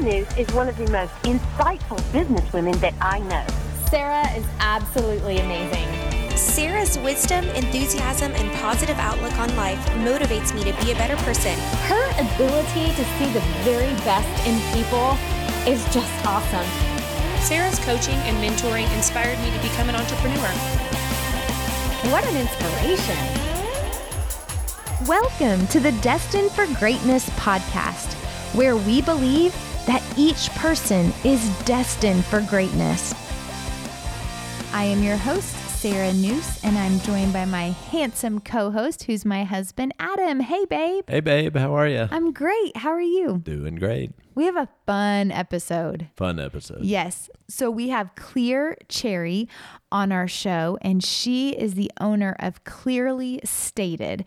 Sarah 0.00 0.12
Noose 0.14 0.38
is 0.38 0.54
one 0.54 0.68
of 0.68 0.76
the 0.78 0.90
most 0.90 1.12
insightful 1.24 1.98
businesswomen 2.12 2.74
that 2.80 2.94
I 3.02 3.18
know. 3.18 3.44
Sarah 3.90 4.26
is 4.34 4.46
absolutely 4.58 5.38
amazing. 5.38 5.86
Sarah's 6.36 6.98
wisdom, 7.00 7.44
enthusiasm, 7.50 8.32
and 8.32 8.50
positive 8.60 8.96
outlook 8.98 9.36
on 9.38 9.54
life 9.56 9.78
motivates 9.96 10.54
me 10.54 10.64
to 10.64 10.72
be 10.82 10.92
a 10.92 10.94
better 10.94 11.16
person. 11.16 11.58
Her 11.84 12.02
ability 12.12 12.94
to 12.94 13.04
see 13.18 13.26
the 13.32 13.42
very 13.62 13.92
best 14.04 14.46
in 14.46 14.58
people 14.72 15.18
is 15.70 15.84
just 15.92 16.26
awesome. 16.26 16.66
Sarah's 17.42 17.78
coaching 17.80 18.16
and 18.24 18.36
mentoring 18.38 18.90
inspired 18.96 19.38
me 19.40 19.50
to 19.50 19.58
become 19.60 19.90
an 19.90 19.96
entrepreneur. 19.96 20.48
What 22.10 22.24
an 22.24 22.36
inspiration! 22.36 23.18
Welcome 25.06 25.66
to 25.68 25.80
the 25.80 25.92
Destined 26.00 26.52
for 26.52 26.66
Greatness 26.78 27.28
podcast, 27.30 28.14
where 28.54 28.76
we 28.76 29.02
believe 29.02 29.54
that 29.86 30.02
each 30.16 30.50
person 30.50 31.12
is 31.24 31.48
destined 31.64 32.24
for 32.24 32.40
greatness. 32.42 33.14
I 34.72 34.84
am 34.84 35.02
your 35.02 35.16
host, 35.16 35.54
Sarah 35.80 36.12
Noose, 36.12 36.62
and 36.62 36.76
I'm 36.76 37.00
joined 37.00 37.32
by 37.32 37.44
my 37.44 37.70
handsome 37.90 38.38
co 38.40 38.70
host, 38.70 39.04
who's 39.04 39.24
my 39.24 39.44
husband, 39.44 39.94
Adam. 39.98 40.40
Hey, 40.40 40.64
babe. 40.66 41.04
Hey, 41.08 41.20
babe, 41.20 41.56
how 41.56 41.74
are 41.74 41.88
you? 41.88 42.06
I'm 42.10 42.32
great. 42.32 42.76
How 42.76 42.90
are 42.90 43.00
you? 43.00 43.38
Doing 43.38 43.76
great. 43.76 44.12
We 44.34 44.44
have 44.44 44.56
a 44.56 44.68
fun 44.86 45.32
episode. 45.32 46.08
Fun 46.16 46.38
episode. 46.38 46.82
Yes. 46.82 47.28
So 47.48 47.70
we 47.70 47.88
have 47.88 48.14
Clear 48.14 48.76
Cherry 48.88 49.48
on 49.90 50.12
our 50.12 50.28
show, 50.28 50.78
and 50.82 51.02
she 51.02 51.50
is 51.50 51.74
the 51.74 51.90
owner 52.00 52.36
of 52.38 52.62
Clearly 52.64 53.40
Stated. 53.42 54.24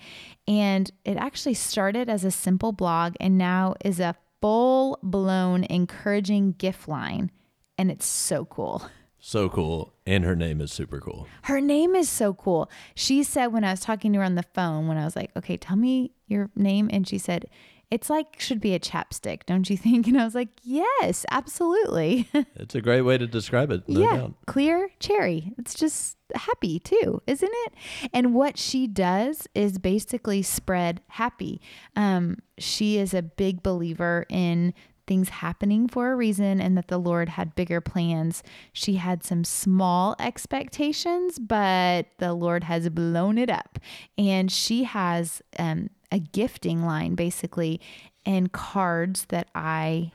And 0.48 0.92
it 1.06 1.18
actually 1.18 1.54
started 1.54 2.10
as 2.10 2.26
a 2.26 2.32
simple 2.32 2.74
blog 2.74 3.16
and 3.20 3.38
now 3.38 3.76
is 3.86 4.00
a 4.00 4.16
full 4.44 5.00
blown 5.02 5.64
encouraging 5.64 6.52
gift 6.58 6.90
line. 6.90 7.32
And 7.78 7.90
it's 7.90 8.06
so 8.06 8.44
cool. 8.44 8.84
So 9.18 9.48
cool. 9.48 9.94
And 10.06 10.26
her 10.26 10.36
name 10.36 10.60
is 10.60 10.70
super 10.70 11.00
cool. 11.00 11.28
Her 11.44 11.62
name 11.62 11.96
is 11.96 12.10
so 12.10 12.34
cool. 12.34 12.70
She 12.94 13.24
said 13.24 13.48
when 13.48 13.64
I 13.64 13.72
was 13.72 13.80
talking 13.80 14.12
to 14.12 14.20
her 14.20 14.26
on 14.26 14.36
the 14.36 14.44
phone, 14.44 14.90
when 14.90 14.98
I 14.98 15.06
was 15.06 15.16
like, 15.16 15.32
okay, 15.38 15.56
tell 15.56 15.78
me 15.78 16.12
your 16.28 16.50
name. 16.58 16.90
And 16.92 17.08
she 17.08 17.18
said, 17.18 17.46
it's 17.94 18.10
like 18.10 18.40
should 18.40 18.60
be 18.60 18.74
a 18.74 18.80
chapstick, 18.80 19.46
don't 19.46 19.70
you 19.70 19.78
think? 19.78 20.08
And 20.14 20.20
I 20.20 20.26
was 20.26 20.34
like, 20.36 20.50
yes, 20.64 21.26
absolutely. 21.30 22.28
It's 22.56 22.76
a 22.76 22.82
great 22.82 23.02
way 23.02 23.18
to 23.18 23.28
describe 23.28 23.72
it. 23.72 23.88
No 23.88 24.00
yeah, 24.00 24.18
doubt. 24.18 24.34
clear 24.48 24.90
cherry. 25.00 25.54
It's 25.58 25.76
just 25.76 26.18
happy 26.34 26.80
too, 26.80 27.22
isn't 27.28 27.52
it? 27.52 27.74
And 28.12 28.34
what 28.34 28.58
she 28.58 28.88
does 28.88 29.48
is 29.54 29.78
basically 29.78 30.42
spread 30.42 31.02
happy. 31.08 31.62
Um, 31.96 32.38
she 32.58 32.98
is 32.98 33.14
a 33.14 33.22
big 33.22 33.62
believer 33.62 34.26
in 34.30 34.74
things 35.06 35.30
happening 35.30 35.88
for 35.88 36.12
a 36.12 36.16
reason 36.16 36.62
and 36.62 36.78
that 36.78 36.88
the 36.88 36.98
Lord 36.98 37.30
had 37.30 37.56
bigger 37.56 37.82
plans. 37.82 38.42
She 38.72 38.96
had 38.96 39.24
some 39.24 39.44
small 39.44 40.16
expectations, 40.20 41.38
but 41.40 42.08
the 42.20 42.34
Lord 42.34 42.64
has 42.64 42.90
blown 42.90 43.38
it 43.38 43.50
up. 43.50 43.80
And 44.18 44.52
she 44.52 44.86
has 44.86 45.42
um, 45.60 45.90
a 46.14 46.20
gifting 46.20 46.86
line 46.86 47.16
basically 47.16 47.82
and 48.26 48.52
cards 48.52 49.26
that 49.26 49.50
I 49.54 50.14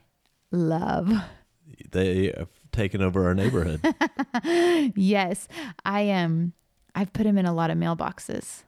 love. 0.50 1.12
They 1.90 2.32
have 2.36 2.48
taken 2.72 3.02
over 3.02 3.26
our 3.26 3.34
neighborhood. 3.34 3.80
yes, 4.96 5.48
I 5.84 6.02
am. 6.02 6.24
Um, 6.24 6.52
I've 6.94 7.12
put 7.12 7.24
them 7.24 7.38
in 7.38 7.46
a 7.46 7.52
lot 7.52 7.70
of 7.70 7.78
mailboxes. 7.78 8.64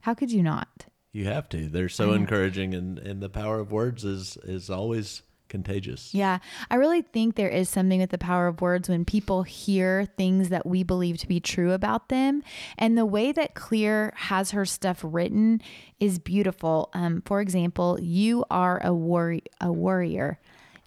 How 0.00 0.14
could 0.14 0.30
you 0.30 0.42
not? 0.42 0.86
you 1.12 1.24
have 1.24 1.48
to. 1.48 1.68
They're 1.68 1.88
so 1.88 2.12
encouraging, 2.12 2.74
and, 2.74 2.98
and 2.98 3.20
the 3.20 3.28
power 3.28 3.58
of 3.58 3.72
words 3.72 4.04
is, 4.04 4.36
is 4.44 4.70
always 4.70 5.22
contagious. 5.48 6.14
Yeah, 6.14 6.38
I 6.70 6.76
really 6.76 7.02
think 7.02 7.34
there 7.34 7.48
is 7.48 7.68
something 7.68 8.00
with 8.00 8.10
the 8.10 8.18
power 8.18 8.46
of 8.46 8.60
words 8.60 8.88
when 8.88 9.04
people 9.04 9.42
hear 9.42 10.06
things 10.16 10.48
that 10.48 10.66
we 10.66 10.82
believe 10.82 11.18
to 11.18 11.28
be 11.28 11.40
true 11.40 11.72
about 11.72 12.08
them. 12.08 12.42
And 12.76 12.96
the 12.96 13.06
way 13.06 13.32
that 13.32 13.54
Clear 13.54 14.12
has 14.16 14.52
her 14.52 14.64
stuff 14.64 15.00
written 15.02 15.60
is 16.00 16.18
beautiful. 16.18 16.90
Um, 16.94 17.22
for 17.24 17.40
example, 17.40 17.98
you 18.00 18.44
are 18.50 18.80
a, 18.84 18.94
worry, 18.94 19.42
a 19.60 19.72
warrior. 19.72 20.38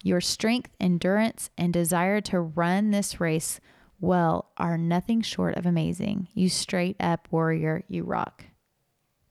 Your 0.02 0.20
strength, 0.20 0.70
endurance, 0.80 1.50
and 1.56 1.72
desire 1.72 2.20
to 2.22 2.40
run 2.40 2.90
this 2.90 3.20
race 3.20 3.60
well 4.00 4.50
are 4.56 4.76
nothing 4.76 5.22
short 5.22 5.56
of 5.56 5.64
amazing. 5.64 6.28
You 6.34 6.48
straight 6.48 6.96
up 6.98 7.28
warrior, 7.30 7.84
you 7.88 8.02
rock. 8.02 8.46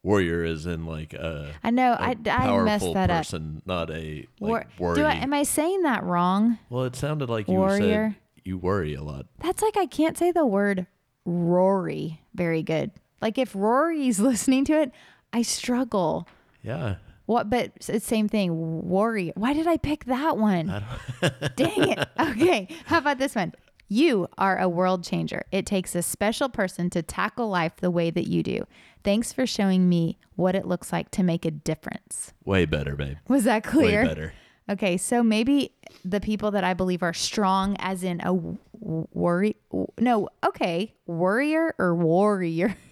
Warrior 0.04 0.44
is 0.44 0.66
in 0.66 0.86
like 0.86 1.14
a. 1.14 1.54
I 1.64 1.70
know, 1.70 1.92
a 1.94 1.96
I- 1.96 2.10
I 2.12 2.16
powerful 2.16 2.64
messed 2.66 2.94
that 2.94 3.10
up. 3.12 3.18
person, 3.20 3.62
not 3.66 3.92
a 3.92 4.28
like 4.40 4.50
War- 4.50 4.66
worry. 4.80 4.96
Do 4.96 5.04
I, 5.04 5.14
am 5.14 5.34
I 5.34 5.44
saying 5.44 5.84
that 5.84 6.04
wrong? 6.04 6.58
well, 6.70 6.86
it 6.86 6.96
sounded 6.96 7.30
like 7.30 7.48
you 7.48 7.54
Warrior? 7.56 8.16
said 8.16 8.44
you 8.44 8.58
worry 8.58 8.96
a 8.96 9.04
lot. 9.04 9.28
That's 9.40 9.62
like 9.62 9.78
I 9.78 9.86
can't 9.86 10.18
say 10.18 10.32
the 10.32 10.46
word 10.46 10.88
Rory 11.26 12.22
very 12.34 12.64
good. 12.64 12.92
Like 13.22 13.38
if 13.38 13.56
Rory's 13.56 14.20
listening 14.30 14.66
to 14.66 14.74
it, 14.82 14.92
I 15.34 15.44
struggle. 15.44 16.28
Yeah. 16.64 16.96
What? 17.28 17.50
But 17.50 17.72
it's 17.88 18.06
same 18.06 18.28
thing. 18.28 18.90
Warrior. 18.90 19.34
Why 19.36 19.54
did 19.54 19.68
I 19.68 19.78
pick 19.78 20.06
that 20.06 20.38
one? 20.38 20.68
Dang 21.56 21.90
it. 21.90 22.08
Okay. 22.20 22.68
How 22.86 22.98
about 22.98 23.20
this 23.20 23.36
one? 23.36 23.54
You 23.91 24.29
are 24.38 24.57
a 24.57 24.69
world 24.69 25.03
changer. 25.03 25.44
It 25.52 25.66
takes 25.66 25.96
a 25.96 26.02
special 26.02 26.47
person 26.47 26.90
to 26.91 27.02
tackle 27.02 27.50
life 27.50 27.75
the 27.75 27.91
way 27.91 28.09
that 28.09 28.25
you 28.25 28.41
do. 28.41 28.66
Thanks 29.03 29.34
for 29.34 29.46
showing 29.46 29.90
me 29.90 30.18
what 30.38 30.56
it 30.56 30.66
looks 30.66 30.94
like 30.94 31.12
to 31.12 31.24
make 31.24 31.44
a 31.44 31.52
difference. 31.52 32.31
Way 32.46 32.63
better, 32.63 32.96
babe. 32.96 33.18
Was 33.28 33.44
that 33.44 33.66
clear? 33.66 34.03
Way 34.03 34.07
better. 34.07 34.34
Okay, 34.69 34.96
so 34.96 35.22
maybe 35.22 35.74
the 36.06 36.22
people 36.22 36.52
that 36.52 36.63
I 36.63 36.74
believe 36.74 37.03
are 37.03 37.12
strong, 37.12 37.75
as 37.79 38.02
in 38.02 38.22
a 38.22 38.34
worry. 38.79 39.57
No, 40.00 40.29
okay, 40.41 40.94
warrior 41.06 41.75
or 41.78 41.94
warrior. 41.94 42.78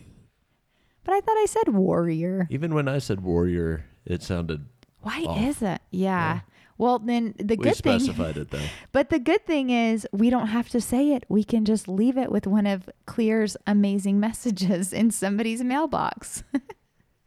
But 1.05 1.13
I 1.13 1.21
thought 1.21 1.37
I 1.37 1.45
said 1.45 1.69
warrior. 1.69 2.45
Even 2.51 2.75
when 2.75 2.87
I 2.87 2.99
said 2.99 3.21
warrior, 3.21 3.85
it 4.05 4.21
sounded. 4.21 4.65
Why 4.99 5.23
off. 5.23 5.41
is 5.41 5.61
it? 5.61 5.81
Yeah. 5.89 6.41
Well, 6.79 6.97
then 6.97 7.35
the 7.37 7.57
We 7.57 7.63
good 7.65 7.75
thing. 7.75 7.93
We 7.93 7.99
specified 7.99 8.37
it 8.37 8.49
though. 8.49 8.65
But 8.91 9.09
the 9.09 9.19
good 9.19 9.45
thing 9.45 9.69
is 9.69 10.07
we 10.11 10.29
don't 10.29 10.47
have 10.47 10.69
to 10.69 10.81
say 10.81 11.11
it. 11.11 11.25
We 11.27 11.43
can 11.43 11.65
just 11.65 11.87
leave 11.87 12.17
it 12.17 12.31
with 12.31 12.47
one 12.47 12.65
of 12.65 12.89
Clear's 13.05 13.55
amazing 13.67 14.19
messages 14.19 14.93
in 14.93 15.11
somebody's 15.11 15.61
mailbox. 15.63 16.43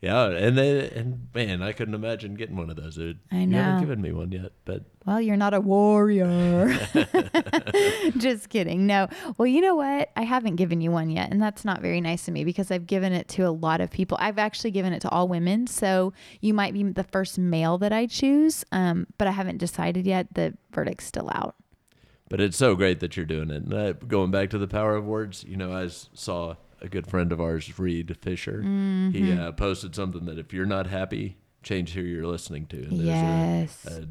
Yeah, 0.03 0.31
and 0.31 0.59
they, 0.59 0.91
and 0.91 1.29
man, 1.33 1.63
I 1.63 1.71
couldn't 1.71 1.95
imagine 1.95 2.35
getting 2.35 2.57
one 2.57 2.69
of 2.71 2.77
those. 2.77 2.97
Dude. 2.97 3.21
I 3.31 3.41
You 3.43 3.47
know. 3.47 3.63
haven't 3.63 3.81
given 3.83 4.03
me 4.03 4.11
one 4.11 4.33
yet, 4.33 4.51
but 4.65 4.83
Well, 5.07 5.21
you're 5.21 5.37
not 5.37 5.55
a 5.55 5.61
warrior. 5.61 6.77
Just 8.19 8.49
kidding. 8.49 8.87
No. 8.87 9.09
Well, 9.39 9.47
you 9.47 9.61
know 9.61 9.75
what? 9.77 10.11
I 10.17 10.23
haven't 10.23 10.57
given 10.57 10.81
you 10.81 10.91
one 10.91 11.09
yet. 11.11 11.31
And 11.31 11.41
that's 11.41 11.65
not 11.65 11.81
very 11.81 12.01
nice 12.01 12.27
of 12.29 12.35
me 12.35 12.45
because 12.45 12.71
I've 12.71 12.87
given 12.87 13.13
it 13.13 13.29
to 13.29 13.43
a 13.43 13.51
lot 13.51 13.81
of 13.81 13.91
people. 13.91 14.17
I've 14.21 14.39
actually 14.39 14.73
given 14.73 14.93
it 14.93 15.01
to 15.03 15.09
all 15.11 15.29
women. 15.29 15.67
So 15.67 16.13
you 16.41 16.53
might 16.53 16.73
be 16.75 16.83
the 16.83 17.05
first 17.05 17.39
male 17.39 17.79
that 17.79 17.93
I 17.93 18.07
choose. 18.07 18.65
Um, 18.73 19.07
but 19.19 19.29
I 19.29 19.31
haven't 19.33 19.59
decided 19.59 20.07
yet. 20.07 20.35
The 20.35 20.57
verdict's 20.73 21.05
still 21.07 21.31
out. 21.33 21.55
but 22.29 22.41
it's 22.41 22.57
so 22.57 22.75
great 22.75 23.01
that 23.01 23.17
you're 23.17 23.27
doing 23.27 23.51
it. 23.51 23.63
And 23.63 23.73
uh, 23.75 23.93
going 23.93 24.31
back 24.31 24.51
to 24.51 24.59
the 24.59 24.67
power 24.69 24.97
of 24.97 25.05
words, 25.05 25.45
you 25.45 25.57
know, 25.57 25.73
I 25.73 25.89
saw 25.89 26.57
a 26.83 26.89
good 26.89 27.07
friend 27.07 27.33
of 27.33 27.41
ours, 27.41 27.79
Reed 27.79 28.15
Fisher. 28.21 28.59
Mm-hmm. 28.59 29.11
He 29.13 29.33
uh, 29.33 29.53
posted 29.53 29.95
something 29.95 30.27
that 30.27 30.39
if 30.39 30.53
you're 30.53 30.67
not 30.67 30.87
happy, 30.89 31.37
change 31.63 31.95
who 31.95 32.01
you're 32.03 32.27
listening 32.27 32.67
to. 32.67 32.77
And 32.83 32.93
there's 32.99 33.07
Yes. 33.07 33.87
a, 33.87 34.03
a 34.03 34.07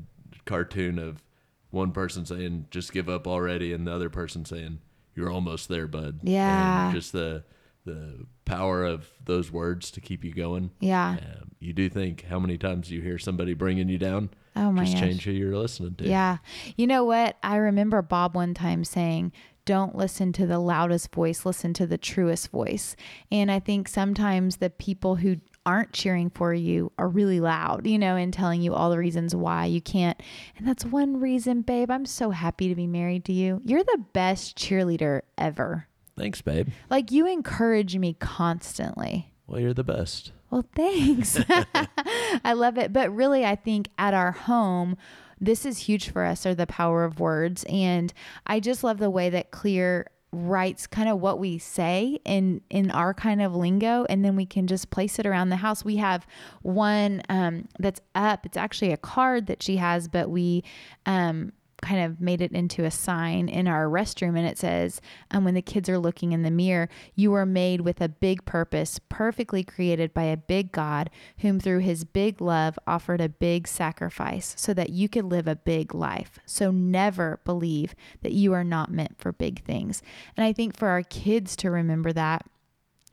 cartoon 0.46 0.98
of 0.98 1.22
one 1.70 1.92
person 1.92 2.26
saying, 2.26 2.66
"Just 2.72 2.92
give 2.94 3.08
up 3.10 3.28
already," 3.28 3.72
and 3.74 3.86
the 3.88 3.94
other 3.94 4.10
person 4.10 4.44
saying, 4.46 4.80
"You're 5.16 5.30
almost 5.32 5.70
there, 5.70 5.88
bud." 5.88 6.20
Yeah. 6.24 6.86
And 6.88 6.96
just 6.96 7.12
the 7.14 7.44
the 7.84 8.26
power 8.46 8.86
of 8.86 9.08
those 9.26 9.52
words 9.52 9.90
to 9.92 10.00
keep 10.02 10.24
you 10.24 10.32
going. 10.34 10.70
Yeah. 10.80 11.18
Um, 11.20 11.52
you 11.60 11.74
do 11.74 11.90
think 11.90 12.26
how 12.26 12.40
many 12.40 12.58
times 12.58 12.92
you 12.92 13.02
hear 13.02 13.18
somebody 13.18 13.54
bringing 13.56 13.90
you 13.90 13.98
down. 13.98 14.30
Oh 14.56 14.72
my 14.72 14.84
Just 14.84 14.98
gosh. 14.98 15.02
change 15.04 15.24
who 15.24 15.32
you're 15.32 15.58
listening 15.58 15.96
to. 15.96 16.08
Yeah. 16.08 16.38
You 16.78 16.86
know 16.86 17.04
what? 17.06 17.38
I 17.42 17.56
remember 17.56 18.02
Bob 18.04 18.36
one 18.36 18.54
time 18.54 18.84
saying, 18.84 19.32
don't 19.72 19.96
listen 19.96 20.34
to 20.34 20.46
the 20.46 20.60
loudest 20.60 21.16
voice, 21.16 21.46
listen 21.46 21.74
to 21.76 21.88
the 21.88 21.98
truest 21.98 22.52
voice. 22.52 22.94
And 23.32 23.50
I 23.50 23.62
think 23.62 23.88
sometimes 23.88 24.58
the 24.58 24.70
people 24.70 25.16
who 25.16 25.38
aren't 25.66 25.94
cheering 25.94 26.30
for 26.30 26.54
you 26.54 26.92
are 26.98 27.08
really 27.08 27.40
loud, 27.40 27.88
you 27.88 27.98
know, 27.98 28.18
and 28.18 28.34
telling 28.34 28.62
you 28.62 28.74
all 28.74 28.90
the 28.90 28.98
reasons 28.98 29.34
why 29.34 29.68
you 29.68 29.80
can't. 29.80 30.22
And 30.58 30.68
that's 30.68 30.84
one 30.84 31.22
reason, 31.22 31.62
babe, 31.62 31.90
I'm 31.90 32.06
so 32.06 32.32
happy 32.32 32.68
to 32.68 32.76
be 32.76 32.86
married 32.86 33.24
to 33.26 33.32
you. 33.32 33.62
You're 33.64 33.86
the 33.86 34.04
best 34.12 34.58
cheerleader 34.58 35.22
ever. 35.38 35.88
Thanks, 36.18 36.42
babe. 36.42 36.68
Like 36.90 37.10
you 37.14 37.26
encourage 37.26 37.96
me 37.96 38.18
constantly. 38.20 39.32
Well, 39.48 39.62
you're 39.62 39.74
the 39.74 39.86
best. 39.86 40.34
Well, 40.50 40.66
thanks. 40.76 41.40
I 42.44 42.52
love 42.52 42.78
it. 42.78 42.92
But 42.92 43.16
really, 43.16 43.46
I 43.46 43.56
think 43.56 43.88
at 43.98 44.14
our 44.14 44.34
home, 44.34 44.98
this 45.42 45.66
is 45.66 45.80
huge 45.80 46.10
for 46.10 46.24
us 46.24 46.46
are 46.46 46.56
the 46.56 46.68
power 46.68 47.04
of 47.04 47.20
words. 47.20 47.66
And 47.68 48.14
I 48.46 48.60
just 48.60 48.84
love 48.84 49.00
the 49.00 49.10
way 49.10 49.30
that 49.32 49.52
Clear 49.52 50.08
writes 50.32 50.88
kind 50.88 51.10
of 51.10 51.20
what 51.20 51.40
we 51.40 51.58
say 51.58 52.18
in 52.24 52.62
in 52.70 52.90
our 52.92 53.14
kind 53.14 53.42
of 53.42 53.54
lingo 53.54 54.06
and 54.08 54.24
then 54.24 54.38
we 54.38 54.46
can 54.46 54.66
just 54.66 54.90
place 54.90 55.20
it 55.20 55.26
around 55.26 55.50
the 55.50 55.58
house 55.58 55.84
we 55.84 55.98
have 55.98 56.26
one 56.62 57.22
um, 57.28 57.68
that's 57.80 58.00
up 58.16 58.46
it's 58.46 58.56
actually 58.56 58.94
a 58.94 58.98
card 58.98 59.48
that 59.48 59.62
she 59.62 59.76
has 59.76 60.08
but 60.08 60.30
we 60.30 60.64
um, 61.06 61.52
kind 61.82 62.04
of 62.04 62.22
made 62.22 62.42
it 62.42 62.52
into 62.52 62.84
a 62.84 62.92
sign 62.92 63.50
in 63.50 63.68
our 63.68 63.88
restroom 63.88 64.38
and 64.38 64.48
it 64.48 64.58
says 64.58 65.02
um, 65.32 65.44
when 65.44 65.54
the 65.54 65.62
kids 65.62 65.90
are 65.90 65.98
looking 65.98 66.32
in 66.32 66.44
the 66.44 66.52
mirror 66.52 66.88
you 67.16 67.32
were 67.32 67.46
made 67.46 67.82
with 67.82 68.00
a 68.02 68.10
big 68.10 68.46
purpose 68.46 69.00
perfectly 69.10 69.64
created 69.64 70.14
by 70.14 70.24
a 70.24 70.38
big 70.38 70.72
god 70.72 71.10
whom 71.40 71.60
through 71.60 71.80
his 71.80 72.04
big 72.04 72.40
love 72.42 72.78
offered 72.86 73.22
a 73.22 73.30
big 73.30 73.68
sacrifice 73.68 74.54
so 74.58 74.74
that 74.74 74.90
you 74.90 75.10
could 75.10 75.26
live 75.26 75.48
a 75.48 75.56
big 75.56 75.94
life 75.94 76.40
so 76.46 76.72
never 76.72 77.40
believe 77.44 77.96
that 78.22 78.34
you 78.34 78.54
are 78.54 78.64
not 78.64 78.92
meant 78.92 79.20
for 79.20 79.32
big 79.32 79.64
things 79.64 80.02
and 80.38 80.46
i 80.46 80.54
think 80.54 80.78
for 80.78 80.90
our 80.90 81.04
kids 81.04 81.56
to 81.56 81.70
remember 81.70 82.14
that 82.14 82.46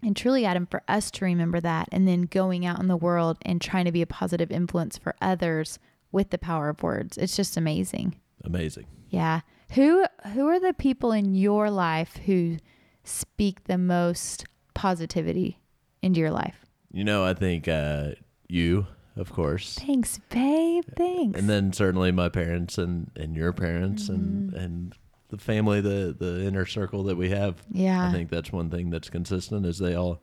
and 0.01 0.17
truly, 0.17 0.45
Adam, 0.45 0.67
for 0.67 0.83
us 0.87 1.11
to 1.11 1.25
remember 1.25 1.61
that 1.61 1.89
and 1.91 2.07
then 2.07 2.23
going 2.23 2.65
out 2.65 2.79
in 2.79 2.87
the 2.87 2.97
world 2.97 3.39
and 3.43 3.61
trying 3.61 3.85
to 3.85 3.91
be 3.91 4.03
a 4.03 4.07
positive 4.07 4.51
influence 4.53 4.97
for 4.97 5.17
others 5.21 5.81
with 6.13 6.31
the 6.31 6.39
power 6.39 6.69
of 6.69 6.83
words. 6.83 7.19
It's 7.19 7.37
just 7.37 7.57
amazing. 7.57 8.15
Amazing. 8.49 8.87
Yeah. 9.11 9.41
Who 9.73 10.05
who 10.35 10.49
are 10.49 10.59
the 10.59 10.73
people 10.73 11.13
in 11.13 11.35
your 11.35 11.71
life 11.71 12.17
who 12.27 12.57
speak 13.05 13.65
the 13.65 13.79
most 13.79 14.45
positivity 14.75 15.59
into 16.03 16.21
your 16.21 16.31
life? 16.31 16.65
You 16.91 17.05
know, 17.05 17.25
I 17.25 17.35
think 17.35 17.69
uh, 17.69 18.13
you, 18.49 18.87
of 19.17 19.31
course. 19.33 19.75
Thanks, 19.79 20.19
babe. 20.31 20.85
Thanks. 20.97 21.39
And 21.39 21.49
then 21.49 21.73
certainly 21.73 22.11
my 22.13 22.29
parents 22.31 22.79
and, 22.79 23.11
and 23.15 23.37
your 23.37 23.53
parents 23.53 24.09
Mm-hmm. 24.09 24.15
and, 24.15 24.55
and 24.55 24.95
the 25.29 25.37
family, 25.39 25.83
the, 25.83 26.17
the 26.19 26.43
inner 26.47 26.65
circle 26.65 27.03
that 27.05 27.17
we 27.19 27.29
have. 27.29 27.57
Yeah. 27.71 28.09
I 28.09 28.13
think 28.13 28.31
that's 28.31 28.51
one 28.51 28.71
thing 28.71 28.89
that's 28.89 29.11
consistent 29.11 29.67
is 29.67 29.79
they 29.79 29.95
all 29.95 30.23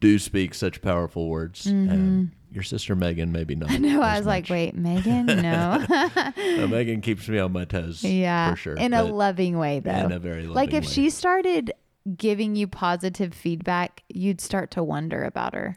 do 0.00 0.18
speak 0.18 0.54
such 0.54 0.80
powerful 0.82 1.28
words. 1.28 1.64
Mm-hmm. 1.64 1.90
And 1.90 2.30
your 2.50 2.62
sister 2.62 2.94
Megan, 2.96 3.30
maybe 3.32 3.54
not. 3.54 3.70
no, 3.80 4.00
I 4.02 4.14
as 4.14 4.20
was 4.20 4.26
like, 4.26 4.48
wait, 4.48 4.74
Megan? 4.74 5.26
No. 5.42 5.84
Uh, 5.88 6.66
Megan 6.66 7.00
keeps 7.00 7.28
me 7.28 7.38
on 7.38 7.52
my 7.52 7.64
toes. 7.64 8.02
yeah. 8.02 8.50
For 8.50 8.56
sure. 8.56 8.74
In 8.76 8.94
a 8.94 9.02
loving 9.02 9.58
way, 9.58 9.80
though. 9.80 9.90
in 9.90 10.12
a 10.12 10.18
very 10.18 10.42
loving 10.42 10.50
way. 10.50 10.54
like 10.54 10.72
if 10.72 10.84
way. 10.84 10.90
she 10.90 11.10
started 11.10 11.72
giving 12.16 12.56
you 12.56 12.66
positive 12.66 13.34
feedback, 13.34 14.02
you'd 14.08 14.40
start 14.40 14.70
to 14.72 14.82
wonder 14.82 15.24
about 15.24 15.54
her. 15.54 15.76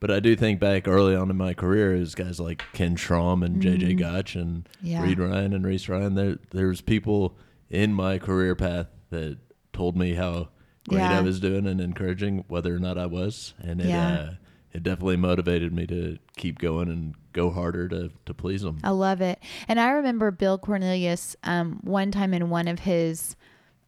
But 0.00 0.10
I 0.10 0.20
do 0.20 0.36
think 0.36 0.60
back 0.60 0.86
early 0.86 1.16
on 1.16 1.30
in 1.30 1.36
my 1.36 1.54
career 1.54 1.94
is 1.96 2.14
guys 2.14 2.38
like 2.38 2.62
Ken 2.74 2.94
Schramm 2.94 3.42
and 3.42 3.62
JJ 3.62 3.98
Gotch 3.98 4.36
and 4.36 4.64
Mm-hmm. 4.64 4.86
Yeah. 4.86 5.02
Reed 5.02 5.18
Ryan 5.18 5.52
and 5.54 5.66
Reese 5.66 5.88
Ryan. 5.88 6.14
There 6.14 6.36
there 6.50 6.68
was 6.68 6.80
people 6.82 7.36
in 7.70 7.94
my 7.94 8.18
career 8.18 8.54
path 8.54 8.88
that 9.10 9.38
told 9.72 9.96
me 9.96 10.12
how 10.14 10.50
great 10.88 11.00
Yeah. 11.00 11.18
I 11.18 11.22
was 11.22 11.40
doing 11.40 11.66
and 11.66 11.80
encouraging 11.80 12.44
whether 12.48 12.74
or 12.74 12.78
not 12.78 12.98
I 12.98 13.06
was. 13.06 13.54
And 13.58 13.80
it 13.80 13.88
Yeah. 13.88 14.12
uh, 14.12 14.30
it 14.72 14.82
definitely 14.82 15.16
motivated 15.16 15.72
me 15.72 15.86
to 15.86 16.18
keep 16.36 16.58
going 16.58 16.88
and 16.88 17.14
go 17.32 17.48
harder 17.50 17.88
to, 17.88 18.10
to 18.26 18.34
please 18.34 18.62
them. 18.62 18.78
I 18.82 18.90
love 18.90 19.20
it. 19.20 19.38
And 19.68 19.78
I 19.78 19.90
remember 19.90 20.32
Bill 20.32 20.58
Cornelius 20.58 21.36
um, 21.44 21.78
one 21.84 22.10
time 22.10 22.34
in 22.34 22.50
one 22.50 22.66
of 22.66 22.80
his 22.80 23.36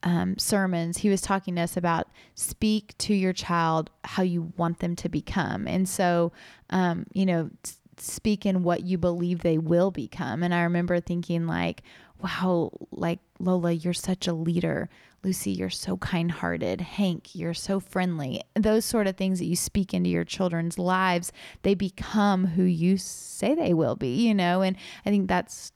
um, 0.04 0.38
sermons, 0.38 0.98
he 0.98 1.08
was 1.08 1.20
talking 1.20 1.56
to 1.56 1.62
us 1.62 1.76
about 1.76 2.06
speak 2.36 2.96
to 2.98 3.14
your 3.14 3.32
child 3.32 3.90
how 4.04 4.22
you 4.22 4.52
want 4.56 4.78
them 4.78 4.94
to 4.96 5.08
become. 5.08 5.66
And 5.66 5.88
so, 5.88 6.30
um, 6.70 7.06
you 7.12 7.26
know, 7.26 7.50
speak 7.98 8.46
in 8.46 8.62
what 8.62 8.82
you 8.84 8.96
believe 8.98 9.40
they 9.40 9.58
will 9.58 9.90
become. 9.90 10.44
And 10.44 10.54
I 10.54 10.62
remember 10.62 11.00
thinking, 11.00 11.48
like, 11.48 11.82
wow, 12.22 12.70
like 12.92 13.18
Lola, 13.40 13.72
you're 13.72 13.92
such 13.92 14.28
a 14.28 14.32
leader. 14.32 14.88
Lucy, 15.24 15.50
you're 15.50 15.70
so 15.70 15.96
kind 15.96 16.30
hearted. 16.30 16.80
Hank, 16.80 17.34
you're 17.34 17.54
so 17.54 17.80
friendly. 17.80 18.42
Those 18.54 18.84
sort 18.84 19.06
of 19.08 19.16
things 19.16 19.38
that 19.40 19.46
you 19.46 19.56
speak 19.56 19.92
into 19.92 20.08
your 20.08 20.24
children's 20.24 20.78
lives, 20.78 21.32
they 21.62 21.74
become 21.74 22.46
who 22.46 22.62
you 22.62 22.96
say 22.96 23.54
they 23.54 23.74
will 23.74 23.96
be, 23.96 24.14
you 24.26 24.34
know? 24.34 24.62
And 24.62 24.76
I 25.04 25.10
think 25.10 25.26
that's 25.28 25.72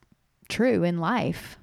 true 0.47 0.83
in 0.83 0.99
life. 0.99 1.57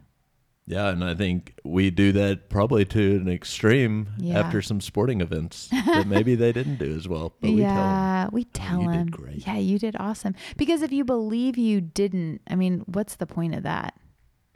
Yeah, 0.67 0.89
and 0.91 1.03
I 1.03 1.15
think 1.15 1.59
we 1.65 1.91
do 1.91 2.13
that 2.13 2.51
probably 2.51 2.85
to 2.85 3.17
an 3.17 3.27
extreme 3.29 4.09
Yeah. 4.19 4.39
after 4.39 4.61
some 4.61 4.83
sporting 4.83 5.23
events 5.23 5.69
that 5.69 6.07
maybe 6.07 6.35
they 6.35 6.53
didn't 6.53 6.77
do 6.79 6.95
as 6.95 7.09
well. 7.09 7.33
But 7.41 7.53
we 7.53 7.63
tell 7.63 7.71
'em, 7.71 7.77
yeah, 7.77 8.29
we 8.31 8.43
oh, 8.43 8.49
tell 8.53 8.83
you 8.83 8.89
did 8.89 8.99
them. 9.01 9.07
great." 9.07 9.47
Yeah, 9.47 9.57
you 9.57 9.79
did 9.79 9.97
awesome. 9.99 10.35
Because 10.59 10.83
if 10.83 10.93
you 10.93 11.05
believe 11.07 11.57
you 11.57 11.81
didn't, 11.81 12.43
I 12.47 12.55
mean, 12.55 12.81
what's 12.85 13.17
the 13.17 13.25
point 13.25 13.55
of 13.55 13.63
that? 13.63 13.95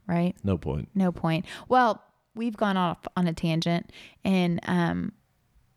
Right? 0.07 0.35
no 0.45 0.59
point. 0.59 0.91
No 0.95 1.13
point. 1.13 1.47
Well, 1.71 2.03
we've 2.35 2.57
gone 2.57 2.77
off 2.77 2.99
on 3.17 3.27
a 3.27 3.33
tangent 3.33 3.91
and 4.25 4.61
um 4.67 5.13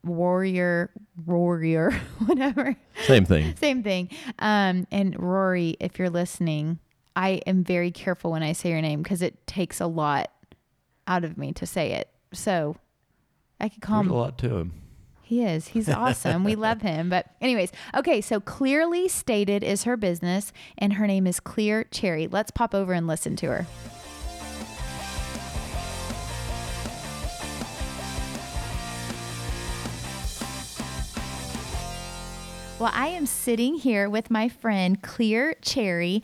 warrior 0.03 0.91
warrior 1.25 1.91
whatever 2.25 2.75
Same 3.05 3.25
thing. 3.25 3.55
same 3.59 3.81
thing 3.83 4.09
um 4.39 4.85
and 4.91 5.19
rory 5.19 5.75
if 5.79 5.97
you're 5.97 6.09
listening 6.11 6.79
i 7.15 7.41
am 7.47 7.63
very 7.63 7.89
careful 7.91 8.31
when 8.31 8.43
i 8.43 8.51
say 8.53 8.69
your 8.69 8.81
name 8.81 9.01
because 9.01 9.21
it 9.21 9.45
takes 9.47 9.81
a 9.81 9.87
lot 9.87 10.31
out 11.07 11.23
of 11.23 11.37
me 11.37 11.51
to 11.53 11.65
say 11.65 11.91
it 11.93 12.09
so 12.31 12.75
i 13.59 13.67
could 13.67 13.81
call 13.81 13.97
There's 14.03 14.11
him 14.11 14.11
a 14.15 14.17
lot 14.21 14.37
to 14.39 14.57
him. 14.57 14.73
he 15.23 15.43
is. 15.43 15.69
He's 15.69 15.89
awesome. 15.89 16.43
we 16.43 16.53
love 16.55 16.81
him. 16.91 17.09
But, 17.09 17.25
anyways, 17.41 17.71
okay. 17.95 18.21
So, 18.21 18.39
Clearly 18.39 19.07
Stated 19.07 19.63
is 19.63 19.83
her 19.85 19.97
business, 19.97 20.53
and 20.77 20.93
her 20.93 21.07
name 21.07 21.25
is 21.25 21.39
Clear 21.39 21.83
Cherry. 21.85 22.27
Let's 22.27 22.51
pop 22.51 22.75
over 22.75 22.93
and 22.93 23.07
listen 23.07 23.35
to 23.37 23.47
her. 23.47 23.65
Well, 32.77 32.91
I 32.93 33.07
am 33.07 33.25
sitting 33.25 33.75
here 33.75 34.09
with 34.09 34.29
my 34.29 34.49
friend 34.49 35.01
Clear 35.01 35.55
Cherry, 35.61 36.21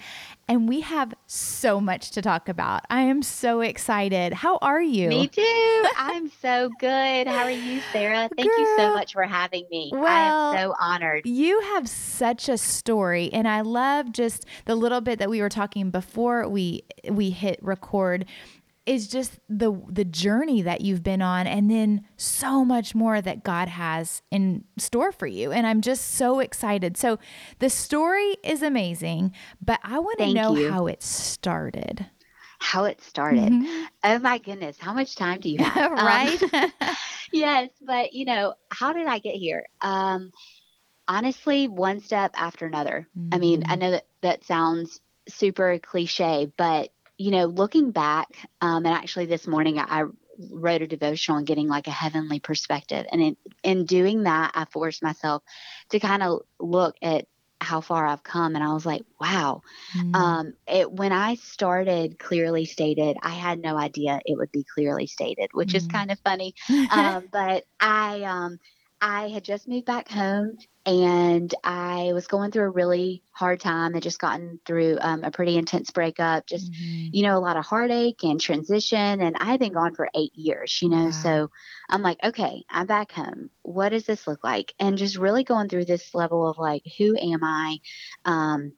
and 0.49 0.67
we 0.67 0.81
have 0.81 1.13
so 1.25 1.79
much 1.79 2.11
to 2.11 2.21
talk 2.21 2.49
about. 2.49 2.81
I 2.89 3.03
am 3.03 3.21
so 3.21 3.61
excited. 3.61 4.33
How 4.33 4.57
are 4.57 4.81
you? 4.81 5.07
Me 5.07 5.27
too. 5.29 5.85
I'm 5.97 6.29
so 6.41 6.69
good. 6.77 7.27
How 7.27 7.43
are 7.43 7.49
you, 7.49 7.79
Sarah? 7.93 8.29
Thank 8.35 8.49
you 8.49 8.75
so 8.77 8.93
much 8.93 9.13
for 9.13 9.23
having 9.23 9.65
me. 9.71 9.91
Well, 9.93 10.03
I 10.03 10.51
am 10.51 10.57
so 10.57 10.75
honored. 10.77 11.25
You 11.25 11.61
have 11.61 11.87
such 11.87 12.49
a 12.49 12.57
story, 12.57 13.29
and 13.31 13.47
I 13.47 13.61
love 13.61 14.11
just 14.11 14.45
the 14.65 14.75
little 14.75 14.99
bit 14.99 15.19
that 15.19 15.29
we 15.29 15.41
were 15.41 15.47
talking 15.47 15.89
before 15.89 16.49
we 16.49 16.83
we 17.09 17.29
hit 17.29 17.59
record. 17.61 18.25
Is 18.87 19.07
just 19.07 19.39
the 19.47 19.79
the 19.87 20.03
journey 20.03 20.63
that 20.63 20.81
you've 20.81 21.03
been 21.03 21.21
on, 21.21 21.45
and 21.45 21.69
then 21.69 22.03
so 22.17 22.65
much 22.65 22.95
more 22.95 23.21
that 23.21 23.43
God 23.43 23.67
has 23.67 24.23
in 24.31 24.63
store 24.77 25.11
for 25.11 25.27
you. 25.27 25.51
And 25.51 25.67
I'm 25.67 25.81
just 25.81 26.15
so 26.15 26.39
excited. 26.39 26.97
So 26.97 27.19
the 27.59 27.69
story 27.69 28.37
is 28.43 28.63
amazing, 28.63 29.33
but 29.63 29.79
I 29.83 29.99
want 29.99 30.17
to 30.19 30.27
know 30.27 30.55
you. 30.55 30.55
how 30.55 30.87
it 30.87 31.03
started. 31.03 32.07
How 32.59 32.85
it 32.85 33.01
started. 33.01 33.57
Mm-hmm. 33.59 33.83
Oh 34.03 34.19
my 34.19 34.37
goodness. 34.37 34.77
How 34.79 34.93
much 34.93 35.15
time 35.15 35.39
do 35.39 35.49
you 35.49 35.59
have? 35.59 35.91
Um, 35.97 36.05
right? 36.05 36.41
yes, 37.31 37.69
but 37.81 38.13
you 38.13 38.25
know, 38.25 38.55
how 38.69 38.93
did 38.93 39.07
I 39.07 39.19
get 39.19 39.35
here? 39.35 39.65
Um, 39.81 40.31
honestly, 41.07 41.67
one 41.67 42.01
step 42.01 42.31
after 42.35 42.65
another. 42.67 43.09
I 43.31 43.39
mean, 43.39 43.63
Mm-hmm. 43.63 43.69
I 43.69 43.75
know 43.75 43.91
that 43.91 44.07
that 44.21 44.45
sounds 44.45 45.01
super 45.29 45.79
cliche, 45.79 46.51
but 46.57 46.91
you 47.21 47.31
know, 47.31 47.45
looking 47.45 47.91
back, 47.91 48.27
um, 48.61 48.85
and 48.85 48.93
actually 48.95 49.27
this 49.27 49.47
morning 49.47 49.77
I, 49.79 50.01
I 50.01 50.03
wrote 50.51 50.81
a 50.81 50.87
devotional 50.87 51.37
on 51.37 51.45
getting 51.45 51.67
like 51.67 51.87
a 51.87 51.91
heavenly 51.91 52.39
perspective, 52.39 53.05
and 53.11 53.21
in 53.21 53.37
in 53.63 53.85
doing 53.85 54.23
that, 54.23 54.51
I 54.55 54.65
forced 54.65 55.03
myself 55.03 55.43
to 55.91 55.99
kind 55.99 56.23
of 56.23 56.41
look 56.59 56.95
at 57.01 57.25
how 57.59 57.81
far 57.81 58.07
I've 58.07 58.23
come, 58.23 58.55
and 58.55 58.63
I 58.63 58.73
was 58.73 58.85
like, 58.85 59.03
wow. 59.19 59.61
Mm-hmm. 59.95 60.15
Um, 60.15 60.53
it, 60.67 60.91
when 60.91 61.11
I 61.13 61.35
started 61.35 62.17
clearly 62.19 62.65
stated, 62.65 63.17
I 63.21 63.29
had 63.29 63.59
no 63.59 63.77
idea 63.77 64.19
it 64.25 64.37
would 64.37 64.51
be 64.51 64.65
clearly 64.73 65.07
stated, 65.07 65.49
which 65.53 65.75
is 65.75 65.85
Mm. 65.85 65.91
kind 65.91 66.11
of 66.11 66.19
funny. 66.19 66.55
um, 66.91 67.27
but 67.31 67.65
I, 67.79 68.23
um, 68.23 68.57
I 68.99 69.29
had 69.29 69.43
just 69.43 69.67
moved 69.67 69.85
back 69.85 70.09
home 70.09 70.57
and 70.85 71.53
I 71.63 72.11
was 72.13 72.27
going 72.27 72.51
through 72.51 72.63
a 72.65 72.69
really 72.69 73.23
hard 73.31 73.59
time. 73.59 73.95
I 73.95 73.99
just 73.99 74.19
gotten 74.19 74.59
through 74.65 74.97
um, 75.01 75.23
a 75.23 75.31
pretty 75.31 75.57
intense 75.57 75.91
breakup, 75.91 76.47
just, 76.47 76.71
Mm-hmm. 76.71 77.11
you 77.11 77.23
know, 77.23 77.37
a 77.37 77.39
lot 77.39 77.57
of 77.57 77.65
heartache 77.65 78.23
and 78.23 78.39
transition. 78.39 79.21
And 79.21 79.35
I 79.39 79.45
had 79.45 79.59
been 79.59 79.73
gone 79.73 79.93
for 79.95 80.09
eight 80.15 80.33
years, 80.35 80.79
you 80.81 80.89
know, 80.89 81.09
Wow. 81.09 81.11
so 81.11 81.49
I'm 81.89 82.01
like, 82.01 82.17
okay, 82.23 82.63
I'm 82.69 82.87
back 82.87 83.11
home. 83.11 83.49
What 83.63 83.89
does 83.89 84.05
this 84.05 84.27
look 84.27 84.43
like? 84.43 84.73
And 84.79 84.97
just 84.97 85.17
really 85.17 85.43
going 85.43 85.69
through 85.69 85.85
this 85.85 86.13
level 86.13 86.47
of 86.47 86.57
like, 86.57 86.83
who 86.97 87.15
am 87.17 87.43
I? 87.43 87.77
Um, 88.25 88.73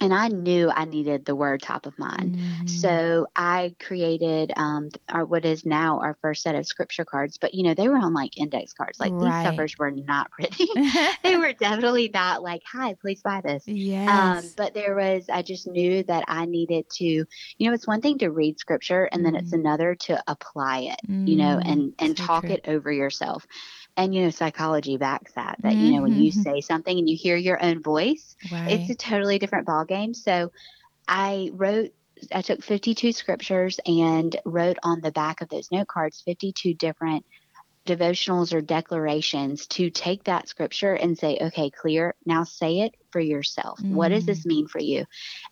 and 0.00 0.12
I 0.14 0.28
knew 0.28 0.70
I 0.70 0.84
needed 0.84 1.24
the 1.24 1.34
word 1.36 1.62
top 1.62 1.86
of 1.86 1.98
mind. 1.98 2.36
Mm-hmm. 2.36 2.66
So 2.66 3.26
I 3.36 3.74
created 3.80 4.52
um, 4.56 4.90
our 5.08 5.24
what 5.24 5.44
is 5.44 5.66
now 5.66 6.00
our 6.00 6.16
first 6.22 6.42
set 6.42 6.54
of 6.54 6.66
scripture 6.66 7.04
cards, 7.04 7.38
but 7.38 7.54
you 7.54 7.62
know 7.64 7.74
they 7.74 7.88
were 7.88 7.96
on 7.98 8.14
like 8.14 8.36
index 8.36 8.72
cards. 8.72 9.00
Like 9.00 9.14
Right. 9.14 9.18
these 9.18 9.40
suffers 9.40 9.76
were 9.78 9.90
not 9.90 10.30
pretty. 10.32 10.68
they 11.22 11.36
were 11.36 11.52
definitely 11.52 12.10
not 12.12 12.42
like, 12.42 12.62
"Hi, 12.72 12.94
please 13.00 13.22
buy 13.22 13.40
this." 13.40 13.66
yes. 13.66 14.06
Um, 14.06 14.52
but 14.56 14.74
there 14.74 14.94
was, 14.96 15.28
I 15.28 15.42
just 15.42 15.66
knew 15.66 16.02
that 16.04 16.24
I 16.28 16.46
needed 16.46 16.88
to, 16.94 17.04
you 17.04 17.26
know, 17.60 17.72
it's 17.72 17.86
one 17.86 18.00
thing 18.00 18.18
to 18.18 18.30
read 18.30 18.58
scripture 18.58 19.04
and 19.12 19.24
then 19.24 19.34
it's 19.34 19.52
another 19.52 19.94
to 19.96 20.22
apply 20.26 20.80
it, 20.80 21.00
you 21.26 21.36
know, 21.36 21.58
Mm, 21.58 21.62
and, 21.64 21.94
and 21.98 22.16
so 22.16 22.26
talk 22.26 22.48
true. 22.48 22.50
it 22.50 22.60
over 22.66 22.90
yourself. 22.90 23.46
And, 23.98 24.14
you 24.14 24.22
know, 24.22 24.30
psychology 24.30 24.96
backs 24.98 25.34
that, 25.34 25.58
that, 25.64 25.78
you 25.78 25.96
know, 25.96 26.02
when 26.04 26.16
you 26.16 26.30
Mhm. 26.30 26.32
say 26.32 26.62
something 26.62 26.98
and 26.98 27.08
you 27.08 27.18
hear 27.20 27.36
your 27.36 27.62
own 27.62 27.82
voice, 27.82 28.36
right. 28.50 28.68
it's 28.70 28.90
a 28.90 28.96
totally 28.96 29.38
different 29.38 29.68
ballgame. 29.68 30.16
So 30.16 30.50
I 31.08 31.50
wrote, 31.52 31.90
I 32.34 32.42
took 32.42 32.62
52 32.62 33.12
scriptures 33.12 33.80
and 33.86 34.36
wrote 34.46 34.78
on 34.84 35.00
the 35.02 35.12
back 35.12 35.42
of 35.42 35.48
those 35.50 35.70
note 35.72 35.88
cards 35.88 36.22
52 36.24 36.74
different 36.74 37.24
devotionals 37.86 38.52
or 38.54 38.60
declarations 38.60 39.66
to 39.68 39.90
take 39.90 40.24
that 40.24 40.48
scripture 40.48 40.94
and 40.94 41.18
say, 41.18 41.38
okay, 41.40 41.70
clear, 41.70 42.14
now 42.26 42.44
say 42.44 42.80
it 42.80 42.94
for 43.12 43.20
yourself. 43.20 43.80
What 43.88 44.08
does 44.10 44.26
this 44.26 44.46
mean 44.46 44.68
for 44.68 44.80
you? 44.80 45.06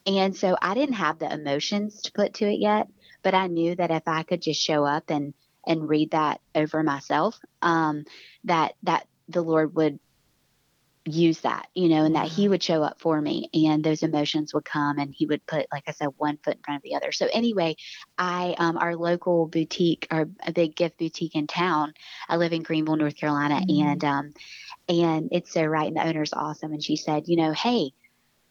And 0.06 0.36
so 0.36 0.56
I 0.62 0.74
didn't 0.74 0.96
have 0.96 1.18
the 1.18 1.32
emotions 1.32 2.02
to 2.02 2.12
put 2.12 2.34
to 2.34 2.46
it 2.46 2.60
yet, 2.60 2.88
but 3.24 3.34
I 3.34 3.48
knew 3.48 3.76
that 3.76 3.90
if 3.90 4.04
I 4.06 4.24
could 4.24 4.42
just 4.42 4.62
show 4.62 4.84
up 4.84 5.10
and 5.10 5.34
and 5.66 5.88
read 5.88 6.12
that 6.12 6.40
over 6.54 6.82
myself, 6.82 7.38
um, 7.62 8.04
that 8.44 8.74
that 8.82 9.06
the 9.28 9.42
Lord 9.42 9.74
would 9.74 9.98
use 11.08 11.40
that, 11.42 11.68
you 11.72 11.88
know, 11.88 12.04
and 12.04 12.16
that 12.16 12.26
He 12.26 12.48
would 12.48 12.62
show 12.62 12.82
up 12.82 13.00
for 13.00 13.20
me, 13.20 13.48
and 13.54 13.82
those 13.84 14.02
emotions 14.02 14.52
would 14.52 14.64
come, 14.64 14.98
and 14.98 15.14
He 15.14 15.26
would 15.26 15.44
put, 15.46 15.66
like 15.72 15.84
I 15.86 15.92
said, 15.92 16.08
one 16.16 16.38
foot 16.38 16.56
in 16.56 16.62
front 16.62 16.78
of 16.78 16.82
the 16.82 16.96
other. 16.96 17.12
So 17.12 17.28
anyway, 17.32 17.76
I 18.18 18.54
um, 18.58 18.76
our 18.76 18.96
local 18.96 19.46
boutique, 19.46 20.06
our 20.10 20.28
a 20.44 20.52
big 20.52 20.74
gift 20.74 20.98
boutique 20.98 21.36
in 21.36 21.46
town. 21.46 21.94
I 22.28 22.36
live 22.36 22.52
in 22.52 22.62
Greenville, 22.62 22.96
North 22.96 23.16
Carolina, 23.16 23.60
and 23.68 24.04
um, 24.04 24.34
and 24.88 25.28
it's 25.32 25.52
so 25.52 25.64
right, 25.64 25.86
and 25.88 25.96
the 25.96 26.06
owner's 26.06 26.32
awesome, 26.32 26.72
and 26.72 26.82
she 26.82 26.96
said, 26.96 27.28
you 27.28 27.36
know, 27.36 27.52
hey. 27.52 27.92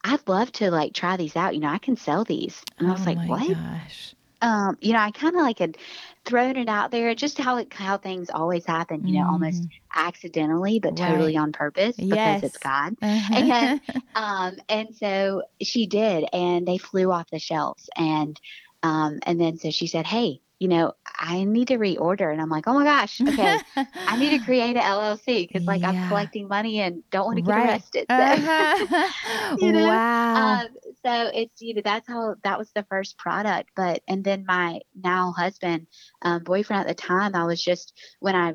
I'd 0.08 0.28
love 0.28 0.52
to 0.52 0.70
like 0.70 0.94
try 0.94 1.18
these 1.18 1.36
out. 1.36 1.56
You 1.56 1.62
know, 1.62 1.70
I 1.70 1.80
can 1.80 1.98
sell 1.98 2.24
these. 2.24 2.62
And 2.78 2.88
I 2.88 2.92
was 2.92 3.02
oh 3.02 3.06
like, 3.10 3.18
my 3.18 3.26
what? 3.26 3.48
gosh. 3.48 4.14
Um, 4.46 4.78
you 4.82 4.94
know, 4.94 5.00
I 5.00 5.12
kind 5.12 5.36
of 5.36 5.42
like 5.42 5.60
had 5.60 5.78
thrown 6.26 6.58
it 6.58 6.70
out 6.70 6.92
there, 6.92 7.16
just 7.16 7.38
how 7.40 7.58
it, 7.58 7.74
how 7.74 7.98
things 7.98 8.30
always 8.30 8.66
happen, 8.66 9.06
you 9.08 9.20
know, 9.20 9.28
almost 9.28 9.68
accidentally, 9.96 10.80
but 10.80 10.96
totally 10.96 11.36
Mm-hmm. 11.36 11.38
On 11.38 11.52
purpose 11.54 12.06
because 12.10 12.44
it's 12.44 12.58
Yes. 12.58 12.60
God. 12.60 12.96
Uh-huh. 13.02 13.46
And 13.48 13.82
um, 14.16 14.58
and 14.70 14.96
so 14.96 15.44
she 15.62 15.88
did, 15.88 16.26
and 16.34 16.68
they 16.68 16.78
flew 16.78 17.12
off 17.12 17.30
the 17.32 17.40
shelves, 17.40 17.90
and 17.98 18.40
um, 18.84 19.20
and 19.24 19.40
then 19.42 19.58
so 19.58 19.72
she 19.72 19.88
said, 19.88 20.06
hey, 20.08 20.42
you 20.66 20.78
know, 20.78 20.94
I 21.20 21.46
need 21.46 21.70
to 21.70 21.78
reorder, 21.78 22.32
and 22.32 22.42
I'm 22.42 22.50
like, 22.50 22.68
oh 22.68 22.74
my 22.74 22.84
gosh, 22.86 23.24
okay, 23.30 23.62
I 24.08 24.16
need 24.18 24.32
to 24.32 24.40
create 24.46 24.76
a 24.78 24.84
LLC 24.84 25.46
because 25.46 25.68
like 25.68 25.84
I'm 25.84 26.00
collecting 26.00 26.48
money 26.48 26.80
and 26.80 27.04
don't 27.12 27.26
want 27.26 27.38
to 27.38 27.44
get 27.44 27.56
Right. 27.56 27.82
arrested. 27.82 28.08
So, 28.18 28.26
Uh-huh. 28.28 28.88
you 29.58 29.72
know, 29.74 30.00
wow. 30.04 30.62
um, 30.62 30.68
so 31.06 31.30
it's 31.34 31.62
you 31.62 31.76
know 31.76 31.82
that's 31.84 32.08
how 32.08 32.36
that 32.44 32.58
was 32.58 32.72
the 32.74 32.84
first 32.90 33.18
product 33.18 33.72
but 33.76 34.02
and 34.08 34.24
then 34.24 34.46
my 34.48 34.80
now 34.96 35.32
husband 35.38 35.88
um, 36.24 36.44
boyfriend 36.44 36.82
at 36.82 36.88
the 36.88 36.94
time 37.02 37.36
i 37.36 37.46
was 37.46 37.64
just 37.64 37.94
when 38.20 38.36
i 38.36 38.54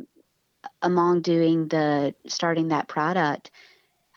among 0.82 1.22
doing 1.22 1.68
the 1.68 2.14
starting 2.26 2.68
that 2.68 2.88
product 2.88 3.50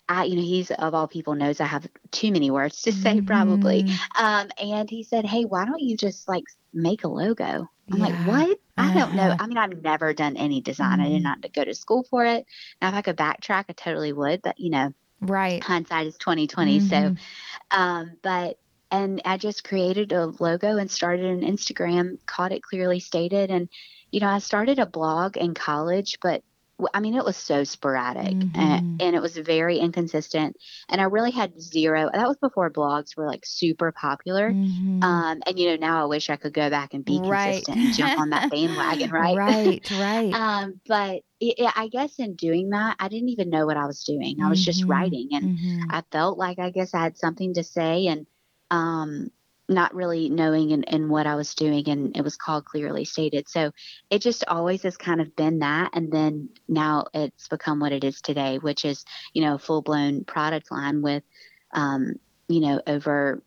i 0.09 0.23
you 0.25 0.35
know 0.35 0.41
he's 0.41 0.71
of 0.71 0.93
all 0.93 1.07
people 1.07 1.35
knows 1.35 1.59
i 1.61 1.65
have 1.65 1.87
too 2.11 2.31
many 2.31 2.51
words 2.51 2.81
to 2.81 2.91
say 2.91 3.21
probably 3.21 3.85
Mhm. 3.85 4.01
um, 4.19 4.49
and 4.61 4.89
he 4.89 5.03
said 5.03 5.25
hey 5.25 5.43
why 5.43 5.65
don't 5.65 5.81
you 5.81 5.97
just 5.97 6.27
like 6.27 6.43
make 6.73 7.03
a 7.03 7.07
logo 7.09 7.67
i'm 7.91 7.99
like 7.99 8.15
what 8.25 8.57
i 8.77 8.93
don't 8.93 9.13
know 9.15 9.29
Uh-huh. 9.29 9.37
i 9.39 9.47
mean 9.47 9.57
i've 9.57 9.81
never 9.81 10.13
done 10.13 10.37
any 10.37 10.61
design 10.61 10.99
i 10.99 11.09
did 11.09 11.21
Mhm. 11.21 11.23
not 11.23 11.53
go 11.53 11.63
to 11.63 11.73
school 11.73 12.03
for 12.09 12.25
it 12.25 12.45
now 12.81 12.89
if 12.89 12.95
i 12.95 13.01
could 13.01 13.17
backtrack 13.17 13.65
i 13.69 13.73
totally 13.73 14.13
would 14.13 14.41
but 14.41 14.59
you 14.59 14.69
know 14.69 14.93
right. 15.21 15.63
hindsight 15.63 16.07
is 16.07 16.17
2020 16.17 16.79
so 16.79 17.11
Mhm. 17.11 17.17
um, 17.71 18.17
but 18.21 18.57
and 18.91 19.21
I 19.25 19.37
just 19.37 19.63
created 19.63 20.11
a 20.11 20.27
logo 20.27 20.77
and 20.77 20.89
started 20.91 21.25
an 21.25 21.41
Instagram, 21.41 22.19
caught 22.27 22.51
it 22.51 22.61
clearly 22.61 22.99
stated, 22.99 23.49
and 23.49 23.67
you 24.11 24.19
know 24.19 24.27
I 24.27 24.37
started 24.39 24.77
a 24.79 24.85
blog 24.85 25.35
in 25.37 25.53
college, 25.55 26.19
but 26.21 26.43
I 26.93 26.99
mean 26.99 27.15
it 27.15 27.23
was 27.25 27.37
so 27.37 27.63
sporadic 27.63 28.45
Mhm. 28.53 28.53
and, 28.53 28.81
and 28.99 29.15
it 29.15 29.21
was 29.21 29.37
very 29.37 29.77
inconsistent, 29.79 30.57
and 30.89 31.01
I 31.01 31.05
really 31.05 31.31
had 31.31 31.61
zero. 31.61 32.09
That 32.13 32.27
was 32.27 32.37
before 32.37 32.71
blogs 32.71 33.15
were 33.17 33.27
like 33.27 33.45
super 33.45 33.91
popular. 33.91 34.57
Mhm. 34.57 35.01
Um, 35.01 35.41
and 35.45 35.59
you 35.59 35.69
know 35.69 35.75
now 35.77 36.01
I 36.03 36.05
wish 36.07 36.29
I 36.29 36.37
could 36.37 36.53
go 36.53 36.69
back 36.69 36.93
and 36.93 37.03
be 37.05 37.21
Right. 37.27 37.67
consistent 37.67 37.79
and 37.81 37.91
jump 37.91 38.13
on 38.17 38.29
that 38.29 38.47
bandwagon, 38.49 39.11
right? 39.11 39.41
Right, 39.45 39.81
right. 39.89 40.39
um, 40.39 40.79
but 40.87 41.21
it, 41.39 41.71
I 41.75 41.87
guess 41.89 42.19
in 42.19 42.35
doing 42.35 42.69
that, 42.69 42.95
I 42.99 43.07
didn't 43.09 43.29
even 43.29 43.49
know 43.49 43.65
what 43.65 43.77
I 43.77 43.85
was 43.85 44.03
doing. 44.03 44.37
I 44.43 44.49
was 44.49 44.63
just 44.63 44.87
Mhm. 44.87 44.87
writing, 44.87 45.29
and 45.33 45.49
Mhm. 45.49 45.89
I 45.89 46.03
felt 46.11 46.37
like 46.37 46.59
I 46.59 46.69
guess 46.71 46.93
I 46.93 47.03
had 47.03 47.17
something 47.17 47.53
to 47.55 47.63
say 47.63 48.07
and 48.07 48.25
um 48.71 49.29
not 49.69 49.95
really 49.95 50.29
knowing 50.29 50.71
in, 50.71 50.83
in 50.83 51.09
what 51.09 51.25
I 51.25 51.35
was 51.35 51.55
doing 51.55 51.87
and 51.89 52.15
it 52.17 52.21
was 52.21 52.35
called 52.35 52.65
clearly 52.65 53.05
stated. 53.05 53.47
So 53.47 53.71
it 54.09 54.19
just 54.19 54.43
always 54.47 54.83
has 54.83 54.97
kind 54.97 55.21
of 55.21 55.35
been 55.35 55.59
that 55.59 55.91
and 55.93 56.11
then 56.11 56.49
now 56.67 57.05
it's 57.13 57.47
become 57.47 57.79
what 57.79 57.93
it 57.93 58.03
is 58.03 58.21
today, 58.21 58.57
which 58.57 58.83
is, 58.85 59.05
you 59.33 59.41
know, 59.41 59.57
full 59.57 59.81
blown 59.81 60.25
product 60.25 60.71
line 60.71 61.01
with 61.01 61.23
um, 61.73 62.19
you 62.47 62.59
know, 62.59 62.81
over 62.85 63.41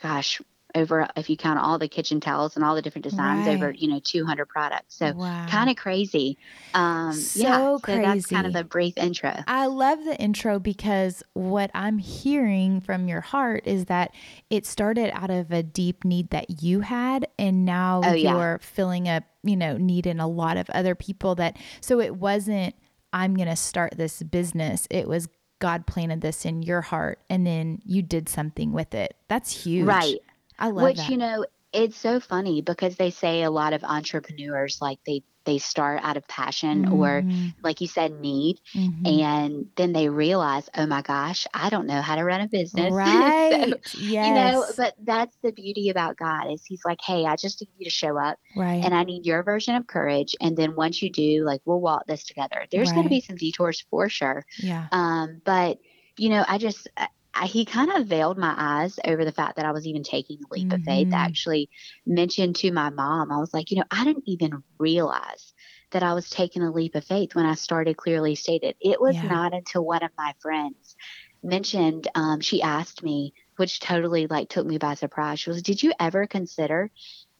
gosh, 0.00 0.40
over 0.74 1.08
if 1.16 1.28
you 1.30 1.36
count 1.36 1.58
all 1.58 1.78
the 1.78 1.88
kitchen 1.88 2.20
towels 2.20 2.56
and 2.56 2.64
all 2.64 2.74
the 2.74 2.82
different 2.82 3.04
designs 3.04 3.46
over, 3.46 3.70
you 3.72 3.88
know, 3.88 4.00
200 4.02 4.46
products. 4.48 4.96
So 4.96 5.14
Wow. 5.14 5.46
kind 5.48 5.70
of 5.70 5.76
crazy. 5.76 6.38
Um 6.74 7.16
yeah, 7.34 7.56
So 7.58 7.80
so 7.86 7.98
that's 7.98 8.26
kind 8.26 8.46
of 8.46 8.54
crazy. 8.54 8.60
a 8.60 8.64
brief 8.64 8.96
intro. 8.96 9.34
I 9.46 9.66
love 9.66 10.04
the 10.04 10.16
intro 10.16 10.58
because 10.58 11.22
what 11.32 11.70
I'm 11.74 11.98
hearing 11.98 12.80
from 12.80 13.08
your 13.08 13.20
heart 13.20 13.66
is 13.66 13.86
that 13.86 14.14
it 14.50 14.66
started 14.66 15.10
out 15.14 15.30
of 15.30 15.50
a 15.50 15.62
deep 15.62 16.04
need 16.04 16.30
that 16.30 16.62
you 16.62 16.80
had 16.80 17.26
and 17.38 17.64
now 17.64 18.02
Oh, 18.04 18.12
you're 18.12 18.58
filling 18.62 19.08
a, 19.08 19.24
you 19.42 19.56
know, 19.56 19.76
need 19.76 20.06
in 20.06 20.20
a 20.20 20.28
lot 20.28 20.56
of 20.56 20.70
other 20.70 20.94
people 20.94 21.34
that 21.36 21.56
so 21.80 22.00
it 22.00 22.16
wasn't 22.16 22.74
I'm 23.12 23.34
going 23.34 23.48
to 23.48 23.56
start 23.56 23.94
this 23.96 24.22
business. 24.22 24.86
It 24.88 25.08
was 25.08 25.28
God 25.58 25.84
planted 25.86 26.20
this 26.20 26.44
in 26.44 26.62
your 26.62 26.80
heart 26.80 27.18
and 27.28 27.44
then 27.44 27.80
you 27.84 28.02
did 28.02 28.28
something 28.28 28.72
with 28.72 28.94
it. 28.94 29.16
That's 29.28 29.64
huge. 29.64 29.86
Right. 29.86 30.22
I 30.60 30.68
love 30.70 30.84
Which 30.84 30.96
that. 30.98 31.10
you 31.10 31.16
know, 31.16 31.46
it's 31.72 31.96
so 31.96 32.20
funny 32.20 32.62
because 32.62 32.96
they 32.96 33.10
say 33.10 33.42
a 33.42 33.50
lot 33.50 33.72
of 33.72 33.84
entrepreneurs 33.84 34.78
like 34.80 34.98
they 35.06 35.22
they 35.46 35.58
start 35.58 36.00
out 36.02 36.16
of 36.18 36.28
passion 36.28 36.86
or 36.86 37.22
Mhm, 37.22 37.54
like 37.62 37.80
you 37.80 37.86
said 37.86 38.12
need 38.12 38.60
mhm. 38.76 39.06
and 39.06 39.66
then 39.76 39.92
they 39.92 40.08
realize, 40.08 40.68
"Oh 40.76 40.86
my 40.86 41.00
gosh, 41.02 41.46
I 41.54 41.70
don't 41.70 41.86
know 41.86 42.02
how 42.02 42.16
to 42.16 42.24
run 42.24 42.40
a 42.42 42.48
business." 42.48 42.92
So, 43.50 43.56
Right. 43.56 43.72
yes. 43.94 44.26
you 44.28 44.34
know, 44.34 44.66
but 44.76 44.94
that's 45.02 45.36
the 45.42 45.52
beauty 45.52 45.88
about 45.88 46.16
God 46.16 46.52
is 46.52 46.64
he's 46.66 46.84
like, 46.84 46.98
"Hey, 47.02 47.24
I 47.24 47.36
just 47.36 47.60
need 47.60 47.70
you 47.78 47.84
to 47.84 47.90
show 47.90 48.18
up 48.18 48.38
right. 48.54 48.84
and 48.84 48.94
I 48.94 49.04
need 49.04 49.26
your 49.26 49.42
version 49.42 49.74
of 49.76 49.86
courage 49.86 50.36
and 50.40 50.56
then 50.56 50.76
once 50.76 51.02
you 51.02 51.10
do, 51.10 51.44
like 51.44 51.60
we'll 51.64 51.80
walk 51.80 52.06
this 52.06 52.24
together." 52.24 52.66
There's 52.70 52.92
going 52.92 53.04
to 53.04 53.10
be 53.10 53.20
some 53.20 53.36
detours 53.36 53.84
for 53.90 54.08
sure. 54.08 54.44
yeah. 54.58 54.88
Um, 54.92 55.40
but 55.44 55.78
you 56.18 56.28
know, 56.28 56.44
I 56.46 56.58
just 56.58 56.86
I, 57.34 57.46
he 57.46 57.64
kind 57.64 57.90
of 57.92 58.06
veiled 58.06 58.38
my 58.38 58.54
eyes 58.56 58.98
over 59.06 59.24
the 59.24 59.32
fact 59.32 59.56
that 59.56 59.64
I 59.66 59.72
was 59.72 59.86
even 59.86 60.02
taking 60.02 60.38
a 60.42 60.52
leap 60.54 60.72
of 60.72 60.82
faith. 60.82 61.08
I 61.12 61.18
actually 61.24 61.70
mentioned 62.06 62.56
to 62.56 62.72
my 62.72 62.90
mom, 62.90 63.30
I 63.32 63.38
was 63.38 63.54
like, 63.54 63.70
you 63.70 63.76
know, 63.78 63.84
I 63.90 64.04
didn't 64.04 64.24
even 64.26 64.62
realize 64.78 65.52
that 65.92 66.02
I 66.02 66.14
was 66.14 66.28
taking 66.28 66.62
a 66.62 66.70
leap 66.72 66.94
of 66.94 67.04
faith 67.04 67.34
when 67.34 67.46
I 67.46 67.54
started 67.54 67.96
clearly 67.96 68.34
stated. 68.34 68.76
It 68.80 69.00
was 69.00 69.22
Yeah. 69.22 69.22
not 69.22 69.54
until 69.54 69.84
one 69.84 70.02
of 70.02 70.10
my 70.18 70.34
friends 70.40 70.96
mentioned, 71.42 72.08
um, 72.14 72.40
she 72.40 72.62
asked 72.62 73.02
me, 73.02 73.32
which 73.56 73.80
totally 73.80 74.26
like 74.26 74.48
took 74.48 74.66
me 74.66 74.78
by 74.78 74.94
surprise. 74.94 75.40
She 75.40 75.50
was, 75.50 75.62
"Did 75.62 75.82
you 75.82 75.92
ever 76.00 76.26
consider 76.26 76.90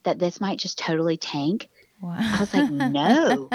that 0.05 0.19
this 0.19 0.41
might 0.41 0.59
just 0.59 0.79
totally 0.79 1.17
tank?" 1.19 1.69
Wow. 2.01 2.21
I 2.33 2.41
was 2.41 2.53
like, 2.55 2.69
"No." 2.69 3.53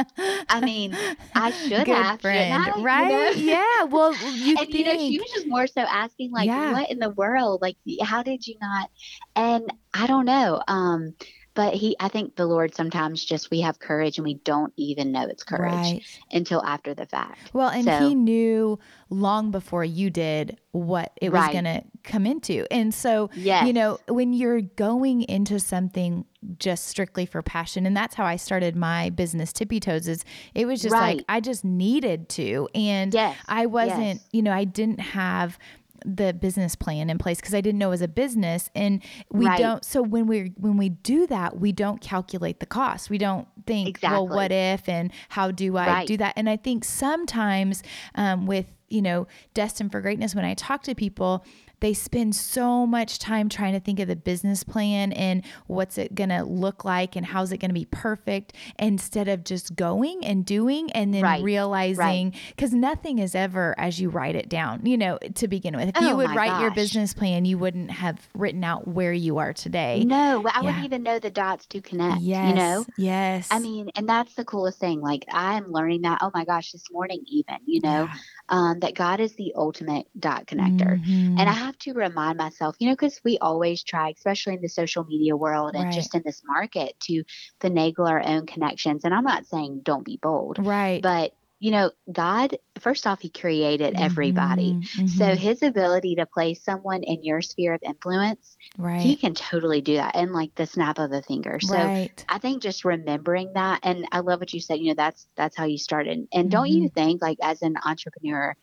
I 0.49 0.61
mean, 0.61 0.99
I 1.35 1.51
should 1.51 1.87
Good 1.87 1.87
have, 1.87 2.21
friend, 2.21 2.67
I? 2.67 2.85
You 2.91 3.05
right? 3.05 3.07
know? 3.07 3.31
Yeah. 3.35 3.83
Well, 3.85 4.17
you 4.35 4.57
and 4.57 4.67
think 4.67 4.73
you 4.73 4.83
know 4.85 4.97
she 4.97 5.19
was 5.19 5.29
just 5.31 5.47
more 5.47 5.67
so 5.67 5.81
asking 5.81 6.31
like 6.31 6.51
Yeah. 6.51 6.55
what 6.55 6.89
in 6.89 6.99
the 6.99 7.09
world 7.09 7.61
like 7.61 7.77
how 8.01 8.23
did 8.23 8.45
you 8.47 8.55
not 8.61 8.89
and 9.35 9.71
i 9.93 10.07
don't 10.07 10.25
know 10.25 10.61
um 10.67 11.13
but 11.55 11.74
he 11.74 11.95
i 12.00 12.07
think 12.07 12.35
the 12.35 12.45
lord 12.45 12.75
sometimes 12.75 13.25
just 13.25 13.50
we 13.50 13.62
have 13.62 13.79
courage 13.79 14.17
and 14.17 14.25
we 14.25 14.35
don't 14.35 14.71
even 14.77 15.12
know 15.12 15.25
it's 15.27 15.43
courage 15.43 15.74
right. 15.74 16.01
until 16.31 16.63
after 16.63 16.93
the 16.93 17.05
fact 17.05 17.39
Well, 17.53 17.69
and 17.69 17.85
So- 17.85 18.07
he 18.07 18.13
knew 18.15 18.77
long 19.09 19.51
before 19.51 19.83
you 19.83 20.09
did 20.09 20.57
what 20.71 21.12
it 21.21 21.31
was 21.31 21.47
going 21.51 21.63
to 21.63 21.83
come 22.03 22.25
into. 22.25 22.65
And 22.71 22.93
so, 22.93 23.29
yes 23.35 23.65
you 23.65 23.71
know, 23.71 24.00
when 24.07 24.33
you're 24.33 24.62
going 24.62 25.21
into 25.24 25.59
something 25.59 26.25
just 26.59 26.88
strictly 26.88 27.25
for 27.25 27.41
passion, 27.41 27.85
and 27.85 27.95
that's 27.95 28.15
how 28.15 28.25
I 28.25 28.35
started 28.35 28.75
my 28.75 29.09
business, 29.12 29.53
Tippy 29.53 29.79
Toes, 29.79 30.07
is 30.07 30.25
it 30.53 30.65
was 30.65 30.81
just 30.81 30.93
like 30.93 31.24
I 31.29 31.39
just 31.39 31.63
needed 31.63 32.29
to. 32.29 32.67
And 32.75 33.13
Yes, 33.13 33.38
I 33.47 33.67
wasn't, 33.67 34.15
yes. 34.19 34.27
you 34.31 34.41
know, 34.41 34.51
I 34.51 34.63
didn't 34.65 35.00
have 35.00 35.57
the 36.05 36.33
business 36.33 36.75
plan 36.75 37.09
in 37.09 37.17
place 37.17 37.38
because 37.41 37.53
I 37.55 37.62
didn't 37.62 37.79
know 37.79 37.88
it 37.88 37.91
was 37.91 38.01
a 38.01 38.07
business 38.07 38.69
and 38.75 39.01
we 39.31 39.47
Right. 39.47 39.57
don't 39.59 39.83
so 39.83 40.01
when 40.03 40.27
we 40.27 40.53
when 40.57 40.77
we 40.77 40.89
do 40.89 41.25
that 41.27 41.59
we 41.59 41.71
don't 41.71 42.00
calculate 42.00 42.59
the 42.59 42.65
cost 42.67 43.09
we 43.09 43.17
don't 43.17 43.47
think 43.65 44.00
well 44.03 44.27
what 44.27 44.51
if 44.51 44.88
and 44.88 45.12
how 45.29 45.50
do 45.51 45.75
I 45.77 45.88
Right. 45.88 46.07
do 46.07 46.17
that 46.17 46.33
and 46.38 46.47
I 46.50 46.57
think 46.57 46.83
sometimes 46.83 47.81
um, 48.15 48.45
with 48.45 48.67
you 48.89 49.01
know 49.01 49.27
destined 49.54 49.92
for 49.92 50.01
greatness 50.01 50.36
when 50.36 50.46
I 50.46 50.54
talk 50.54 50.84
to 50.84 50.96
people 50.96 51.44
they 51.82 51.94
spend 51.94 52.34
so 52.36 52.88
much 52.88 53.20
time 53.20 53.50
trying 53.50 53.74
to 53.74 53.80
think 53.82 54.00
of 54.00 54.08
the 54.08 54.15
business 54.15 54.63
plan 54.63 55.12
and 55.12 55.44
what's 55.68 55.98
it 55.98 56.15
going 56.15 56.30
to 56.30 56.42
look 56.44 56.86
like 56.86 57.15
and 57.18 57.25
how's 57.25 57.51
it 57.51 57.58
going 57.58 57.70
to 57.70 57.74
be 57.75 57.86
perfect 57.86 58.54
instead 58.80 59.27
of 59.27 59.44
just 59.44 59.75
going 59.75 60.25
and 60.25 60.46
doing 60.46 60.89
and 60.94 61.13
then 61.13 61.22
Right. 61.24 61.44
realizing 61.44 62.34
because 62.50 62.74
nothing 62.74 63.20
is 63.20 63.36
ever 63.36 63.75
as 63.77 64.00
you 64.00 64.10
write 64.10 64.36
it 64.36 64.48
down 64.50 64.86
you 64.86 64.98
know 64.98 65.18
to 65.36 65.48
begin 65.48 65.75
with 65.75 65.89
if 65.89 66.00
you 66.01 66.13
Oh 66.13 66.18
would 66.18 66.30
my 66.30 66.36
write 66.36 66.60
your 66.62 66.72
business 66.72 67.13
plan 67.13 67.46
you 67.46 67.58
wouldn't 67.58 67.92
have 67.92 68.30
written 68.34 68.63
out 68.63 68.88
where 68.88 69.13
you 69.13 69.38
are 69.38 69.54
today 69.54 70.04
No, 70.06 70.44
I 70.54 70.62
Yeah. 70.62 70.65
wouldn't 70.68 70.86
even 70.86 71.04
know 71.04 71.20
the 71.20 71.30
dots 71.32 71.65
to 71.68 71.82
connect. 71.82 72.22
yes 72.22 72.48
You 72.48 72.54
know, 72.54 72.86
yes 72.98 73.50
I 73.51 73.60
mean, 73.60 73.89
and 73.96 74.08
that's 74.10 74.34
the 74.36 74.46
coolest 74.46 74.80
thing. 74.80 75.01
Like 75.01 75.25
I'm 75.30 75.72
learning 75.72 76.01
that. 76.01 76.20
Oh 76.22 76.32
my 76.34 76.46
gosh, 76.46 76.72
this 76.72 76.84
morning 76.92 77.24
even. 77.27 77.58
You 77.65 77.82
know, 77.82 78.10
um, 78.49 78.79
that 78.79 78.95
God 78.95 79.19
is 79.19 79.35
the 79.35 79.53
ultimate 79.55 80.07
dot 80.19 80.45
connector. 80.47 80.99
Mhm. 80.99 81.39
And 81.39 81.49
I 81.49 81.53
have 81.53 81.77
to 81.79 81.93
remind 81.93 82.37
myself, 82.37 82.75
you 82.79 82.87
know, 82.87 82.93
because 82.93 83.19
we 83.23 83.37
always 83.39 83.83
try, 83.83 84.09
especially 84.09 84.55
in 84.55 84.61
the 84.61 84.69
social 84.69 85.03
media 85.03 85.35
world 85.35 85.75
and 85.75 85.85
Right. 85.85 85.93
just 85.93 86.15
in 86.15 86.21
this 86.25 86.41
market, 86.45 86.99
to 87.01 87.23
finagle 87.59 88.07
our 88.09 88.23
own 88.25 88.45
connections. 88.45 89.03
And 89.03 89.13
I'm 89.13 89.23
not 89.23 89.45
saying 89.45 89.81
don't 89.83 90.05
be 90.05 90.17
bold, 90.21 90.59
right 90.59 91.01
but 91.01 91.33
you 91.59 91.71
know, 91.71 91.91
God, 92.12 92.57
first 92.79 93.07
off, 93.07 93.21
He 93.21 93.29
created 93.29 93.95
everybody. 93.97 94.74
Mhm, 94.95 95.09
So. 95.09 95.35
His 95.35 95.63
ability 95.63 96.15
to 96.15 96.25
place 96.25 96.63
someone 96.63 97.03
in 97.03 97.24
your 97.24 97.41
sphere 97.41 97.74
of 97.74 97.81
influence, 97.83 98.57
right 98.77 99.01
He 99.01 99.15
can 99.15 99.33
totally 99.33 99.81
do 99.81 99.95
that 99.95 100.15
in 100.15 100.33
like 100.33 100.53
the 100.55 100.65
snap 100.65 101.00
of 101.00 101.12
a 101.12 101.21
finger. 101.21 101.59
So 101.59 101.74
right 101.77 102.25
I 102.27 102.39
think 102.39 102.62
just 102.63 102.85
remembering 102.85 103.53
that, 103.53 103.79
and 103.83 104.07
I 104.12 104.19
love 104.19 104.39
what 104.39 104.53
you 104.53 104.59
said. 104.59 104.79
You 104.79 104.89
know, 104.89 104.93
that's 104.95 105.27
that's 105.35 105.55
how 105.55 105.65
you 105.65 105.77
started. 105.77 106.27
And 106.33 106.50
don't 106.51 106.69
you 106.69 106.89
think, 106.89 107.21
like, 107.21 107.38
as 107.41 107.62
an 107.62 107.75
entrepreneur, 107.83 108.55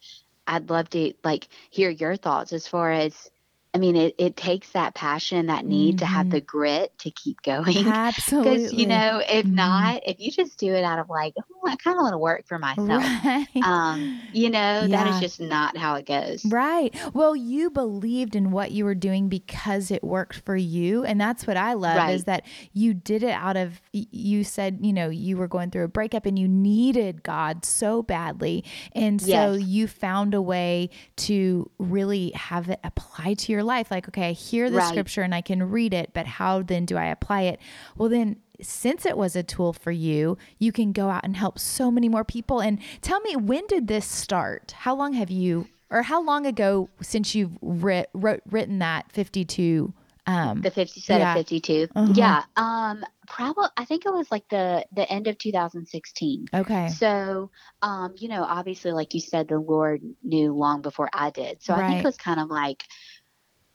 I'd 0.47 0.71
love 0.71 0.91
to 0.91 1.13
like 1.25 1.49
hear 1.71 1.91
your 1.91 2.17
thoughts 2.17 2.53
as 2.53 2.67
far 2.69 2.91
as, 2.93 3.31
I 3.75 3.79
mean, 3.79 3.97
it, 3.97 4.15
it 4.19 4.37
takes 4.37 4.71
that 4.73 4.95
passion, 4.95 5.47
that 5.47 5.65
need 5.65 5.99
to 5.99 6.07
have 6.07 6.27
Mhm. 6.27 6.31
the 6.33 6.41
grit 6.43 6.97
to 6.99 7.11
keep 7.11 7.41
going. 7.43 7.65
absolutely 7.87 8.53
Because 8.59 8.73
you 8.75 8.87
know, 8.87 9.23
if 9.27 9.47
Mhm. 9.47 9.55
not, 9.55 10.03
if 10.07 10.17
you 10.21 10.31
just 10.31 10.59
do 10.59 10.75
it 10.75 10.85
out 10.85 10.99
of 10.99 11.09
like, 11.09 11.33
oh, 11.39 11.69
I 11.71 11.77
kind 11.77 11.97
of 11.97 12.03
want 12.03 12.13
to 12.13 12.19
work 12.19 12.47
for 12.47 12.59
myself, 12.59 12.89
right 12.89 13.47
um, 13.65 14.13
you 14.31 14.51
know, 14.51 14.87
that 14.89 14.91
Yeah. 14.91 15.09
is 15.09 15.21
just 15.21 15.41
not 15.41 15.77
how 15.77 15.95
it 15.97 16.07
goes. 16.07 16.45
Right. 16.47 16.95
Well, 17.15 17.37
you 17.37 17.71
believed 17.71 18.35
in 18.35 18.51
what 18.51 18.73
you 18.73 18.85
were 18.85 18.95
doing 18.95 19.29
because 19.29 19.91
it 19.91 20.03
worked 20.03 20.41
for 20.45 20.57
you. 20.57 21.05
And 21.05 21.21
that's 21.21 21.47
what 21.47 21.57
I 21.57 21.75
love 21.75 22.09
is 22.11 22.25
that 22.25 22.45
you 22.73 22.95
did 22.95 23.23
it 23.23 23.31
out 23.33 23.57
of, 23.57 23.81
you 23.93 24.43
said, 24.45 24.79
you 24.83 24.93
know, 24.93 25.09
you 25.09 25.37
were 25.37 25.49
going 25.49 25.71
through 25.71 25.85
a 25.85 25.89
breakup 25.89 26.25
and 26.27 26.39
you 26.39 26.49
needed 26.49 27.23
God 27.23 27.65
so 27.65 28.03
badly. 28.03 28.65
And 28.93 29.21
so 29.21 29.29
Yes. 29.55 29.63
you 29.63 29.87
found 29.87 30.35
a 30.35 30.43
way 30.43 30.91
to 31.17 31.71
really 31.79 32.31
have 32.35 32.69
it 32.71 32.81
apply 32.85 33.35
to 33.35 33.53
your 33.53 33.62
life. 33.63 33.91
Like, 33.91 34.09
okay, 34.09 34.29
I 34.31 34.33
hear 34.33 34.71
the 34.71 34.77
Right. 34.79 34.89
scripture 34.89 35.23
and 35.23 35.35
I 35.35 35.41
can 35.41 35.71
read 35.71 35.95
it, 35.95 36.11
but 36.13 36.27
how 36.27 36.63
then 36.63 36.85
do 36.85 36.97
I 36.97 37.07
apply 37.07 37.43
it? 37.43 37.61
Well, 37.97 38.09
then 38.09 38.37
since 38.61 39.05
it 39.07 39.17
was 39.17 39.35
a 39.35 39.43
tool 39.43 39.73
for 39.73 39.91
you, 39.91 40.39
you 40.59 40.71
can 40.73 40.93
go 40.93 41.09
out 41.09 41.25
and 41.25 41.37
help 41.37 41.59
so 41.59 41.91
many 41.91 42.09
more 42.09 42.25
people. 42.25 42.61
And 42.61 42.79
tell 43.01 43.21
me, 43.21 43.35
when 43.37 43.67
did 43.67 43.89
this 43.89 44.07
start? 44.07 44.73
How 44.79 44.95
long 44.95 45.15
have 45.15 45.31
you, 45.31 45.67
or 45.91 46.03
how 46.03 46.23
long 46.23 46.47
ago 46.47 46.89
since 47.01 47.35
you've 47.35 47.59
writ, 47.61 48.09
wrote, 48.15 48.43
written 48.49 48.79
that 48.79 49.11
52? 49.11 49.93
Um, 50.25 50.61
The 50.61 50.71
fifty 50.71 51.01
set 51.01 51.21
Yeah. 51.21 51.37
of 51.37 51.47
fifty 51.49 51.89
Uh-huh. 51.97 52.13
Yeah. 52.15 52.45
Um. 52.57 53.05
Probably. 53.27 53.67
I 53.77 53.85
think 53.85 54.07
it 54.07 54.13
was 54.13 54.31
like 54.31 54.49
the 54.51 54.85
the 54.93 55.11
end 55.11 55.27
of 55.27 55.37
2016. 55.37 56.47
okay. 56.55 56.89
So, 56.89 57.51
um, 57.83 58.15
you 58.17 58.29
know, 58.29 58.45
obviously, 58.45 58.93
like 58.93 59.15
you 59.15 59.21
said, 59.21 59.49
the 59.49 59.59
Lord 59.59 60.01
knew 60.23 60.53
long 60.53 60.81
before 60.81 61.09
I 61.13 61.31
did. 61.31 61.63
So 61.63 61.75
I 61.75 61.89
think 61.89 61.99
it 62.01 62.05
was 62.05 62.17
kind 62.17 62.39
of 62.39 62.49
like 62.51 62.85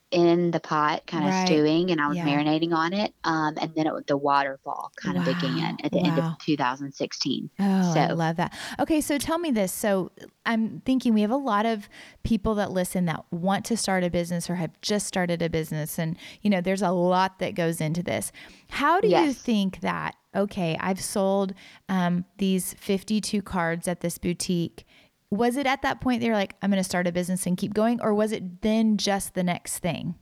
in 0.10 0.52
the 0.52 0.60
pot, 0.62 1.06
kind 1.06 1.26
of 1.26 1.32
Right. 1.32 1.46
stewing, 1.48 1.92
and 1.92 2.00
I 2.00 2.08
was 2.08 2.16
Yeah. 2.18 2.26
marinating 2.26 2.74
on 2.74 2.94
it. 2.94 3.14
Um, 3.26 3.56
and 3.60 3.74
then 3.76 3.88
it, 3.88 4.08
the 4.08 4.16
waterfall 4.16 4.92
kind 4.96 5.18
of 5.18 5.28
Wow. 5.28 5.34
began 5.34 5.78
at 5.84 5.92
the 5.92 6.00
end 6.00 6.18
of 6.18 6.38
2016. 6.40 7.50
Oh, 7.60 7.64
I 7.92 8.08
So- 8.08 8.16
love 8.16 8.38
that. 8.38 8.54
Okay, 8.80 9.02
so 9.02 9.18
tell 9.18 9.38
me 9.38 9.52
this. 9.52 9.74
So 9.74 10.12
I'm 10.46 10.82
thinking 10.86 11.14
we 11.14 11.22
have 11.22 11.32
a 11.32 11.36
lot 11.36 11.66
of 11.66 11.90
people 12.24 12.56
that 12.56 12.72
listen 12.72 13.04
that 13.06 13.26
want 13.32 13.66
to 13.66 13.76
start 13.76 14.06
a 14.06 14.10
business 14.10 14.50
or 14.50 14.56
have 14.56 14.72
just 14.82 15.08
started 15.08 15.42
a 15.42 15.50
business. 15.50 16.00
And, 16.00 16.16
you 16.42 16.50
know, 16.50 16.62
there's 16.62 16.82
a 16.82 16.92
lot 16.92 17.40
that 17.40 17.54
goes 17.54 17.82
into 17.82 18.02
this. 18.02 18.32
How 18.70 19.02
do 19.02 19.10
you 19.10 19.34
think 19.34 19.82
that, 19.82 20.16
okay, 20.34 20.78
I've 20.80 21.02
sold 21.02 21.54
um, 21.90 22.24
these 22.38 22.76
52 22.76 23.42
cards 23.42 23.88
at 23.90 24.00
this 24.00 24.18
boutique. 24.18 24.86
Was 25.30 25.58
it 25.58 25.68
at 25.68 25.82
that 25.82 26.00
point 26.00 26.22
they 26.22 26.30
were 26.30 26.36
like, 26.36 26.56
I'm 26.62 26.70
going 26.72 26.80
to 26.82 26.84
start 26.88 27.08
a 27.08 27.12
business 27.12 27.46
and 27.46 27.58
keep 27.58 27.74
going? 27.74 28.00
Or 28.02 28.14
was 28.14 28.32
it 28.32 28.62
then 28.62 28.98
just 28.98 29.34
the 29.34 29.44
next 29.44 29.80
thing? 29.80 30.16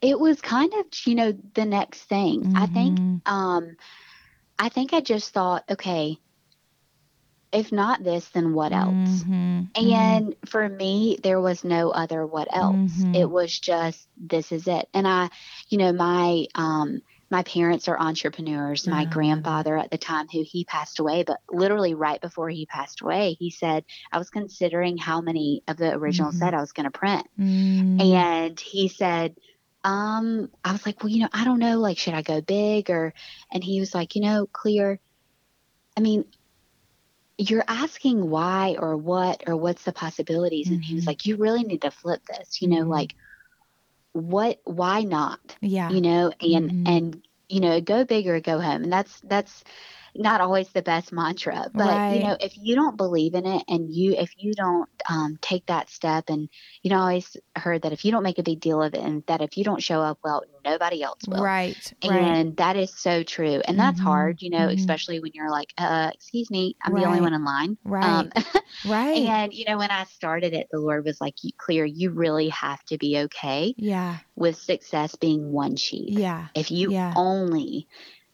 It 0.00 0.18
was 0.20 0.40
kind 0.40 0.72
of, 0.74 0.84
you 1.06 1.14
know, 1.14 1.32
the 1.54 1.64
next 1.64 2.04
thing. 2.04 2.46
I 2.54 2.66
think, 2.66 2.98
Mhm. 2.98 3.20
um, 3.26 3.76
I 4.58 4.68
think 4.68 4.92
I 4.92 5.00
just 5.00 5.32
thought, 5.32 5.64
okay, 5.70 6.18
if 7.52 7.72
not 7.72 8.04
this, 8.04 8.28
then 8.28 8.52
what 8.52 8.72
else? 8.72 9.24
Mhm, 9.24 9.68
And 9.74 10.34
for 10.46 10.68
me, 10.68 11.18
there 11.22 11.40
was 11.40 11.64
no 11.64 11.90
other 11.90 12.26
what 12.26 12.48
else. 12.50 12.76
Mhm. 12.76 13.14
It 13.16 13.30
was 13.30 13.56
just 13.58 14.08
this 14.16 14.52
is 14.52 14.66
it. 14.68 14.88
And 14.92 15.06
I, 15.06 15.30
you 15.68 15.78
know, 15.78 15.92
my 15.92 16.46
um 16.54 17.00
my 17.30 17.42
parents 17.42 17.88
are 17.88 17.98
entrepreneurs. 17.98 18.86
My 18.86 19.04
Ah. 19.04 19.08
grandfather 19.10 19.76
at 19.76 19.90
the 19.90 19.98
time 19.98 20.28
who 20.32 20.42
he 20.46 20.64
passed 20.64 20.98
away, 20.98 21.24
but 21.24 21.40
literally 21.50 21.94
right 21.94 22.20
before 22.20 22.48
he 22.48 22.66
passed 22.66 23.00
away, 23.02 23.36
he 23.38 23.50
said, 23.50 23.84
I 24.12 24.18
was 24.18 24.30
considering 24.30 24.96
how 24.98 25.20
many 25.20 25.62
of 25.68 25.76
the 25.76 25.92
original 25.94 26.32
Mhm. 26.32 26.34
set 26.34 26.54
I 26.54 26.60
was 26.60 26.72
going 26.72 26.84
to 26.90 26.98
print. 26.98 27.26
mhm. 27.38 28.00
And 28.00 28.60
he 28.60 28.88
said, 28.88 29.36
um, 29.84 30.50
I 30.64 30.72
was 30.72 30.84
like, 30.86 31.02
well, 31.02 31.10
you 31.12 31.20
know, 31.20 31.28
I 31.32 31.44
don't 31.44 31.58
know, 31.60 31.78
like, 31.78 31.98
should 31.98 32.14
I 32.14 32.22
go 32.22 32.40
big 32.40 32.90
or, 32.90 33.14
and 33.52 33.62
he 33.62 33.80
was 33.80 33.94
like, 33.94 34.14
you 34.16 34.22
know, 34.22 34.46
clear. 34.46 35.00
I 35.96 36.00
mean, 36.00 36.24
you're 37.38 37.64
asking 37.68 38.28
why 38.28 38.76
or 38.78 38.96
what 38.96 39.44
or 39.46 39.56
what's 39.56 39.84
the 39.84 39.92
possibilities. 39.92 40.70
And 40.70 40.82
he 40.82 40.94
was 40.94 41.04
Mhm. 41.04 41.06
like, 41.06 41.26
you 41.26 41.36
really 41.36 41.62
need 41.62 41.82
to 41.82 41.90
flip 41.90 42.22
this, 42.26 42.60
you 42.60 42.68
know, 42.68 42.84
Mhm. 42.84 42.88
like, 42.88 43.14
what, 44.18 44.60
why 44.64 45.02
not? 45.02 45.56
yeah. 45.60 45.88
You 45.88 46.00
know, 46.00 46.32
and, 46.40 46.72
Mhm. 46.72 46.84
and, 46.84 47.22
you 47.48 47.60
know, 47.60 47.80
go 47.80 48.04
big 48.04 48.26
or 48.26 48.40
go 48.40 48.60
home. 48.60 48.82
And 48.84 48.92
that's, 48.92 49.20
that's, 49.20 49.64
not 50.16 50.40
always 50.40 50.68
the 50.72 50.82
best 50.82 51.12
mantra 51.12 51.70
but 51.76 52.02
Right. 52.02 52.08
you 52.08 52.20
know 52.20 52.36
if 52.40 52.56
you 52.56 52.74
don't 52.74 52.96
believe 52.96 53.34
in 53.34 53.46
it 53.46 53.62
and 53.68 53.94
you 53.94 54.12
if 54.14 54.30
you 54.36 54.52
don't 54.54 54.88
um, 55.08 55.36
take 55.40 55.66
that 55.66 55.88
step 55.90 56.24
and 56.28 56.48
you 56.82 56.90
know 56.90 56.96
I 56.98 57.00
always 57.00 57.36
heard 57.56 57.82
that 57.82 57.92
if 57.92 58.04
you 58.04 58.10
don't 58.12 58.22
make 58.22 58.38
a 58.38 58.42
big 58.42 58.60
deal 58.60 58.82
of 58.82 58.94
it 58.94 59.00
and 59.00 59.22
that 59.26 59.40
if 59.42 59.56
you 59.56 59.64
don't 59.64 59.82
show 59.82 60.00
up 60.00 60.18
well 60.24 60.42
nobody 60.64 61.02
else 61.02 61.22
will 61.30 61.50
Right. 61.50 61.92
Right. 62.02 62.38
and 62.38 62.56
that 62.56 62.76
is 62.76 62.96
so 62.98 63.22
true 63.22 63.60
and 63.66 63.78
that's 63.78 64.00
Mhm, 64.00 64.00
hard 64.00 64.42
you 64.42 64.50
know 64.50 64.68
mhm. 64.68 64.68
especially 64.68 65.20
when 65.20 65.32
you're 65.34 65.50
like 65.50 65.72
uh 65.78 66.10
excuse 66.14 66.50
me 66.50 66.76
i'm 66.82 66.94
the 66.94 67.04
only 67.04 67.20
one 67.20 67.34
in 67.34 67.44
line 67.44 67.76
Right. 67.84 68.02
um, 68.02 68.30
right. 68.84 69.34
and 69.34 69.52
you 69.52 69.64
know 69.66 69.78
when 69.78 69.90
i 69.90 70.04
started 70.04 70.52
it 70.54 70.66
the 70.70 70.78
lord 70.80 71.04
was 71.04 71.20
like 71.20 71.34
clear 71.58 71.84
you 71.84 72.10
really 72.10 72.48
have 72.48 72.82
to 72.84 72.98
be 72.98 73.18
okay 73.18 73.74
yeah. 73.76 74.18
with 74.36 74.56
success 74.56 75.16
being 75.16 75.52
one 75.52 75.76
sheep 75.76 76.18
Yeah. 76.18 76.48
if 76.54 76.70
you 76.70 76.92
Yeah. 76.92 77.14
only 77.14 77.86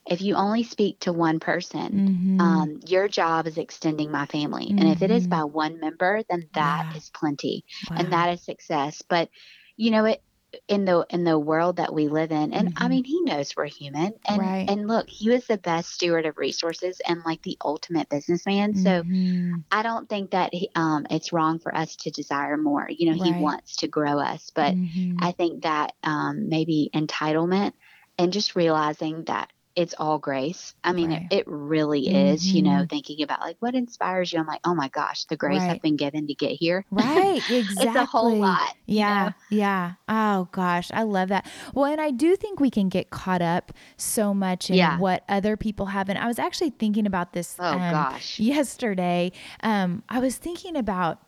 if 0.06 0.20
you 0.20 0.34
only 0.34 0.62
speak 0.62 1.00
to 1.00 1.12
one 1.12 1.40
person 1.40 2.02
Mhm. 2.02 2.38
um, 2.38 2.80
your 2.86 3.08
job 3.08 3.46
is 3.46 3.58
extending 3.58 4.10
my 4.10 4.26
family. 4.26 4.74
And 4.76 4.88
if 4.88 5.02
it 5.02 5.10
is 5.10 5.26
Mhm. 5.26 5.28
by 5.28 5.44
one 5.44 5.78
member, 5.80 6.22
then 6.28 6.42
that 6.54 6.84
is 6.94 7.10
Yeah. 7.10 7.14
plenty 7.14 7.64
and 7.94 8.12
that 8.12 8.30
is 8.32 8.44
success. 8.44 9.02
But 9.08 9.28
you 9.76 9.90
know, 9.90 10.04
it 10.06 10.22
in 10.68 10.84
the 10.84 11.06
in 11.10 11.24
the 11.24 11.38
world 11.38 11.76
that 11.76 11.92
we 11.94 12.08
live 12.08 12.30
in, 12.32 12.52
and 12.52 12.68
I 12.76 12.88
Mhm. 12.88 12.88
mean, 12.88 13.04
he 13.04 13.20
knows 13.22 13.54
we're 13.56 13.66
human. 13.66 14.12
And 14.24 14.56
Right. 14.56 14.68
and 14.68 14.86
look, 14.88 15.06
he 15.08 15.30
was 15.30 15.46
the 15.46 15.58
best 15.58 15.90
steward 15.90 16.26
of 16.26 16.36
resources 16.38 17.00
and 17.06 17.20
like 17.24 17.42
the 17.42 17.56
ultimate 17.64 18.08
businessman. 18.08 18.74
So 18.74 19.04
Mhm. 19.04 19.64
I 19.70 19.82
don't 19.82 20.08
think 20.08 20.30
that 20.30 20.54
he, 20.54 20.70
um, 20.74 21.06
it's 21.10 21.32
wrong 21.32 21.58
for 21.58 21.74
us 21.74 21.96
to 21.96 22.10
desire 22.10 22.56
more. 22.56 22.86
You 22.88 23.10
know, 23.10 23.16
he 23.16 23.32
wants 23.32 23.76
to 23.76 23.88
grow 23.88 24.18
us, 24.20 24.50
but 24.54 24.76
Mhm. 24.76 25.18
I 25.18 25.32
think 25.32 25.62
that 25.62 25.92
um, 26.02 26.48
maybe 26.48 26.90
entitlement 26.94 27.72
and 28.18 28.32
just 28.32 28.54
realizing 28.56 29.24
that 29.26 29.50
it's 29.76 29.94
all 29.98 30.18
grace. 30.18 30.74
I 30.84 30.92
mean, 30.92 31.10
Right. 31.10 31.26
it, 31.30 31.38
it 31.38 31.44
really 31.48 32.08
is, 32.08 32.52
you 32.54 32.62
know, 32.62 32.82
Mhm. 32.84 32.90
thinking 32.90 33.22
about 33.22 33.40
like 33.40 33.56
what 33.58 33.74
inspires 33.74 34.32
you. 34.32 34.38
I'm 34.38 34.46
like, 34.46 34.60
oh 34.64 34.74
my 34.74 34.88
gosh, 34.88 35.24
the 35.24 35.36
grace 35.36 35.62
Right. 35.62 35.72
I've 35.72 35.82
been 35.82 35.96
given 35.96 36.28
to 36.28 36.34
get 36.34 36.52
here. 36.52 36.84
Right, 36.92 37.42
exactly. 37.50 37.86
It's 37.88 37.96
a 37.96 38.04
whole 38.06 38.36
lot. 38.36 38.74
you 38.86 38.98
Yeah, 38.98 39.24
know? 39.24 39.32
yeah. 39.50 39.92
Oh 40.08 40.48
gosh, 40.52 40.90
I 40.94 41.02
love 41.02 41.28
that. 41.30 41.46
Well, 41.74 41.86
and 41.90 42.00
I 42.00 42.12
do 42.12 42.36
think 42.36 42.60
we 42.60 42.70
can 42.70 42.88
get 42.88 43.10
caught 43.10 43.42
up 43.42 43.72
so 43.96 44.32
much 44.32 44.70
in 44.70 44.76
Yeah. 44.76 44.98
what 44.98 45.24
other 45.28 45.56
people 45.56 45.86
have. 45.86 46.08
And 46.08 46.18
I 46.18 46.26
was 46.28 46.38
actually 46.38 46.70
thinking 46.70 47.04
about 47.06 47.32
this 47.32 47.56
Oh, 47.58 47.64
um, 47.78 47.90
gosh. 47.90 48.38
yesterday. 48.38 49.32
Um, 49.64 50.04
I 50.08 50.20
was 50.20 50.36
thinking 50.36 50.76
about 50.76 51.18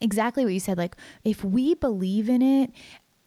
exactly 0.00 0.44
what 0.44 0.54
you 0.54 0.60
said. 0.60 0.78
Like, 0.78 0.96
if 1.22 1.44
we 1.44 1.74
believe 1.74 2.30
in 2.30 2.40
it, 2.40 2.70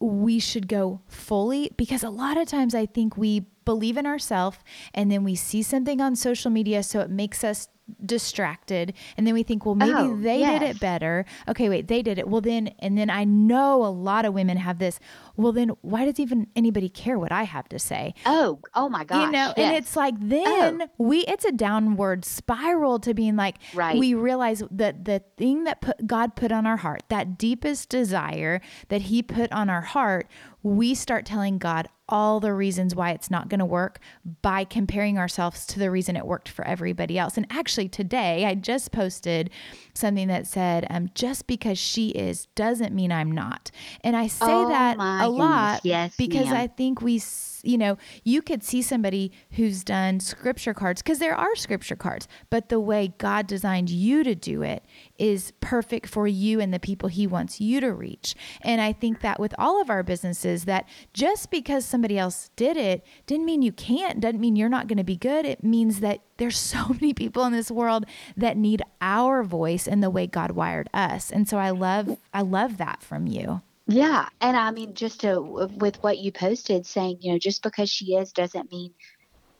we 0.00 0.38
should 0.38 0.68
go 0.68 1.00
fully 1.08 1.70
because 1.76 2.02
a 2.04 2.10
lot 2.10 2.36
of 2.36 2.46
times 2.46 2.74
I 2.74 2.86
think 2.86 3.16
we 3.16 3.46
believe 3.72 3.96
in 4.02 4.06
ourselves 4.06 4.58
and 4.94 5.10
then 5.12 5.22
we 5.24 5.34
see 5.34 5.62
something 5.62 6.00
on 6.00 6.16
social 6.16 6.50
media 6.50 6.82
so 6.82 7.00
it 7.00 7.10
makes 7.10 7.44
us 7.44 7.68
distracted 8.04 8.92
and 9.16 9.26
then 9.26 9.32
we 9.32 9.42
think 9.42 9.64
well 9.64 9.74
maybe 9.74 9.92
Oh, 9.94 10.14
they 10.20 10.40
did 10.44 10.60
it 10.62 10.78
better. 10.78 11.24
Okay 11.48 11.68
wait 11.70 11.88
they 11.88 12.02
did 12.02 12.18
it. 12.18 12.28
Well 12.28 12.42
then 12.42 12.68
and 12.80 12.98
then 12.98 13.08
i 13.08 13.24
know 13.24 13.82
a 13.84 13.92
lot 14.08 14.26
of 14.26 14.34
women 14.34 14.56
have 14.58 14.78
this 14.78 15.00
well 15.36 15.52
then 15.52 15.70
why 15.80 16.04
does 16.04 16.20
even 16.20 16.46
anybody 16.54 16.90
care 16.90 17.18
what 17.18 17.32
i 17.32 17.44
have 17.44 17.66
to 17.70 17.78
say? 17.78 18.12
Oh, 18.26 18.60
oh 18.74 18.88
my 18.90 19.04
gosh. 19.04 19.24
you 19.24 19.30
know 19.32 19.54
and 19.56 19.74
it's 19.74 19.96
like 19.96 20.14
then 20.20 20.82
oh. 20.82 20.88
we 20.98 21.20
it's 21.20 21.46
a 21.46 21.52
downward 21.52 22.24
spiral 22.26 22.98
to 23.00 23.14
being 23.14 23.36
like 23.36 23.56
Right. 23.74 23.98
we 23.98 24.12
realize 24.12 24.62
that 24.70 25.04
the 25.06 25.22
thing 25.38 25.64
that 25.64 25.80
put 25.80 26.06
god 26.06 26.36
put 26.36 26.52
on 26.52 26.66
our 26.66 26.76
heart 26.76 27.02
that 27.08 27.38
deepest 27.38 27.88
desire 27.88 28.60
that 28.88 29.02
he 29.02 29.22
put 29.22 29.50
on 29.50 29.70
our 29.70 29.80
heart 29.96 30.26
we 30.62 30.94
start 30.94 31.24
telling 31.24 31.56
god 31.56 31.88
all 32.08 32.40
the 32.40 32.52
reasons 32.52 32.94
why 32.94 33.10
it's 33.10 33.30
not 33.30 33.48
going 33.48 33.58
to 33.58 33.64
work 33.64 33.98
by 34.42 34.64
comparing 34.64 35.18
ourselves 35.18 35.66
to 35.66 35.78
the 35.78 35.90
reason 35.90 36.16
it 36.16 36.26
worked 36.26 36.48
for 36.48 36.66
everybody 36.66 37.18
else. 37.18 37.36
And 37.36 37.46
actually 37.50 37.88
today 37.88 38.46
i 38.46 38.54
just 38.54 38.92
posted 38.92 39.50
something 39.98 40.28
that 40.28 40.46
said 40.46 40.86
um, 40.90 41.10
just 41.14 41.46
because 41.46 41.78
she 41.78 42.08
is 42.10 42.46
doesn't 42.54 42.94
mean 42.94 43.12
i'm 43.12 43.30
not. 43.32 43.70
And 44.02 44.16
i 44.16 44.26
say 44.26 44.46
Oh 44.48 44.68
that 44.68 44.96
a 44.96 45.28
lot 45.28 45.80
Yes, 45.84 46.16
because 46.16 46.46
ma'am. 46.46 46.56
i 46.56 46.66
think 46.66 47.02
we 47.02 47.20
you 47.64 47.76
know 47.76 47.98
you 48.24 48.40
could 48.40 48.62
see 48.62 48.80
somebody 48.82 49.32
who's 49.52 49.82
done 49.82 50.20
scripture 50.20 50.72
cards 50.72 51.02
because 51.02 51.18
there 51.18 51.34
are 51.34 51.56
scripture 51.56 51.96
cards 51.96 52.28
but 52.50 52.68
the 52.68 52.78
way 52.78 53.12
god 53.18 53.48
designed 53.48 53.90
you 53.90 54.22
to 54.22 54.34
do 54.36 54.62
it 54.62 54.84
is 55.18 55.52
perfect 55.60 56.06
for 56.08 56.28
you 56.28 56.60
and 56.60 56.72
the 56.72 56.78
people 56.78 57.08
he 57.08 57.26
wants 57.26 57.60
you 57.60 57.80
to 57.80 57.92
reach. 57.92 58.36
And 58.62 58.80
i 58.80 58.92
think 58.92 59.20
that 59.20 59.40
with 59.40 59.54
all 59.58 59.80
of 59.82 59.90
our 59.90 60.02
businesses 60.04 60.64
that 60.66 60.88
just 61.12 61.50
because 61.50 61.84
somebody 61.84 62.16
else 62.16 62.50
did 62.56 62.76
it 62.76 63.04
didn't 63.26 63.44
mean 63.46 63.62
you 63.62 63.72
can't 63.72 64.20
doesn't 64.20 64.40
mean 64.40 64.54
you're 64.54 64.68
not 64.68 64.86
going 64.86 64.98
to 64.98 65.04
be 65.04 65.16
good. 65.16 65.44
It 65.44 65.64
means 65.64 66.00
that 66.00 66.20
there's 66.38 66.56
so 66.58 66.88
many 67.00 67.12
people 67.14 67.44
in 67.44 67.52
this 67.52 67.70
world 67.70 68.04
that 68.36 68.56
need 68.56 68.82
our 69.00 69.42
voice 69.42 69.86
and 69.86 70.02
the 70.02 70.10
way 70.10 70.26
god 70.26 70.52
wired 70.52 70.88
us 70.94 71.30
and 71.30 71.48
so 71.48 71.58
i 71.58 71.70
love 71.70 72.16
i 72.32 72.40
love 72.40 72.78
that 72.78 73.02
from 73.02 73.26
you 73.26 73.62
Yeah, 73.86 74.28
and 74.40 74.56
I 74.56 74.70
mean, 74.70 74.94
just 74.94 75.20
to 75.22 75.40
with 75.40 75.96
what 76.02 76.18
you 76.18 76.30
posted, 76.32 76.86
saying 76.86 77.18
you 77.20 77.32
know, 77.32 77.38
just 77.38 77.62
because 77.62 77.88
she 77.90 78.14
is 78.14 78.32
doesn't 78.32 78.70
mean 78.70 78.94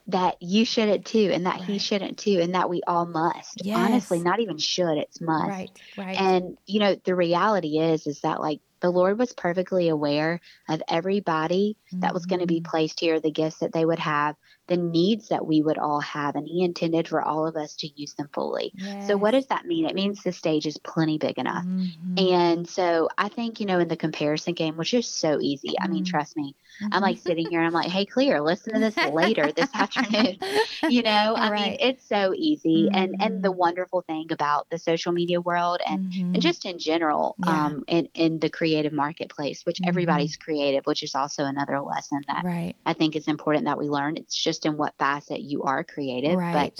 that 0.07 0.37
you 0.41 0.65
shouldn't 0.65 1.05
too, 1.05 1.31
and 1.33 1.45
that 1.47 1.61
he 1.61 1.79
shouldn't 1.79 2.19
too, 2.19 2.39
and 2.41 2.55
that 2.55 2.69
we 2.69 2.81
all 2.87 3.05
must. 3.07 3.63
Honestly, 3.75 4.19
not 4.19 4.39
even 4.39 4.57
should, 4.57 4.97
it's 4.97 5.21
must. 5.21 5.49
right 5.49 5.69
right 5.97 6.15
And 6.19 6.57
you 6.67 6.79
know, 6.79 6.95
the 7.05 7.15
reality 7.15 7.79
is, 7.79 8.07
is 8.07 8.21
that 8.21 8.41
like 8.41 8.61
the 8.81 8.91
Lord 8.91 9.19
was 9.19 9.33
perfectly 9.33 9.89
aware 9.89 10.39
of 10.69 10.81
everybody 10.89 11.77
that 12.01 12.13
was 12.13 12.25
going 12.25 12.39
to 12.41 12.45
Mm-hmm. 12.45 12.55
be 12.55 12.61
placed 12.61 12.99
here, 12.99 13.19
the 13.19 13.31
gifts 13.31 13.59
that 13.59 13.73
they 13.73 13.85
would 13.85 13.99
have, 13.99 14.35
the 14.69 14.77
needs 14.77 15.29
that 15.29 15.45
we 15.45 15.61
would 15.61 15.77
all 15.77 15.99
have, 16.01 16.35
and 16.35 16.47
He 16.47 16.63
intended 16.63 17.07
for 17.09 17.21
all 17.21 17.45
of 17.47 17.57
us 17.57 17.75
to 17.77 17.87
use 17.95 18.13
them 18.15 18.29
fully. 18.33 18.73
So, 19.01 19.17
what 19.17 19.31
does 19.31 19.47
that 19.47 19.65
mean? 19.65 19.85
It 19.85 19.95
means 19.95 20.23
the 20.23 20.31
stage 20.31 20.65
is 20.67 20.77
plenty 20.77 21.17
big 21.17 21.37
enough. 21.37 21.65
Mhm. 21.65 22.19
And 22.31 22.67
so 22.69 23.09
I 23.17 23.29
think, 23.29 23.59
you 23.59 23.65
know, 23.65 23.79
in 23.79 23.87
the 23.87 23.95
comparison 23.97 24.53
game, 24.53 24.77
which 24.77 24.93
is 24.93 25.07
so 25.07 25.39
easy, 25.41 25.75
I 25.81 25.87
mean, 25.87 26.03
trust 26.05 26.37
me, 26.37 26.55
I'm 26.81 26.89
Mm-hmm. 26.91 27.01
like 27.03 27.17
sitting 27.17 27.49
here 27.49 27.59
and 27.59 27.67
I'm 27.67 27.73
like, 27.73 27.89
hey, 27.91 28.05
Clear, 28.05 28.41
listen 28.41 28.73
to 28.73 28.79
this 28.79 28.97
later 29.13 29.51
this 29.51 29.69
afternoon. 29.73 30.37
You 30.89 31.03
know, 31.03 31.35
I 31.37 31.49
mean, 31.51 31.77
it's 31.79 32.07
so 32.07 32.33
easy. 32.35 32.89
And 32.93 33.15
and 33.19 33.43
the 33.43 33.49
Mhm. 33.51 33.55
wonderful 33.57 34.01
thing 34.01 34.31
about 34.31 34.69
the 34.69 34.79
social 34.79 35.11
media 35.11 35.39
world 35.41 35.81
and, 35.87 35.99
and 36.33 36.41
just 36.41 36.65
in 36.65 36.79
general, 36.79 37.35
Yeah. 37.45 37.65
um, 37.67 37.83
in, 37.87 38.07
in 38.15 38.39
the 38.39 38.49
creative 38.49 38.93
marketplace, 38.93 39.65
which 39.65 39.79
everybody's 39.85 40.35
creative, 40.37 40.85
which 40.85 41.03
is 41.03 41.15
also 41.15 41.43
another 41.45 41.79
lesson 41.81 42.21
that 42.27 42.43
right 42.43 42.75
I 42.85 42.93
think 42.93 43.15
is 43.15 43.27
important 43.27 43.65
that 43.65 43.77
we 43.77 43.87
learn. 43.89 44.17
It's 44.17 44.35
just 44.35 44.58
in 44.65 44.77
what 44.77 44.95
facet 44.97 45.41
you 45.41 45.63
are 45.63 45.83
creative. 45.83 46.37
right 46.37 46.73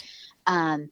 But 0.45 0.53
um, 0.53 0.89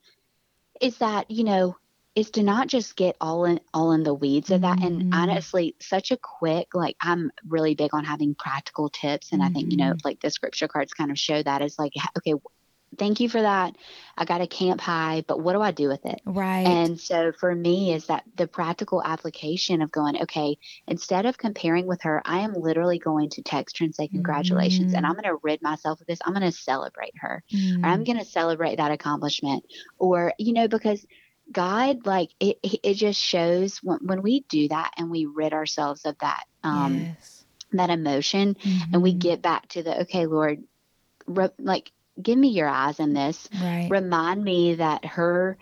is 0.81 0.97
that 0.99 1.29
you 1.31 1.43
know 1.43 1.75
is 2.15 2.31
to 2.31 2.41
not 2.41 2.67
just 2.67 2.95
get 2.95 3.15
all 3.21 3.45
in 3.45 3.59
all 3.73 3.91
in 3.91 4.01
the 4.03 4.13
weeds 4.13 4.49
of 4.49 4.61
that 4.61 4.81
and 4.81 5.03
Mhm. 5.03 5.13
honestly 5.13 5.75
such 5.79 6.11
a 6.11 6.17
quick 6.17 6.73
like 6.73 6.95
i'm 7.01 7.31
really 7.47 7.75
big 7.75 7.93
on 7.93 8.03
having 8.03 8.33
practical 8.33 8.89
tips 8.89 9.31
and 9.31 9.43
i 9.43 9.49
think 9.49 9.71
you 9.71 9.77
know 9.77 9.93
Mhm. 9.93 10.03
like 10.03 10.19
the 10.21 10.31
scripture 10.31 10.67
cards 10.67 10.93
kind 10.93 11.11
of 11.11 11.19
show 11.19 11.41
that 11.43 11.61
is 11.61 11.77
like 11.77 11.93
okay 12.17 12.33
thank 12.97 13.19
you 13.19 13.29
for 13.29 13.41
that 13.41 13.75
i 14.17 14.25
got 14.25 14.41
a 14.41 14.47
camp 14.47 14.79
high 14.81 15.23
but 15.27 15.39
what 15.39 15.53
do 15.53 15.61
i 15.61 15.71
do 15.71 15.87
with 15.87 16.05
it 16.05 16.21
right 16.25 16.65
and 16.65 16.99
so 16.99 17.31
for 17.31 17.53
me 17.53 17.93
is 17.93 18.07
that 18.07 18.23
the 18.35 18.47
practical 18.47 19.03
application 19.03 19.81
of 19.81 19.91
going, 19.91 20.21
okay, 20.23 20.57
instead 20.87 21.25
of 21.25 21.37
comparing 21.37 21.85
with 21.85 22.01
her, 22.01 22.21
I 22.25 22.39
am 22.39 22.53
literally 22.53 22.97
going 22.99 23.29
to 23.31 23.43
text 23.43 23.77
her 23.77 23.85
and 23.85 23.93
say 23.93 24.07
congratulations 24.07 24.93
and 24.93 25.05
Mhm. 25.05 25.09
I'm 25.09 25.13
going 25.15 25.25
to 25.25 25.37
rid 25.43 25.61
myself 25.61 26.01
of 26.01 26.07
this. 26.07 26.19
I'm 26.25 26.33
going 26.33 26.49
to 26.49 26.57
celebrate 26.57 27.13
her 27.17 27.43
Mm. 27.53 27.83
or 27.85 27.89
I'm 27.89 28.03
going 28.03 28.17
to 28.17 28.25
celebrate 28.25 28.77
that 28.77 28.91
accomplishment 28.91 29.65
or, 29.97 30.33
you 30.39 30.51
know, 30.53 30.67
because 30.67 31.05
God, 31.51 32.05
like 32.05 32.31
it, 32.39 32.57
it 32.63 32.95
just 32.95 33.21
shows 33.21 33.77
when, 33.83 33.99
when 34.01 34.21
we 34.21 34.41
do 34.49 34.67
that 34.69 34.91
and 34.97 35.11
we 35.11 35.25
rid 35.25 35.53
ourselves 35.53 36.05
of 36.05 36.17
that, 36.19 36.43
um, 36.63 37.01
yes. 37.01 37.45
that 37.71 37.89
emotion 37.89 38.57
and 38.91 39.01
we 39.03 39.13
Mhm. 39.13 39.19
get 39.19 39.41
back 39.41 39.67
to 39.69 39.83
the, 39.83 40.01
okay, 40.01 40.25
Lord, 40.25 40.63
re- 41.27 41.49
like 41.59 41.91
give 42.21 42.37
me 42.37 42.49
your 42.49 42.67
eyes 42.67 42.99
in 42.99 43.13
this. 43.13 43.49
Right. 43.61 43.87
Remind 43.89 44.43
me 44.43 44.75
that 44.75 45.05
her 45.05 45.57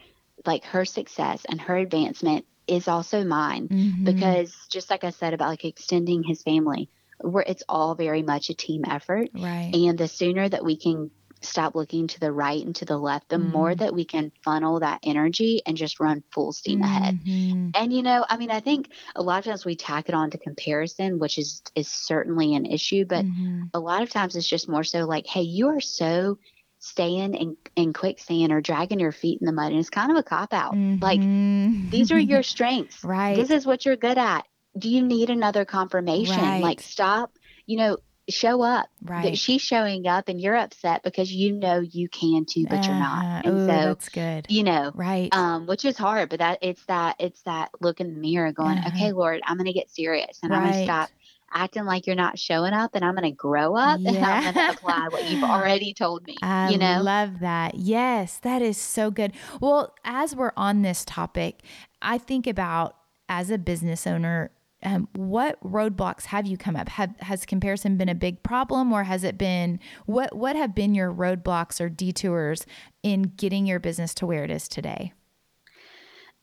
like 0.45 0.65
her 0.65 0.85
success 0.85 1.45
and 1.47 1.59
her 1.61 1.77
advancement 1.77 2.45
is 2.67 2.87
also 2.87 3.23
mine 3.23 3.67
Mhm. 3.69 4.03
because 4.05 4.53
just 4.69 4.89
like 4.89 5.03
i 5.03 5.09
said 5.11 5.33
about 5.33 5.49
like 5.49 5.65
extending 5.65 6.23
his 6.23 6.43
family 6.43 6.89
where 7.19 7.43
it's 7.47 7.63
all 7.69 7.95
very 7.95 8.21
much 8.21 8.49
a 8.49 8.53
team 8.53 8.83
effort. 8.85 9.29
Right. 9.33 9.71
And 9.73 9.97
the 9.97 10.07
sooner 10.07 10.47
that 10.49 10.65
we 10.65 10.75
can 10.77 11.11
stop 11.45 11.75
looking 11.75 12.07
to 12.07 12.19
the 12.19 12.31
right 12.31 12.65
and 12.65 12.75
to 12.75 12.85
the 12.85 12.97
left 12.97 13.29
the 13.29 13.37
more 13.39 13.73
Mhm. 13.73 13.77
that 13.79 13.93
we 13.93 14.05
can 14.05 14.31
funnel 14.43 14.79
that 14.79 14.99
energy 15.03 15.61
and 15.65 15.77
just 15.77 15.99
run 15.99 16.23
full 16.31 16.51
steam 16.51 16.81
ahead 16.81 17.19
Mhm. 17.25 17.71
and 17.75 17.93
you 17.93 18.01
know 18.03 18.25
i 18.29 18.37
mean 18.37 18.51
i 18.51 18.59
think 18.59 18.89
a 19.15 19.21
lot 19.23 19.39
of 19.39 19.45
times 19.45 19.65
we 19.65 19.75
tack 19.75 20.09
it 20.09 20.15
on 20.15 20.31
to 20.31 20.37
comparison 20.37 21.19
which 21.19 21.37
is 21.37 21.61
is 21.75 21.87
certainly 21.87 22.55
an 22.55 22.65
issue 22.65 23.05
but 23.05 23.25
Mhm. 23.25 23.69
a 23.73 23.79
lot 23.79 24.01
of 24.03 24.09
times 24.09 24.35
it's 24.35 24.47
just 24.47 24.69
more 24.69 24.83
so 24.85 25.05
like, 25.05 25.27
hey, 25.27 25.41
you 25.41 25.67
are 25.67 25.81
so 25.81 26.37
staying 26.79 27.33
in, 27.33 27.57
in 27.75 27.91
quicksand 27.93 28.51
or 28.53 28.61
dragging 28.61 28.99
your 28.99 29.11
feet 29.11 29.41
in 29.41 29.45
the 29.45 29.51
mud. 29.51 29.71
And 29.71 29.79
it's 29.79 29.89
kind 29.89 30.11
of 30.11 30.17
a 30.17 30.23
cop 30.23 30.53
out. 30.53 30.75
Like, 31.01 31.19
Mhm. 31.19 31.89
these 31.91 32.11
are 32.11 32.19
your 32.19 32.43
strengths. 32.53 33.03
right 33.03 33.35
This 33.35 33.49
is 33.49 33.65
what 33.65 33.85
you're 33.85 33.97
good 33.97 34.17
at. 34.17 34.45
Do 34.77 34.87
you 34.89 35.01
need 35.03 35.29
another 35.29 35.65
confirmation? 35.65 36.37
Right. 36.41 36.61
Like, 36.61 36.79
stop, 36.81 37.31
you 37.65 37.77
know, 37.77 37.97
show 38.29 38.61
up. 38.61 38.87
That 38.99 39.09
right 39.11 39.37
She's 39.37 39.61
showing 39.61 40.07
up 40.07 40.27
and 40.29 40.41
you're 40.41 40.55
upset 40.57 41.03
because 41.03 41.31
you 41.31 41.53
know 41.53 41.79
you 41.79 42.09
can 42.09 42.45
too, 42.45 42.65
but 42.69 42.87
you're 42.87 42.97
Uh-huh. 42.97 43.03
not. 43.03 43.45
And 43.45 43.55
Ooh, 43.61 43.65
so, 43.65 43.89
that's 43.89 44.09
good 44.09 44.45
you 44.49 44.63
know, 44.63 44.91
right 44.93 45.33
um, 45.33 45.67
which 45.67 45.85
is 45.85 45.97
hard, 45.97 46.29
but 46.29 46.39
that 46.39 46.59
it's 46.61 46.83
that 46.85 47.15
it's 47.19 47.41
that 47.43 47.69
look 47.81 47.99
in 47.99 48.13
the 48.13 48.19
mirror 48.19 48.51
going, 48.51 48.77
Uh-huh. 48.77 48.89
okay, 48.89 49.11
Lord, 49.11 49.41
I'm 49.45 49.57
going 49.57 49.65
to 49.67 49.73
get 49.73 49.89
serious 49.89 50.39
and 50.43 50.53
I'm 50.53 50.61
going 50.61 50.73
to 50.73 50.79
stop 50.79 51.09
acting 51.53 51.85
like 51.85 52.05
you're 52.07 52.15
not 52.15 52.37
showing 52.37 52.73
up 52.73 52.91
and 52.95 53.05
I'm 53.05 53.15
going 53.15 53.29
to 53.29 53.35
grow 53.35 53.75
up 53.75 54.01
and 54.05 54.17
I'm 54.17 54.43
going 54.43 54.55
to 54.55 54.63
apply 54.69 55.07
what 55.09 55.23
you've 55.23 55.43
already 55.43 55.93
told 55.93 56.25
me. 56.25 56.37
I 56.41 56.69
you 56.69 56.77
know, 56.77 57.01
love 57.01 57.39
that. 57.39 57.75
Yes, 57.75 58.37
that 58.39 58.61
is 58.61 58.77
so 58.77 59.11
good. 59.11 59.33
Well, 59.61 59.93
as 60.03 60.35
we're 60.35 60.51
on 60.57 60.81
this 60.81 61.05
topic, 61.05 61.61
I 62.01 62.17
think 62.17 62.47
about 62.47 62.95
as 63.29 63.49
a 63.49 63.57
business 63.57 64.05
owner, 64.05 64.51
um, 64.85 65.09
what 65.15 65.61
roadblocks 65.63 66.25
have 66.25 66.45
you 66.45 66.57
come 66.57 66.75
up? 66.75 66.89
Have, 66.89 67.15
has 67.19 67.45
comparison 67.45 67.97
been 67.97 68.09
a 68.09 68.15
big 68.15 68.43
problem, 68.43 68.93
or 68.93 69.03
has 69.03 69.23
it 69.23 69.37
been 69.37 69.79
what? 70.05 70.35
What 70.35 70.55
have 70.55 70.75
been 70.75 70.95
your 70.95 71.11
roadblocks 71.11 71.81
or 71.81 71.89
detours 71.89 72.65
in 73.03 73.23
getting 73.37 73.65
your 73.65 73.79
business 73.79 74.13
to 74.15 74.25
where 74.27 74.43
it 74.43 74.51
is 74.51 74.67
today? 74.67 75.13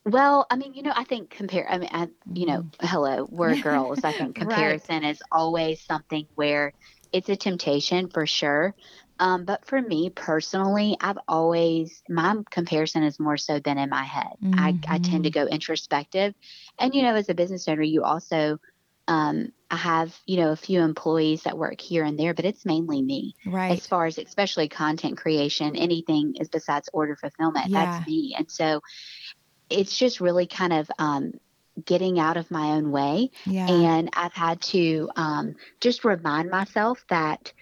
well, 0.05 0.47
I 0.51 0.57
mean, 0.57 0.75
you 0.75 0.83
know, 0.83 0.93
I 0.95 1.05
think 1.05 1.31
compare. 1.31 1.67
I 1.71 1.79
mean, 1.79 1.91
I, 1.93 2.09
you 2.33 2.47
know, 2.47 2.67
hello, 2.81 3.29
we're 3.31 3.57
girls. 3.57 4.05
I 4.05 4.13
think 4.13 4.37
Right. 4.37 4.83
comparison 4.83 5.05
is 5.05 5.23
always 5.31 5.81
something 5.81 6.27
where 6.35 6.73
it's 7.13 7.29
a 7.29 7.37
temptation 7.37 8.09
for 8.11 8.27
sure. 8.27 8.75
Um, 9.23 9.47
but 9.47 9.67
for 9.67 9.83
me 9.83 10.11
personally, 10.11 10.99
I've 11.01 11.19
always 11.29 12.03
my 12.11 12.37
comparison 12.51 13.05
has 13.05 13.21
more 13.21 13.39
so 13.39 13.61
been 13.61 13.79
in 13.79 13.91
my 13.91 14.05
head. 14.05 14.35
I, 14.53 14.77
I 14.89 14.99
tend 14.99 15.25
to 15.25 15.31
Mm-hmm. 15.31 15.33
go 15.33 15.47
introspective, 15.47 16.35
and 16.81 16.95
you 16.95 17.03
know, 17.03 17.17
as 17.17 17.31
a 17.31 17.35
business 17.35 17.69
owner, 17.69 17.83
you 17.83 18.05
also 18.05 18.59
um, 19.09 19.53
I 19.71 19.77
have 19.77 20.19
you 20.27 20.39
know 20.39 20.53
a 20.53 20.57
few 20.57 20.83
employees 20.83 21.45
that 21.45 21.59
work 21.59 21.81
here 21.81 22.05
and 22.05 22.19
there, 22.19 22.35
but 22.35 22.47
it's 22.47 22.67
mainly 22.67 23.03
me 23.03 23.35
Right. 23.45 23.85
as 23.85 23.87
far 23.87 24.07
as 24.07 24.19
especially 24.19 24.69
content 24.69 25.19
creation. 25.19 25.77
Anything 25.77 26.35
is 26.41 26.49
besides 26.51 26.91
order 26.93 27.17
fulfillment. 27.17 27.71
Yeah. 27.71 27.97
That's 27.97 28.01
me, 28.07 28.35
and 28.39 28.51
so 28.51 28.81
it's 29.71 29.97
just 29.99 30.21
really 30.21 30.47
kind 30.47 30.73
of 30.73 30.91
um, 30.99 31.33
getting 31.85 32.19
out 32.21 32.37
of 32.39 32.51
my 32.51 32.73
own 32.73 32.91
way. 32.93 33.31
yeah. 33.45 33.87
And 33.87 34.11
I've 34.15 34.35
had 34.35 34.63
to 34.73 35.11
um, 35.17 35.55
just 35.81 36.05
remind 36.05 36.51
myself 36.51 37.05
that, 37.11 37.53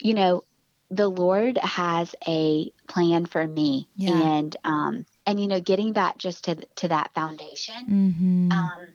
you 0.00 0.14
know, 0.14 0.44
the 0.90 1.08
Lord 1.08 1.56
has 1.58 2.14
a 2.26 2.70
plan 2.88 3.26
for 3.26 3.46
me. 3.46 3.88
Yeah. 3.96 4.12
And, 4.20 4.56
um, 4.64 5.06
and, 5.26 5.40
you 5.40 5.46
know, 5.46 5.60
getting 5.60 5.92
back 5.92 6.18
just 6.18 6.44
to, 6.44 6.56
to 6.76 6.88
that 6.88 7.12
foundation, 7.14 7.74
mm-hmm. 7.88 8.52
um, 8.52 8.88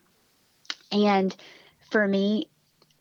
And 0.91 1.35
for 1.91 2.07
me, 2.07 2.49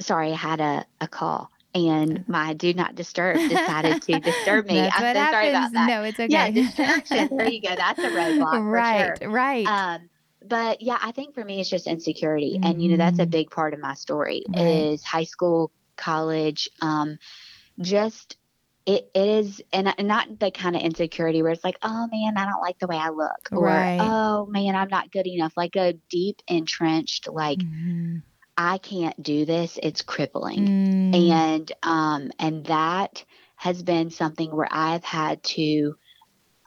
sorry, 0.01 0.33
I 0.33 0.37
had 0.37 0.61
a, 0.61 0.85
a 1.01 1.09
call 1.09 1.51
and 1.75 2.25
my 2.29 2.53
do 2.55 2.73
not 2.73 2.95
disturb 2.95 3.37
decided 3.49 4.01
to 4.03 4.21
disturb 4.21 4.67
me. 4.69 4.79
I'm 4.79 5.03
what 5.03 5.17
so 5.17 5.31
sorry 5.33 5.51
about 5.51 5.73
happens. 5.73 5.73
that. 5.73 5.89
No, 5.89 6.03
it's 6.05 6.21
okay. 6.21 6.29
Yeah, 6.33 6.51
distraction. 6.53 7.37
there 7.37 7.49
you 7.49 7.61
go. 7.63 7.75
That's 7.75 7.99
a 7.99 8.11
roadblock. 8.11 8.51
for 8.53 8.63
right, 8.63 9.19
sure. 9.21 9.31
right. 9.31 9.67
Um, 9.67 10.09
but 10.47 10.83
yeah, 10.83 10.99
I 11.01 11.11
think 11.13 11.35
for 11.35 11.45
me, 11.45 11.61
it's 11.61 11.71
just 11.71 11.87
insecurity. 11.89 12.61
And, 12.63 12.81
you 12.83 12.91
know, 12.91 12.97
that's 12.99 13.19
a 13.19 13.27
Mhm. 13.27 13.31
big 13.31 13.51
part 13.51 13.75
of 13.75 13.81
my 13.81 13.95
story 13.95 14.45
Right. 14.49 14.61
is 14.67 15.03
high 15.03 15.25
school, 15.25 15.73
college, 15.97 16.69
um, 16.81 17.19
just 17.81 18.37
it, 18.87 19.11
it 19.15 19.29
is, 19.29 19.63
and, 19.73 19.93
not 20.01 20.39
the 20.39 20.51
kind 20.51 20.77
of 20.77 20.83
insecurity 20.83 21.43
where 21.43 21.53
it's 21.53 21.65
like, 21.65 21.79
oh 21.83 22.09
man, 22.13 22.37
I 22.37 22.47
don't 22.47 22.61
like 22.61 22.79
the 22.79 22.87
way 22.87 22.97
I 22.97 23.11
look, 23.11 23.51
or 23.55 23.89
Right. 23.91 23.99
oh 23.99 24.47
man, 24.47 24.75
I'm 24.77 24.89
not 24.89 25.11
good 25.11 25.27
enough. 25.27 25.55
Like 25.57 25.77
a 25.77 25.95
deep 26.11 26.43
entrenched, 26.49 27.29
like 27.29 27.63
Mhm. 27.63 28.23
I 28.57 28.79
can't 28.79 29.21
do 29.23 29.45
this. 29.45 29.79
It's 29.83 30.03
crippling 30.03 30.69
Mm. 30.69 31.13
and 31.13 31.73
um 31.83 32.31
and 32.39 32.65
that 32.67 33.25
has 33.57 33.83
been 33.83 34.11
something 34.11 34.55
where 34.55 34.69
I've 34.71 35.05
had 35.05 35.43
to 35.45 35.95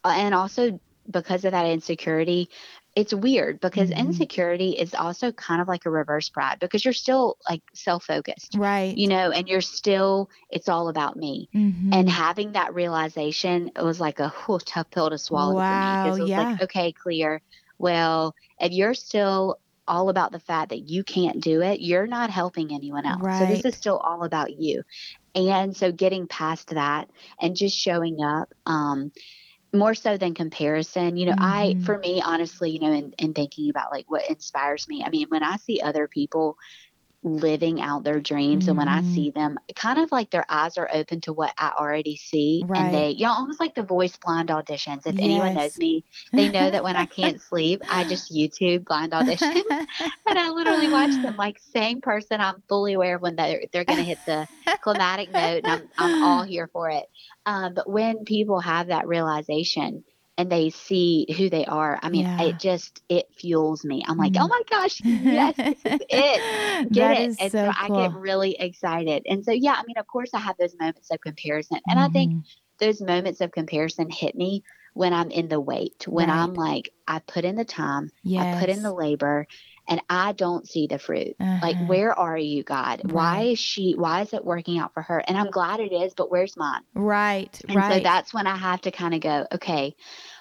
and 0.03 0.33
also 0.35 0.79
because 1.09 1.45
of 1.45 1.51
that 1.51 1.67
insecurity 1.67 2.49
it's 2.97 3.13
weird 3.13 3.59
because 3.61 3.91
Mhm. 3.91 3.97
insecurity 3.99 4.71
is 4.71 4.95
also 4.95 5.31
kind 5.31 5.61
of 5.61 5.67
like 5.67 5.85
a 5.85 5.89
reverse 5.91 6.29
pride 6.29 6.57
because 6.59 6.83
you're 6.83 6.93
still 6.93 7.37
like 7.47 7.61
self-focused 7.75 8.57
right. 8.57 8.97
you 8.97 9.07
know 9.07 9.31
and 9.31 9.47
you're 9.47 9.61
still 9.61 10.29
it's 10.49 10.67
all 10.67 10.89
about 10.89 11.15
me 11.15 11.47
Mhm. 11.55 11.93
and 11.93 12.09
having 12.09 12.53
that 12.53 12.73
realization 12.73 13.69
it 13.75 13.83
was 13.83 13.99
like 13.99 14.19
a 14.19 14.29
whew, 14.29 14.59
tough 14.59 14.89
pill 14.89 15.09
to 15.11 15.17
swallow 15.17 15.61
for 15.61 15.77
me 15.77 15.99
Wow, 15.99 16.07
it 16.07 16.19
was 16.19 16.29
yeah. 16.29 16.39
like 16.39 16.61
okay 16.63 16.91
clear 16.93 17.41
well 17.77 18.33
if 18.59 18.71
you're 18.71 18.95
still 18.95 19.57
all 19.87 20.09
about 20.09 20.31
the 20.31 20.39
fact 20.39 20.69
that 20.69 20.89
you 20.89 21.03
can't 21.03 21.41
do 21.41 21.61
it 21.61 21.79
you're 21.79 22.07
not 22.07 22.31
helping 22.31 22.73
anyone 22.73 23.05
else 23.05 23.21
Right. 23.21 23.37
so 23.37 23.45
this 23.45 23.63
is 23.63 23.75
still 23.75 23.97
all 23.97 24.23
about 24.23 24.51
you 24.59 24.81
and 25.35 25.77
so 25.77 25.91
getting 25.91 26.27
past 26.27 26.69
that 26.69 27.09
and 27.39 27.55
just 27.55 27.77
showing 27.77 28.17
up 28.23 28.49
um 28.65 29.11
more 29.77 29.93
so 29.95 30.17
than 30.17 30.33
comparison 30.33 31.17
you 31.17 31.25
know 31.25 31.35
i 31.39 31.75
Mhm. 31.75 31.83
for 31.83 31.97
me 31.99 32.21
honestly 32.25 32.71
you 32.71 32.79
know 32.79 32.91
in, 32.91 33.13
in 33.19 33.33
thinking 33.33 33.69
about 33.69 33.91
like 33.91 34.05
what 34.09 34.29
inspires 34.29 34.87
me 34.87 35.03
i 35.05 35.09
mean 35.09 35.27
when 35.29 35.43
i 35.43 35.57
see 35.57 35.81
other 35.81 36.07
people 36.07 36.57
living 37.23 37.81
out 37.81 38.03
their 38.03 38.19
dreams 38.19 38.67
and 38.67 38.77
when 38.77 38.87
i 38.87 39.01
Mhm. 39.01 39.05
see 39.05 39.31
them 39.31 39.57
kind 39.75 39.99
of 39.99 40.11
like 40.11 40.29
their 40.29 40.45
eyes 40.49 40.77
are 40.77 40.89
open 40.93 41.19
to 41.21 41.33
what 41.33 41.53
i 41.57 41.71
already 41.77 42.15
see 42.15 42.63
Right. 42.67 42.79
and 42.79 42.93
they 42.93 43.09
you 43.11 43.25
know 43.25 43.31
almost 43.33 43.59
like 43.59 43.75
the 43.75 43.83
voice 43.83 44.15
blind 44.17 44.49
auditions 44.49 45.05
if 45.05 45.15
anyone 45.19 45.53
knows 45.55 45.77
me 45.77 46.03
they 46.35 46.47
know 46.49 46.69
that 46.69 46.83
when 46.83 46.95
i 46.95 47.05
can't 47.05 47.41
sleep 47.41 47.81
i 47.89 48.03
just 48.09 48.31
youtube 48.31 48.85
blind 48.85 49.11
auditions 49.13 49.63
and 50.27 50.37
I 50.37 50.49
literally 50.49 50.89
watch 50.89 51.19
them 51.21 51.35
like 51.37 51.57
same 51.73 52.01
person. 52.01 52.41
I'm 52.41 52.61
fully 52.69 52.93
aware 52.93 53.15
of 53.15 53.21
when 53.21 53.35
they're 53.35 53.63
they're 53.71 53.85
going 53.85 53.97
to 53.97 54.03
hit 54.03 54.19
the 54.25 54.47
climatic 54.81 55.31
note, 55.31 55.59
and 55.59 55.69
I'm 55.69 55.87
I'm 55.97 56.15
all 56.21 56.43
here 56.47 56.69
for 56.71 56.89
it. 56.89 57.05
Um, 57.45 57.73
but 57.73 57.89
when 57.89 58.25
people 58.25 58.59
have 58.59 58.87
that 58.87 59.07
realization 59.07 60.03
and 60.37 60.51
they 60.51 60.69
see 60.69 61.25
who 61.37 61.49
they 61.49 61.65
are, 61.65 61.99
I 62.01 62.09
mean, 62.09 62.25
Yeah. 62.25 62.37
it 62.39 62.59
just 62.59 63.01
it 63.09 63.25
fuels 63.35 63.83
me. 63.85 64.03
I'm 64.07 64.17
like, 64.17 64.33
Mhm. 64.33 64.41
oh 64.41 64.47
my 64.47 64.61
gosh, 64.69 65.01
yes, 65.29 65.55
it. 66.09 66.45
Get 66.91 67.11
it? 67.11 67.31
and 67.39 67.51
so 67.51 67.59
so 67.59 67.71
I 67.79 67.89
get 67.89 68.13
really 68.13 68.55
excited. 68.59 69.23
And 69.27 69.43
so 69.43 69.51
yeah, 69.51 69.73
I 69.73 69.83
mean, 69.85 69.97
of 69.97 70.07
course, 70.07 70.31
I 70.33 70.39
have 70.39 70.57
those 70.57 70.75
moments 70.79 71.11
of 71.11 71.21
comparison, 71.21 71.79
and 71.89 71.99
I 71.99 72.09
think 72.09 72.33
Mhm. 72.33 72.43
those 72.79 73.01
moments 73.01 73.41
of 73.41 73.51
comparison 73.51 74.09
hit 74.09 74.35
me 74.35 74.63
when 74.93 75.13
I'm 75.13 75.31
in 75.31 75.47
the 75.49 75.59
wait, 75.59 76.07
when 76.07 76.29
Right. 76.29 76.35
I'm 76.39 76.53
like, 76.53 76.89
I 77.07 77.19
put 77.19 77.45
in 77.45 77.55
the 77.55 77.65
time, 77.65 78.11
I 78.37 78.45
put 78.45 78.69
in 78.69 78.81
the 78.83 78.93
labor, 78.93 79.47
and 79.87 80.01
I 80.09 80.33
don't 80.33 80.67
see 80.67 80.87
the 80.87 80.99
fruit. 80.99 81.35
Like, 81.61 81.75
Uh-huh. 81.75 81.85
where 81.85 82.13
are 82.17 82.37
you, 82.37 82.63
God? 82.63 83.01
Why 83.05 83.41
is 83.43 83.59
she, 83.59 83.93
why 83.93 84.21
is 84.21 84.33
it 84.33 84.45
working 84.45 84.79
out 84.79 84.93
for 84.93 85.01
her? 85.01 85.19
And 85.19 85.37
I'm 85.37 85.51
glad 85.51 85.79
it 85.79 85.91
is, 85.93 86.13
but 86.13 86.29
where's 86.31 86.57
mine? 86.57 86.81
Right, 86.93 87.59
And 87.67 87.77
right. 87.77 87.93
so 87.93 87.99
that's 87.99 88.33
when 88.33 88.47
I 88.47 88.55
have 88.55 88.81
to 88.81 88.91
kind 88.91 89.13
of 89.13 89.21
go, 89.21 89.47
okay, 89.53 89.95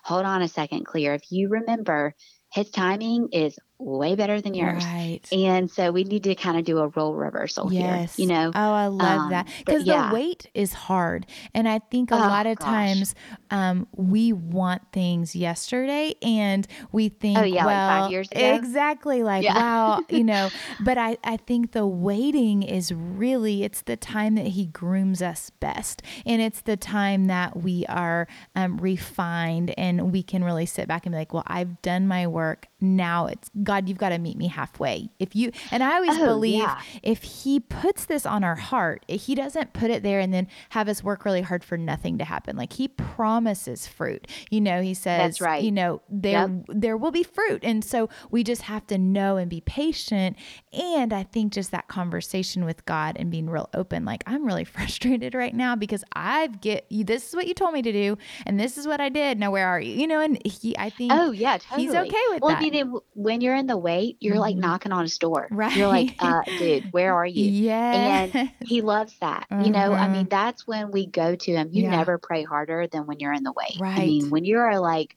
hold 0.05 0.25
on 0.25 0.43
a 0.43 0.49
second, 0.49 0.85
Clear. 0.87 1.15
If 1.15 1.31
you 1.31 1.49
remember, 1.49 2.15
his 2.53 2.71
timing 2.71 3.29
is 3.33 3.59
way 3.79 4.15
better 4.15 4.41
than 4.41 4.55
yours. 4.55 4.85
Right. 4.85 5.21
And 5.33 5.71
so 5.71 5.91
we 5.93 6.05
need 6.05 6.25
to 6.25 6.35
kind 6.35 6.57
of 6.59 6.65
do 6.65 6.79
a 6.79 6.89
role 6.89 7.15
reversal 7.15 7.69
Yes. 7.69 8.17
here, 8.17 8.25
you 8.25 8.33
know? 8.33 8.53
Oh, 8.55 8.73
I 8.73 8.87
love 8.87 9.29
that 9.31 9.47
Um, 9.47 9.53
but 9.65 9.73
because 9.73 9.85
yeah. 9.85 10.09
the 10.11 10.15
wait 10.15 10.47
is 10.55 10.73
hard, 10.73 11.27
and 11.53 11.69
I 11.69 11.81
think 11.91 12.11
a 12.11 12.15
Oh, 12.17 12.19
lot 12.19 12.47
of 12.47 12.59
gosh. 12.59 12.65
times 12.67 13.15
um, 13.51 13.87
we 13.97 14.33
want 14.33 14.83
things 14.93 15.37
yesterday, 15.37 16.15
and 16.23 16.67
we 16.93 17.09
think, 17.09 17.39
Oh, 17.39 17.43
yeah, 17.43 17.65
like 17.67 17.77
well, 17.77 18.03
five 18.03 18.11
years 18.11 18.31
ago? 18.33 18.41
exactly, 18.41 19.23
like 19.23 19.43
Yeah. 19.45 19.55
wow, 19.55 20.01
you 20.11 20.25
know. 20.25 20.51
But 20.81 20.97
I, 20.97 21.19
I 21.25 21.37
think 21.37 21.73
the 21.73 21.87
waiting 21.87 22.63
is 22.63 22.93
really 22.93 23.63
it's 23.65 23.83
the 23.83 23.97
time 23.97 24.37
that 24.37 24.47
He 24.49 24.67
grooms 24.67 25.21
us 25.23 25.51
best, 25.61 26.03
and 26.25 26.41
it's 26.41 26.63
the 26.63 26.77
time 26.77 27.27
that 27.27 27.57
we 27.63 27.85
are 27.89 28.27
um, 28.55 28.79
refined, 28.79 29.75
and 29.79 30.13
we 30.13 30.23
can 30.23 30.43
really 30.45 30.67
sit 30.67 30.89
back 30.89 31.05
and 31.05 31.13
be 31.13 31.19
like, 31.19 31.35
well, 31.35 31.45
I've 31.47 31.83
done 31.83 32.07
my 32.09 32.27
work. 32.27 32.69
Now 32.81 33.27
it's 33.27 33.49
God. 33.67 33.89
You've 33.89 33.99
got 33.99 34.09
to 34.11 34.19
meet 34.19 34.39
me 34.39 34.49
halfway. 34.49 35.11
If 35.19 35.37
you 35.37 35.53
and 35.71 35.83
I 35.83 35.97
always 35.97 36.17
Oh, 36.19 36.25
believe 36.25 36.61
yeah. 36.61 36.81
if 37.03 37.23
he 37.23 37.61
puts 37.61 38.07
this 38.07 38.25
on 38.25 38.43
our 38.45 38.55
heart, 38.57 39.05
eh, 39.11 39.17
he 39.19 39.35
doesn't 39.35 39.75
put 39.75 39.91
it 39.91 40.03
there 40.03 40.21
and 40.21 40.33
then 40.33 40.47
have 40.71 40.89
us 40.89 41.05
work 41.05 41.25
really 41.27 41.43
hard 41.43 41.63
for 41.63 41.77
nothing 41.77 42.17
to 42.19 42.25
happen. 42.25 42.57
Like 42.57 42.73
he 42.73 42.89
promises 42.89 43.87
fruit. 43.87 44.27
You 44.51 44.61
know, 44.61 44.81
he 44.81 44.95
says, 44.95 45.19
That's 45.21 45.41
right. 45.41 45.63
you 45.63 45.73
know, 45.73 46.01
there 46.09 46.49
Yep. 46.49 46.51
there 46.69 46.97
will 46.97 47.11
be 47.11 47.23
fruit. 47.23 47.61
And 47.65 47.85
so 47.85 48.09
we 48.31 48.45
just 48.45 48.63
have 48.63 48.87
to 48.87 48.97
know 48.99 49.37
and 49.37 49.51
be 49.51 49.61
patient. 49.63 50.37
And 50.73 51.13
I 51.13 51.25
think 51.25 51.53
just 51.53 51.71
that 51.73 51.89
conversation 51.89 52.65
with 52.65 52.85
God 52.87 53.17
and 53.19 53.31
being 53.31 53.51
real 53.51 53.69
open, 53.75 54.05
like 54.05 54.23
I'm 54.27 54.45
really 54.47 54.65
frustrated 54.77 55.35
right 55.35 55.55
now 55.55 55.75
because 55.75 56.05
I've 56.13 56.61
get 56.61 56.87
you 56.89 57.05
this 57.05 57.29
is 57.31 57.35
what 57.35 57.47
you 57.49 57.55
told 57.55 57.75
me 57.75 57.83
to 57.83 57.93
do 57.93 58.17
and 58.47 58.61
this 58.61 58.79
is 58.79 58.87
what 58.87 59.01
I 59.01 59.09
did. 59.09 59.39
Now 59.41 59.51
where 59.51 59.67
are 59.67 59.81
you? 59.81 59.93
You 59.95 60.07
know, 60.07 60.21
and 60.21 60.39
he 60.47 60.77
I 60.79 60.91
think 60.91 61.13
Oh 61.13 61.33
yeah, 61.33 61.59
totally. 61.59 61.83
he's 61.87 61.95
okay 61.95 62.23
with 62.31 62.43
well, 62.43 62.51
that. 62.51 62.59
I 62.63 62.71
mean, 62.71 62.95
when 63.15 63.41
you're 63.41 63.56
in 63.57 63.67
the 63.67 63.77
wait, 63.77 64.17
you're 64.21 64.39
like 64.39 64.57
Mhm. 64.57 64.61
knocking 64.61 64.93
on 64.93 65.03
his 65.03 65.19
door. 65.19 65.49
Right. 65.51 65.75
You're 65.75 65.89
like, 65.89 66.15
uh, 66.21 66.43
dude, 66.59 66.85
where 66.93 67.15
are 67.15 67.27
you? 67.27 67.51
yeah. 67.51 68.23
And 68.33 68.51
he 68.67 68.83
loves 68.83 69.17
that. 69.21 69.47
You 69.51 69.71
know, 69.71 69.95
I 69.95 70.05
Uh-huh. 70.05 70.09
mean, 70.09 70.29
that's 70.31 70.67
when 70.67 70.91
we 70.93 71.07
go 71.07 71.35
to 71.37 71.53
him. 71.53 71.69
You 71.73 71.83
Yeah. 71.85 71.91
never 71.91 72.19
pray 72.19 72.45
harder 72.45 72.87
than 72.87 73.07
when 73.07 73.21
you're 73.21 73.33
in 73.33 73.43
the 73.43 73.53
wait. 73.53 73.81
I 73.81 74.07
mean, 74.07 74.31
when 74.31 74.45
you're 74.45 74.79
like, 74.81 75.15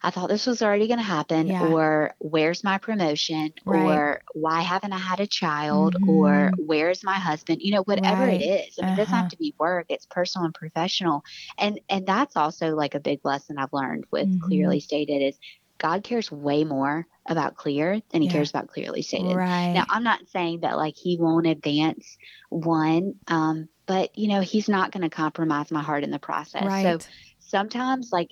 I 0.00 0.10
thought 0.10 0.28
this 0.28 0.46
was 0.46 0.62
already 0.62 0.86
going 0.86 0.98
to 1.00 1.04
happen, 1.04 1.48
Yeah. 1.48 1.64
or 1.64 2.14
where's 2.20 2.62
my 2.62 2.78
promotion, 2.78 3.52
Right. 3.66 3.82
or 3.82 4.22
why 4.32 4.60
haven't 4.60 4.92
I 4.92 4.98
had 4.98 5.18
a 5.18 5.26
child, 5.26 5.96
or 6.06 6.52
Mhm. 6.54 6.66
where's 6.66 7.02
my 7.02 7.14
husband? 7.18 7.62
You 7.62 7.72
know, 7.72 7.82
whatever 7.82 8.22
Right. 8.22 8.40
it 8.40 8.44
is. 8.44 8.78
I 8.78 8.82
mean, 8.84 8.92
it 8.92 8.96
doesn't 8.96 9.12
Uh-huh. 9.12 9.22
have 9.22 9.28
to 9.30 9.36
be 9.38 9.54
work; 9.58 9.86
it's 9.88 10.06
personal 10.06 10.44
and 10.46 10.54
professional. 10.54 11.22
And 11.58 11.80
and 11.88 12.06
that's 12.06 12.36
also 12.36 12.76
like 12.76 12.94
a 12.94 13.00
big 13.00 13.20
lesson 13.24 13.58
I've 13.58 13.72
learned 13.72 14.04
with 14.12 14.28
Mhm. 14.28 14.40
clearly 14.40 14.78
stated 14.80 15.20
is 15.20 15.36
God 15.78 16.02
cares 16.04 16.30
way 16.30 16.64
more 16.64 17.06
about 17.26 17.56
clear 17.56 18.00
than 18.10 18.22
he 18.22 18.28
Yeah. 18.28 18.32
cares 18.32 18.50
about 18.50 18.68
clearly 18.68 19.02
stated. 19.02 19.34
Right. 19.34 19.72
Now, 19.74 19.84
I'm 19.88 20.04
not 20.04 20.28
saying 20.28 20.60
that 20.60 20.76
like 20.76 20.94
he 20.96 21.16
won't 21.20 21.46
advance 21.46 22.16
one, 22.50 23.14
um, 23.28 23.68
but 23.86 24.16
you 24.18 24.28
know, 24.28 24.40
he's 24.40 24.68
not 24.68 24.92
going 24.92 25.02
to 25.02 25.10
compromise 25.14 25.70
my 25.70 25.82
heart 25.82 26.04
in 26.04 26.10
the 26.10 26.18
process. 26.18 26.64
right. 26.64 27.00
So 27.00 27.08
sometimes, 27.40 28.10
like 28.12 28.28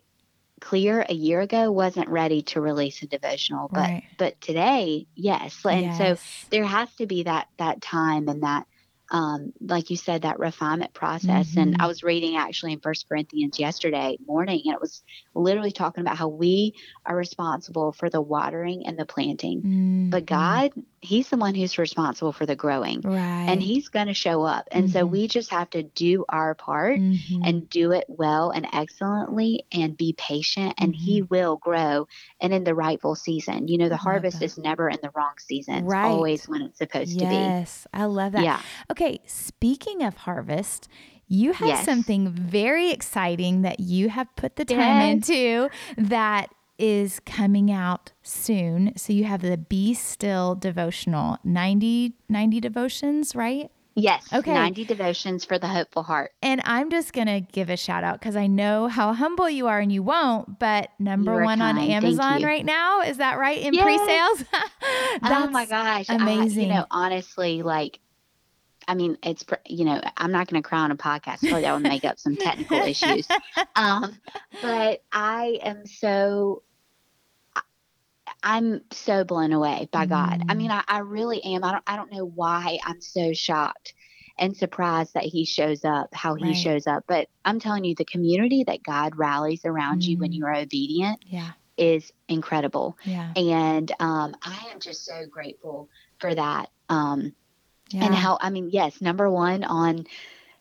Clear 0.60 1.04
a 1.06 1.12
year 1.12 1.42
ago 1.42 1.70
wasn't 1.70 2.08
ready 2.08 2.40
to 2.42 2.62
release 2.62 3.02
a 3.02 3.06
devotional, 3.06 3.68
but 3.74 3.80
Right. 3.82 4.02
but 4.16 4.40
today, 4.40 5.06
yes. 5.14 5.60
And 5.66 5.94
so 5.94 6.16
there 6.50 6.64
has 6.64 6.94
to 6.94 7.06
be 7.06 7.24
that 7.24 7.48
that 7.58 7.82
time 7.82 8.28
and 8.28 8.42
that 8.42 8.66
um 9.10 9.52
like 9.60 9.90
you 9.90 9.96
said 9.96 10.22
that 10.22 10.38
refinement 10.38 10.92
process 10.92 11.56
and 11.56 11.74
Mhm. 11.74 11.82
i 11.82 11.86
was 11.86 12.02
reading 12.02 12.36
actually 12.36 12.72
in 12.72 12.80
first 12.80 13.08
corinthians 13.08 13.58
yesterday 13.58 14.16
morning 14.26 14.62
and 14.64 14.74
it 14.74 14.80
was 14.80 15.02
literally 15.34 15.70
talking 15.72 16.00
about 16.00 16.16
how 16.16 16.28
we 16.28 16.74
are 17.04 17.14
responsible 17.16 17.92
for 17.92 18.10
the 18.10 18.20
watering 18.20 18.86
and 18.86 18.98
the 18.98 19.06
planting 19.06 20.08
but 20.10 20.22
Mhm. 20.22 20.26
god 20.26 20.70
he's 21.02 21.28
the 21.30 21.36
one 21.36 21.54
who's 21.54 21.78
responsible 21.78 22.32
for 22.32 22.46
the 22.46 22.56
growing 22.56 23.00
right. 23.02 23.44
and 23.48 23.62
he's 23.62 23.88
going 23.88 24.08
to 24.08 24.14
show 24.14 24.42
up 24.42 24.66
and 24.72 24.90
so 24.90 25.06
Mhm. 25.06 25.10
we 25.10 25.28
just 25.28 25.50
have 25.50 25.70
to 25.70 25.84
do 25.84 26.24
our 26.28 26.54
part 26.56 27.00
Mhm. 27.00 27.46
and 27.46 27.70
do 27.70 27.92
it 27.92 28.06
well 28.08 28.50
and 28.50 28.66
excellently 28.72 29.64
and 29.70 29.96
be 29.96 30.14
patient 30.18 30.74
and 30.78 30.96
he 30.96 31.20
Mm-hmm. 31.22 31.32
will 31.34 31.56
grow 31.56 32.08
and 32.40 32.52
in 32.52 32.64
the 32.64 32.74
rightful 32.74 33.14
season 33.14 33.68
you 33.68 33.78
know 33.78 33.88
the 33.88 33.96
harvest 33.96 34.40
that. 34.40 34.46
is 34.46 34.58
never 34.58 34.88
in 34.88 34.98
the 35.02 35.10
wrong 35.14 35.34
season 35.38 35.76
it's 35.84 35.92
Right. 35.92 36.04
always 36.06 36.48
when 36.48 36.62
it's 36.62 36.78
supposed 36.78 37.12
yes, 37.12 37.20
to 37.20 37.26
be. 37.28 37.36
Yes, 37.36 37.86
I 37.92 38.06
love 38.06 38.32
that. 38.32 38.42
yeah 38.42 38.60
Okay, 38.90 38.95
speaking 39.26 40.02
of 40.02 40.16
harvest, 40.18 40.88
you 41.28 41.52
have 41.54 41.68
Yes. 41.68 41.84
something 41.84 42.28
very 42.30 42.90
exciting 42.90 43.62
that 43.62 43.80
you 43.80 44.08
have 44.10 44.34
put 44.36 44.56
the 44.56 44.64
time 44.64 44.78
Yes. 44.78 45.12
into 45.12 45.70
that 45.96 46.50
is 46.78 47.20
coming 47.20 47.72
out 47.72 48.12
soon. 48.22 48.92
So 48.96 49.12
you 49.12 49.24
have 49.24 49.40
the 49.42 49.56
Be 49.56 49.94
Still 49.94 50.54
devotional, 50.54 51.38
90, 51.42 52.12
90 52.28 52.60
devotions, 52.60 53.34
right? 53.34 53.70
Yes. 53.98 54.30
Okay. 54.30 54.52
90 54.52 54.84
devotions 54.84 55.46
for 55.46 55.58
the 55.58 55.68
hopeful 55.68 56.02
heart. 56.02 56.32
And 56.42 56.60
I'm 56.66 56.90
just 56.90 57.14
going 57.14 57.28
to 57.28 57.40
give 57.40 57.70
a 57.70 57.78
shout 57.78 58.04
out 58.04 58.20
because 58.20 58.36
I 58.36 58.46
know 58.46 58.88
how 58.88 59.14
humble 59.14 59.48
you 59.48 59.68
are 59.68 59.80
and 59.80 59.90
you 59.90 60.02
won't, 60.02 60.58
but 60.58 60.90
number 60.98 61.42
one 61.42 61.62
on 61.62 61.76
kind. 61.76 61.88
Thank 61.90 62.04
Amazon 62.04 62.42
right 62.42 62.64
now. 62.64 63.00
Is 63.00 63.16
that 63.16 63.38
right? 63.38 63.58
In 63.58 63.72
Yes. 63.72 63.84
pre 63.84 63.96
sales? 63.96 64.44
oh 65.24 65.48
my 65.50 65.64
gosh. 65.64 66.10
I- 66.10 66.16
amazing. 66.16 66.64
you 66.64 66.74
know, 66.74 66.84
honestly, 66.90 67.62
like, 67.62 68.00
I 68.88 68.94
mean, 68.94 69.18
it's, 69.22 69.44
you 69.66 69.84
know, 69.84 70.00
I'm 70.16 70.32
not 70.32 70.46
going 70.48 70.62
to 70.62 70.68
cry 70.68 70.80
on 70.80 70.90
a 70.92 70.96
podcast. 70.96 71.40
Probably 71.42 71.62
that 71.62 71.74
would 71.74 71.82
make 71.82 72.04
up 72.04 72.18
some 72.18 72.36
technical 72.36 72.82
issues. 72.82 73.26
Um, 73.78 74.18
but 74.62 75.02
I 75.12 75.58
am 75.62 75.84
so, 75.84 76.62
I'm 78.42 78.80
so 78.90 79.24
blown 79.24 79.52
away 79.52 79.88
by 79.92 80.06
God. 80.06 80.42
I 80.48 80.54
Mm. 80.54 80.56
mean, 80.56 80.70
I, 80.70 80.82
I 80.88 80.98
really 81.00 81.42
am. 81.44 81.64
I 81.64 81.72
don't, 81.72 81.84
I 81.86 81.96
don't 81.96 82.12
know 82.12 82.24
why 82.24 82.78
I'm 82.84 83.00
so 83.00 83.32
shocked 83.32 83.92
and 84.38 84.56
surprised 84.56 85.14
that 85.14 85.24
he 85.24 85.44
shows 85.44 85.84
up, 85.84 86.14
how 86.14 86.34
he 86.34 86.44
Right. 86.46 86.56
shows 86.56 86.86
up. 86.86 87.04
But 87.06 87.28
I'm 87.44 87.58
telling 87.60 87.84
you, 87.84 87.94
the 87.94 88.04
community 88.04 88.64
that 88.64 88.82
God 88.82 89.16
rallies 89.16 89.64
around 89.64 90.04
you 90.04 90.18
when 90.18 90.30
Mm. 90.30 90.34
you 90.36 90.46
are 90.46 90.54
obedient 90.54 91.22
Yeah. 91.26 91.52
is 91.76 92.12
incredible. 92.28 92.96
Yeah. 93.04 93.32
And 93.36 93.90
um, 94.00 94.34
I 94.42 94.68
am 94.72 94.80
just 94.80 95.04
so 95.04 95.26
grateful 95.30 95.88
for 96.18 96.34
that. 96.34 96.70
Um, 96.88 97.34
Yeah. 97.90 98.02
and 98.02 98.14
how 98.14 98.38
I 98.40 98.50
mean, 98.50 98.70
yes, 98.70 99.00
number 99.00 99.30
one 99.30 99.64
on 99.64 100.04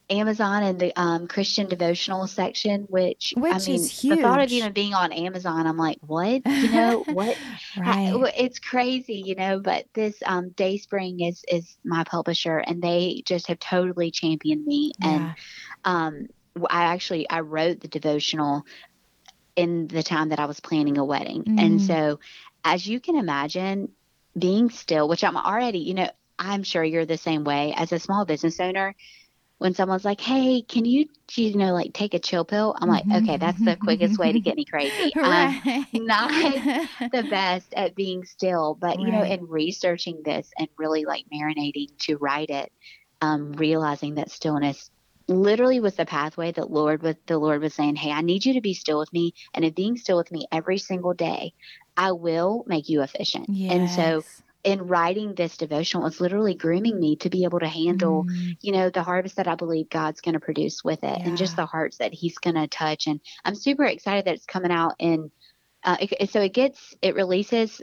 Amazon 0.10 0.64
and 0.64 0.80
the 0.80 0.94
um, 1.00 1.28
Christian 1.28 1.68
devotional 1.68 2.28
section, 2.28 2.84
which, 2.90 3.34
I 3.38 3.42
Which 3.42 3.68
mean, 3.68 3.84
is 3.84 4.06
the 4.08 4.18
thought 4.18 4.42
of 4.42 4.52
even 4.52 4.74
being 4.74 4.94
on 4.94 5.12
Amazon, 5.12 5.68
I'm 5.68 5.78
like, 5.78 6.00
what? 6.02 6.44
You 6.62 6.70
know, 6.70 7.06
what? 7.10 7.38
Right. 7.76 8.12
w- 8.12 8.32
it's 8.38 8.60
crazy, 8.60 9.16
you 9.26 9.36
know. 9.36 9.60
But 9.60 9.86
this 9.94 10.16
um, 10.26 10.50
Dayspring 10.52 11.22
is 11.22 11.44
is 11.48 11.78
my 11.84 12.04
publisher, 12.04 12.58
and 12.60 12.82
they 12.82 13.24
just 13.26 13.48
have 13.48 13.60
totally 13.60 14.12
championed 14.12 14.66
me. 14.66 14.94
And 15.02 15.28
yeah. 15.28 15.34
um, 15.86 16.28
w- 16.56 16.68
I 16.70 16.86
actually 16.94 17.30
I 17.30 17.42
wrote 17.42 17.82
the 17.82 17.88
devotional 17.88 18.64
in 19.56 19.88
the 19.88 20.04
time 20.04 20.30
that 20.30 20.40
I 20.40 20.46
was 20.46 20.60
planning 20.60 20.98
a 20.98 21.06
wedding, 21.06 21.48
and 21.58 21.80
Mm. 21.80 21.80
so 21.82 22.20
as 22.64 22.88
you 22.88 23.00
can 23.00 23.16
imagine, 23.18 23.90
being 24.38 24.70
still, 24.70 25.08
which 25.08 25.24
I'm 25.24 25.38
already, 25.38 25.80
you 25.80 25.94
know, 25.94 26.10
I'm 26.38 26.64
sure 26.64 26.84
you're 26.84 27.06
the 27.06 27.18
same 27.18 27.44
way 27.44 27.74
as 27.76 27.92
a 27.92 28.00
small 28.00 28.26
business 28.26 28.60
owner. 28.60 28.96
When 29.58 29.74
someone's 29.74 30.04
like, 30.04 30.20
"Hey, 30.20 30.64
can 30.64 30.84
you, 30.84 31.08
you 31.34 31.56
know, 31.56 31.74
like 31.74 31.94
take 31.94 32.14
a 32.14 32.20
chill 32.20 32.44
pill?" 32.44 32.76
I'm 32.80 32.90
like, 32.90 33.06
mm-hmm, 33.06 33.24
"Okay, 33.24 33.38
that's 33.38 33.60
the 33.60 33.72
mm-hmm, 33.72 33.86
quickest 33.86 34.20
way 34.20 34.34
to 34.34 34.40
mm-hmm. 34.40 34.44
get 34.44 34.58
me 34.58 34.66
crazy." 34.66 35.14
I'm 35.24 35.62
not 35.94 36.30
the 37.12 37.24
best 37.30 37.74
at 37.74 37.96
being 37.96 38.26
still, 38.26 38.78
but 38.80 39.00
you 39.00 39.12
know, 39.12 39.24
in 39.24 39.48
researching 39.48 40.22
this 40.26 40.52
and 40.60 40.68
really 40.78 41.06
like 41.06 41.26
marinating 41.34 41.98
to 42.00 42.18
write 42.18 42.50
it, 42.50 42.70
um, 43.22 43.54
realizing 43.54 44.16
that 44.16 44.30
stillness 44.30 44.90
literally 45.28 45.80
was 45.80 45.96
the 45.96 46.06
pathway 46.06 46.52
that 46.52 46.70
Lord 46.70 47.02
was 47.02 47.16
the 47.26 47.38
Lord 47.38 47.62
was 47.62 47.74
saying, 47.74 47.96
Hey, 47.96 48.12
I 48.12 48.22
need 48.22 48.46
you 48.46 48.54
to 48.56 48.62
be 48.62 48.74
still 48.74 49.00
with 49.00 49.12
me. 49.14 49.34
And 49.54 49.66
in 49.66 49.74
being 49.74 49.98
still 49.98 50.18
with 50.18 50.32
me 50.32 50.48
every 50.52 50.78
single 50.78 51.14
day, 51.14 51.54
I 51.98 52.12
will 52.12 52.64
make 52.68 52.90
you 52.90 53.02
efficient. 53.02 53.50
And 53.70 53.90
so 53.90 54.26
Yes. 54.26 54.44
In 54.66 54.88
writing 54.88 55.36
this 55.36 55.58
devotional, 55.58 56.08
it's 56.08 56.20
literally 56.20 56.56
grooming 56.56 57.00
me 57.00 57.16
to 57.18 57.30
be 57.30 57.44
able 57.44 57.60
to 57.60 57.68
handle, 57.68 58.26
Mm. 58.26 58.58
you 58.62 58.72
know, 58.72 58.90
the 58.90 59.04
harvest 59.04 59.36
that 59.36 59.48
I 59.48 59.56
believe 59.56 59.90
God's 59.90 60.22
going 60.22 60.34
to 60.34 60.40
produce 60.40 60.84
with 60.84 61.04
it 61.04 61.22
and 61.24 61.38
just 61.38 61.56
the 61.56 61.68
hearts 61.68 61.98
that 62.00 62.14
he's 62.14 62.40
going 62.40 62.56
to 62.56 62.68
touch. 62.68 63.06
And 63.08 63.22
I'm 63.46 63.56
super 63.56 63.86
excited 63.86 64.26
that 64.26 64.34
it's 64.34 64.46
coming 64.48 64.72
out 64.72 64.96
in, 64.98 65.32
uh, 65.84 65.98
it, 66.00 66.30
so 66.32 66.42
it 66.42 66.54
gets, 66.54 66.96
it 67.02 67.14
releases 67.16 67.82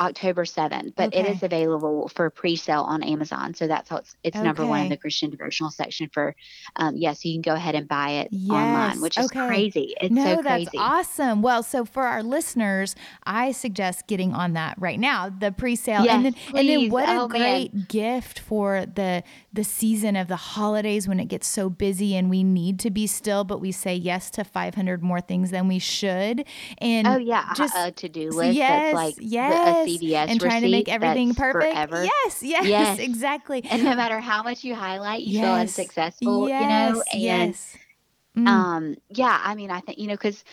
October 0.00 0.44
7th, 0.46 0.94
but 0.96 1.10
it 1.12 1.26
Okay. 1.26 1.26
is 1.26 1.42
available 1.42 2.08
for 2.08 2.30
pre-sale 2.30 2.82
on 2.82 3.02
Amazon. 3.04 3.54
So 3.54 3.68
that's 3.68 3.88
how 3.90 3.98
it's, 3.98 4.16
it's 4.24 4.42
number 4.42 4.66
one 4.66 4.80
in 4.82 4.88
the 4.88 4.96
Christian 4.96 5.30
devotional 5.30 5.70
section 5.70 6.10
for, 6.12 6.34
um, 6.76 6.96
yeah, 6.96 7.12
so 7.12 7.28
you 7.28 7.34
can 7.34 7.42
go 7.42 7.54
ahead 7.54 7.74
and 7.76 7.88
buy 7.88 8.10
it 8.10 8.32
Yes, 8.32 8.50
online, 8.50 9.00
which 9.00 9.18
is 9.18 9.26
okay. 9.26 9.38
crazy. 9.46 9.94
It's 10.00 10.14
no, 10.14 10.22
so 10.22 10.42
crazy. 10.42 10.44
that's 10.44 10.70
awesome. 10.76 11.42
Well, 11.42 11.62
so 11.64 11.84
for 11.84 12.04
our 12.04 12.22
listeners, 12.22 12.94
I 13.24 13.52
suggest 13.52 14.06
getting 14.06 14.32
on 14.34 14.52
that 14.54 14.76
right 14.78 15.00
now, 15.00 15.28
the 15.28 15.52
pre-sale, 15.52 16.04
Yes, 16.04 16.14
and 16.14 16.24
then 16.24 16.34
and 16.54 16.68
then 16.68 16.88
what 16.88 17.08
a 17.08 17.20
Oh, 17.20 17.28
man. 17.28 17.68
great 17.68 17.88
gift 17.88 18.38
for 18.38 18.86
the 18.86 19.22
the 19.52 19.64
season 19.64 20.16
of 20.16 20.28
the 20.28 20.36
holidays 20.36 21.08
when 21.08 21.18
it 21.20 21.26
gets 21.26 21.46
so 21.48 21.68
busy 21.68 22.14
and 22.16 22.30
we 22.30 22.44
need 22.44 22.78
to 22.80 22.90
be 22.90 23.06
still, 23.06 23.44
but 23.44 23.60
we 23.60 23.72
say 23.72 23.94
yes 23.94 24.30
to 24.32 24.44
500 24.44 25.02
more 25.02 25.20
things 25.20 25.50
than 25.50 25.68
we 25.68 25.78
should. 25.80 26.44
And 26.78 27.06
Oh 27.06 27.16
yeah, 27.18 27.52
just 27.52 27.74
a 27.74 27.90
to-do 27.90 28.32
list 28.32 28.56
yes, 28.56 28.66
that's 28.66 28.92
like 28.92 29.16
yes, 29.18 29.60
a 29.64 29.74
CVS 29.98 30.30
and 30.30 30.40
trying 30.40 30.62
to 30.62 30.68
make 30.68 30.88
everything 30.88 31.34
perfect. 31.34 31.72
forever. 31.74 32.04
Yes, 32.04 32.42
yes, 32.42 32.66
Yes. 32.66 32.98
exactly. 33.10 33.64
And 33.70 33.84
no 33.84 33.94
matter 33.94 34.20
how 34.20 34.42
much 34.42 34.64
you 34.64 34.74
highlight, 34.74 35.22
you 35.22 35.40
feel 35.40 35.52
Yes, 35.52 35.78
unsuccessful, 35.78 36.48
yes, 36.48 36.60
you 36.60 36.68
know? 36.68 37.02
And 37.12 37.22
yes. 37.22 37.76
Mm. 38.38 38.46
um 38.46 38.96
yeah, 39.08 39.40
I 39.42 39.54
mean, 39.56 39.70
I 39.70 39.80
think 39.80 39.98
you 39.98 40.06
know 40.06 40.16
cuz 40.16 40.44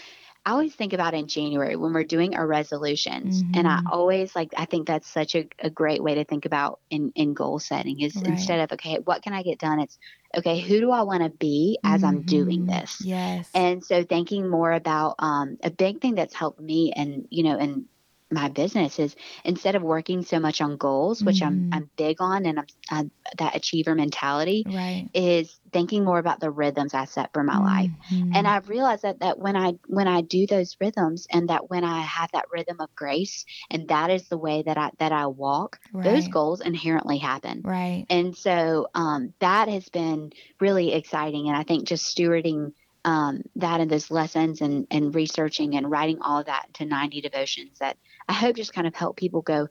I 0.45 0.52
always 0.52 0.73
think 0.73 0.93
about 0.93 1.13
in 1.13 1.28
January 1.28 1.76
when 1.76 1.93
we're 1.93 2.06
doing 2.06 2.36
our 2.36 2.47
resolutions 2.47 3.43
and 3.54 3.67
I 3.67 3.80
Mhm. 3.80 3.91
always 3.91 4.36
like 4.36 4.54
I 4.58 4.65
think 4.65 4.88
that's 4.88 5.08
such 5.08 5.36
a, 5.36 5.47
a 5.60 5.69
great 5.69 6.02
way 6.02 6.15
to 6.15 6.23
think 6.23 6.45
about 6.45 6.80
in 6.89 7.12
in 7.15 7.34
goal 7.34 7.60
setting 7.60 8.00
is 8.02 8.15
Right. 8.15 8.28
instead 8.28 8.62
of 8.62 8.71
okay, 8.71 8.97
what 9.04 9.21
can 9.21 9.34
I 9.34 9.43
get 9.43 9.60
done? 9.60 9.80
It's 9.80 10.00
okay, 10.36 10.60
who 10.60 10.80
do 10.80 10.91
I 10.91 11.04
want 11.04 11.23
to 11.23 11.30
be 11.30 11.78
as 11.84 12.04
I'm 12.04 12.21
doing 12.23 12.62
Mhm. 12.65 12.67
this? 12.67 13.06
Yes. 13.06 13.50
And 13.54 13.84
so 13.84 14.04
thinking 14.04 14.50
more 14.50 14.71
about 14.71 15.15
um, 15.19 15.58
a 15.63 15.69
big 15.69 16.02
thing 16.02 16.15
that's 16.15 16.34
helped 16.34 16.60
me 16.60 16.91
and, 16.93 17.28
you 17.30 17.43
know, 17.43 17.58
in 17.58 17.86
my 18.30 18.50
business 18.50 19.00
is 19.00 19.16
instead 19.46 19.76
of 19.76 19.84
working 19.84 20.22
so 20.22 20.40
much 20.40 20.60
on 20.60 20.76
goals, 20.78 21.24
which 21.24 21.40
Mhm. 21.40 21.48
I'm, 21.48 21.70
I'm 21.72 21.90
big 21.96 22.18
on 22.20 22.46
and 22.46 22.60
I'm, 22.60 22.66
I'm 22.90 23.12
that 23.38 23.56
achiever 23.56 23.96
mentality 23.96 24.63
right. 24.68 25.10
is 25.13 25.60
thinking 25.72 26.04
more 26.04 26.20
about 26.20 26.40
the 26.40 26.52
rhythms 26.52 26.94
I 26.94 27.06
set 27.06 27.32
for 27.34 27.44
my 27.44 27.58
life. 27.58 27.92
Mhm. 28.12 28.36
And 28.36 28.48
I've 28.48 28.68
realized 28.70 29.04
that, 29.04 29.20
that 29.20 29.40
when 29.40 29.56
I 29.56 29.74
when 29.88 30.08
I 30.08 30.22
do 30.22 30.46
those 30.46 30.76
rhythms 30.82 31.28
and 31.32 31.50
that 31.50 31.70
when 31.70 31.84
I 31.84 32.02
have 32.02 32.30
that 32.34 32.46
rhythm 32.52 32.78
of 32.80 32.94
grace 32.96 33.46
and 33.70 33.88
that 33.88 34.10
is 34.10 34.28
the 34.28 34.38
way 34.38 34.62
that 34.63 34.78
I 34.78 34.92
that 35.00 35.12
I 35.12 35.28
walk, 35.28 35.80
those 35.94 36.28
goals 36.28 36.62
inherently 36.62 37.18
happen. 37.18 37.62
Right. 37.63 38.06
And 38.10 38.36
so 38.36 38.88
um, 38.94 39.34
that 39.40 39.70
has 39.70 39.88
been 39.90 40.32
really 40.60 40.94
exciting. 40.94 41.48
And 41.48 41.56
I 41.58 41.63
think 41.63 41.88
just 41.88 42.16
stewarding 42.16 42.74
um, 43.06 43.42
that 43.56 43.80
and 43.80 43.90
those 43.90 44.12
lessons 44.12 44.60
and, 44.60 44.86
and 44.92 45.16
researching 45.16 45.76
and 45.78 45.90
writing 45.90 46.20
all 46.22 46.40
of 46.40 46.48
that 46.48 46.66
into 46.68 46.86
90 46.86 47.22
devotions 47.22 47.80
that 47.80 47.98
I 48.28 48.34
hope 48.34 48.56
just 48.56 48.74
kind 48.74 48.88
of 48.88 48.96
help 48.96 49.18
people 49.18 49.42
go 49.42 49.68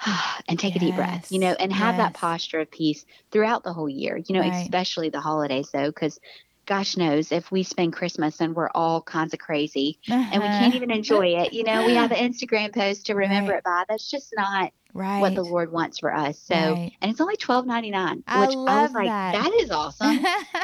and 0.48 0.58
take 0.58 0.76
a 0.76 0.80
deep 0.80 0.96
breath, 0.96 1.26
you 1.30 1.38
know, 1.38 1.52
and 1.58 1.72
have 1.72 1.96
that 1.96 2.14
posture 2.14 2.60
of 2.60 2.70
peace 2.70 3.04
throughout 3.32 3.64
the 3.64 3.72
whole 3.72 3.88
year, 3.88 4.16
you 4.18 4.34
know, 4.34 4.42
Right. 4.42 4.46
especially 4.46 5.10
the 5.10 5.20
holidays 5.20 5.70
though, 5.72 5.88
because 5.88 6.18
gosh 6.66 6.96
knows 6.96 7.32
if 7.32 7.50
we 7.50 7.62
spend 7.62 7.92
Christmas 7.94 8.40
and 8.40 8.54
we're 8.54 8.70
all 8.74 9.02
kinds 9.02 9.32
of 9.32 9.40
crazy 9.40 9.98
and 10.30 10.42
we 10.42 10.50
can't 10.50 10.72
Uh-huh. 10.72 10.74
even 10.74 10.90
enjoy 10.90 11.26
it, 11.28 11.52
you 11.52 11.64
know, 11.64 11.82
we 11.82 11.94
have 11.96 12.12
an 12.12 12.32
Instagram 12.32 12.74
post 12.74 13.06
to 13.06 13.14
remember 13.14 13.52
Right. 13.52 13.54
it 13.54 13.64
by. 13.64 13.84
That's 13.88 14.10
just 14.10 14.32
not 14.36 14.72
right. 14.98 15.20
what 15.20 15.34
the 15.34 15.42
Lord 15.42 15.72
wants 15.72 15.98
for 15.98 16.14
us. 16.14 16.38
So, 16.38 16.54
Right. 16.54 16.92
and 17.00 17.10
it's 17.10 17.20
only 17.20 17.36
twelve 17.36 17.66
ninety 17.66 17.90
nine, 17.90 18.16
which 18.18 18.24
I 18.28 18.42
I, 18.44 18.82
was 18.82 18.92
like, 18.92 19.06
that. 19.06 19.32
that 19.32 19.52
is 19.60 19.70
awesome, 19.70 20.08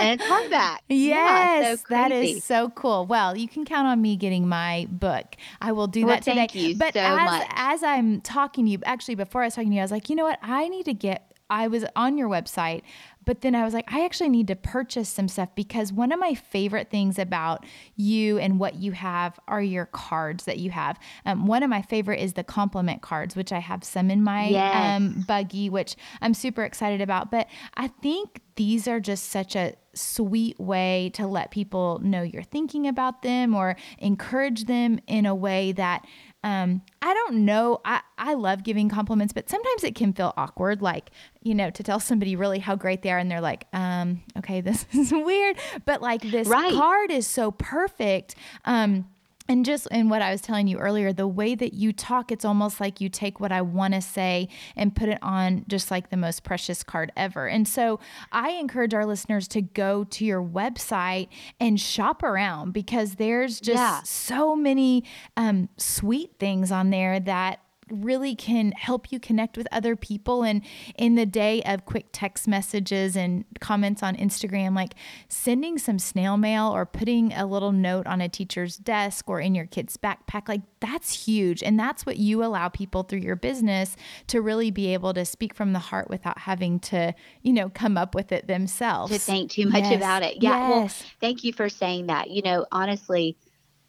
and 0.00 0.20
it's 0.20 0.24
hardback. 0.30 0.78
Yes, 0.88 1.62
yeah, 1.64 1.74
so 1.76 1.82
that 1.90 2.12
is 2.12 2.44
so 2.44 2.68
cool. 2.70 3.06
Well, 3.06 3.36
you 3.36 3.48
can 3.48 3.64
count 3.64 3.86
on 3.88 4.02
me 4.02 4.16
getting 4.16 4.48
my 4.48 4.86
book. 4.90 5.36
I 5.60 5.72
will 5.72 5.86
do 5.86 6.04
Well, 6.06 6.16
that 6.16 6.22
today. 6.24 6.36
thank 6.36 6.54
you 6.54 6.76
but 6.76 6.94
so 6.94 7.00
as 7.00 7.16
much. 7.24 7.48
as 7.54 7.82
I'm 7.82 8.20
talking 8.20 8.64
to 8.66 8.70
you, 8.72 8.78
actually 8.84 9.14
before 9.14 9.42
I 9.42 9.46
was 9.46 9.54
talking 9.54 9.70
to 9.70 9.74
you, 9.74 9.80
I 9.80 9.84
was 9.84 9.90
like, 9.92 10.10
you 10.10 10.16
know 10.16 10.24
what? 10.24 10.38
I 10.42 10.68
need 10.68 10.84
to 10.86 10.94
get 10.94 11.30
I 11.50 11.68
was 11.68 11.84
on 11.94 12.16
your 12.16 12.28
website, 12.28 12.80
but 13.24 13.40
then 13.40 13.54
I 13.54 13.64
was 13.64 13.74
like, 13.74 13.90
I 13.92 14.04
actually 14.04 14.28
need 14.30 14.48
to 14.48 14.56
purchase 14.56 15.08
some 15.08 15.28
stuff 15.28 15.48
because 15.54 15.92
one 15.92 16.12
of 16.12 16.18
my 16.18 16.34
favorite 16.34 16.90
things 16.90 17.18
about 17.18 17.64
you 17.96 18.38
and 18.38 18.58
what 18.58 18.74
you 18.76 18.92
have 18.92 19.38
are 19.48 19.62
your 19.62 19.86
cards 19.86 20.44
that 20.44 20.58
you 20.58 20.70
have. 20.70 20.98
Um, 21.24 21.46
one 21.46 21.62
of 21.62 21.70
my 21.70 21.82
favorite 21.82 22.20
is 22.20 22.34
the 22.34 22.44
compliment 22.44 23.02
cards, 23.02 23.36
which 23.36 23.52
I 23.52 23.58
have 23.60 23.84
some 23.84 24.10
in 24.10 24.22
my 24.22 24.46
Yes. 24.48 24.96
um, 24.96 25.24
buggy, 25.26 25.70
which 25.70 25.96
I'm 26.20 26.34
super 26.34 26.64
excited 26.64 27.00
about. 27.00 27.30
But 27.30 27.48
I 27.76 27.88
think 27.88 28.40
these 28.56 28.86
are 28.86 29.00
just 29.00 29.30
such 29.30 29.56
a 29.56 29.74
sweet 29.94 30.58
way 30.60 31.10
to 31.14 31.26
let 31.26 31.50
people 31.50 32.00
know 32.02 32.22
you're 32.22 32.42
thinking 32.42 32.86
about 32.86 33.22
them 33.22 33.54
or 33.54 33.76
encourage 33.98 34.64
them 34.64 34.98
in 35.06 35.26
a 35.26 35.34
way 35.34 35.72
that 35.72 36.04
um, 36.44 36.82
I 37.02 37.12
don't 37.14 37.44
know. 37.44 37.80
I, 37.84 38.00
I 38.18 38.34
love 38.34 38.62
giving 38.62 38.88
compliments, 38.88 39.32
but 39.32 39.48
sometimes 39.50 39.82
it 39.82 39.94
can 39.96 40.12
feel 40.12 40.32
awkward, 40.36 40.82
like, 40.82 41.10
you 41.42 41.54
know, 41.54 41.70
to 41.70 41.82
tell 41.82 41.98
somebody 41.98 42.36
really 42.36 42.58
how 42.60 42.76
great 42.76 43.02
they 43.02 43.10
are 43.10 43.18
and 43.18 43.30
they're 43.30 43.40
like, 43.40 43.66
um, 43.72 44.22
okay, 44.38 44.60
this 44.68 44.86
is 44.92 45.10
weird. 45.10 45.56
But 45.86 46.02
like 46.02 46.20
this 46.22 46.46
Right. 46.46 46.72
card 46.72 47.10
is 47.10 47.26
so 47.26 47.50
perfect. 47.50 48.36
Um, 48.64 49.08
and 49.48 49.64
just 49.64 49.86
in 49.90 50.08
what 50.08 50.22
I 50.22 50.30
was 50.30 50.40
telling 50.40 50.66
you 50.66 50.78
earlier, 50.78 51.12
the 51.12 51.28
way 51.28 51.54
that 51.54 51.74
you 51.74 51.92
talk, 51.92 52.32
it's 52.32 52.44
almost 52.44 52.80
like 52.80 53.00
you 53.00 53.08
take 53.08 53.40
what 53.40 53.52
I 53.52 53.60
want 53.60 53.92
to 53.94 54.00
say 54.00 54.48
and 54.74 54.94
put 54.96 55.08
it 55.08 55.18
on 55.20 55.64
just 55.68 55.90
like 55.90 56.08
the 56.10 56.16
most 56.16 56.44
precious 56.44 56.82
card 56.82 57.12
ever. 57.16 57.46
And 57.46 57.68
so 57.68 58.00
I 58.32 58.50
encourage 58.52 58.94
our 58.94 59.04
listeners 59.04 59.46
to 59.48 59.60
go 59.60 60.04
to 60.04 60.24
your 60.24 60.42
website 60.42 61.28
and 61.60 61.78
shop 61.78 62.22
around 62.22 62.72
because 62.72 63.16
there's 63.16 63.60
just 63.60 63.76
Yeah. 63.76 64.00
so 64.04 64.56
many 64.56 65.04
um, 65.36 65.68
sweet 65.76 66.32
things 66.38 66.72
on 66.72 66.90
there 66.90 67.20
that 67.20 67.60
really 67.90 68.34
can 68.34 68.72
help 68.72 69.12
you 69.12 69.20
connect 69.20 69.56
with 69.56 69.66
other 69.72 69.96
people 69.96 70.42
and 70.42 70.62
in 70.96 71.14
the 71.14 71.26
day 71.26 71.62
of 71.62 71.84
quick 71.84 72.06
text 72.12 72.46
messages 72.48 73.16
and 73.16 73.44
comments 73.60 74.02
on 74.02 74.16
Instagram 74.16 74.74
like 74.74 74.94
sending 75.28 75.78
some 75.78 75.98
snail 75.98 76.36
mail 76.36 76.74
or 76.74 76.86
putting 76.86 77.32
a 77.32 77.46
little 77.46 77.72
note 77.72 78.06
on 78.06 78.20
a 78.20 78.28
teacher's 78.28 78.76
desk 78.76 79.28
or 79.28 79.40
in 79.40 79.54
your 79.54 79.66
kid's 79.66 79.96
backpack 79.96 80.48
like 80.48 80.62
that's 80.80 81.26
huge 81.26 81.62
and 81.62 81.78
that's 81.78 82.04
what 82.04 82.16
you 82.16 82.44
allow 82.44 82.68
people 82.68 83.02
through 83.02 83.18
your 83.20 83.36
business 83.36 83.96
to 84.26 84.40
really 84.40 84.70
be 84.70 84.92
able 84.92 85.14
to 85.14 85.24
speak 85.24 85.54
from 85.54 85.72
the 85.72 85.78
heart 85.78 86.08
without 86.10 86.38
having 86.38 86.78
to 86.78 87.14
you 87.42 87.52
know 87.52 87.68
come 87.70 87.96
up 87.96 88.14
with 88.14 88.32
it 88.32 88.46
themselves 88.46 89.12
to 89.12 89.18
think 89.18 89.50
too 89.50 89.66
much 89.66 89.82
Yes. 89.84 89.96
about 89.96 90.22
it. 90.22 90.42
Yeah. 90.42 90.68
Well, 90.70 90.88
thank 91.20 91.44
you 91.44 91.52
for 91.52 91.68
saying 91.68 92.06
that. 92.06 92.30
You 92.30 92.42
know, 92.42 92.66
honestly, 92.72 93.36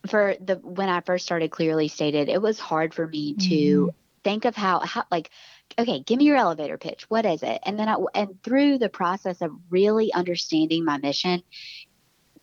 for 0.07 0.35
the 0.39 0.55
when 0.55 0.89
I 0.89 1.01
first 1.01 1.25
started 1.25 1.51
clearly 1.51 1.87
stated, 1.87 2.29
it 2.29 2.41
was 2.41 2.59
hard 2.59 2.93
for 2.93 3.07
me 3.07 3.35
to 3.35 3.91
Mm-hmm. 3.91 3.95
think 4.23 4.45
of 4.45 4.55
how 4.55 4.79
how 4.79 5.03
like 5.11 5.29
okay, 5.79 6.01
give 6.01 6.17
me 6.19 6.25
your 6.25 6.37
elevator 6.37 6.77
pitch. 6.77 7.05
What 7.09 7.25
is 7.25 7.43
it? 7.43 7.59
And 7.65 7.79
then 7.79 7.89
I 7.89 7.95
and 8.13 8.41
through 8.43 8.79
the 8.79 8.89
process 8.89 9.41
of 9.41 9.51
really 9.69 10.13
understanding 10.13 10.85
my 10.85 10.97
mission, 10.97 11.43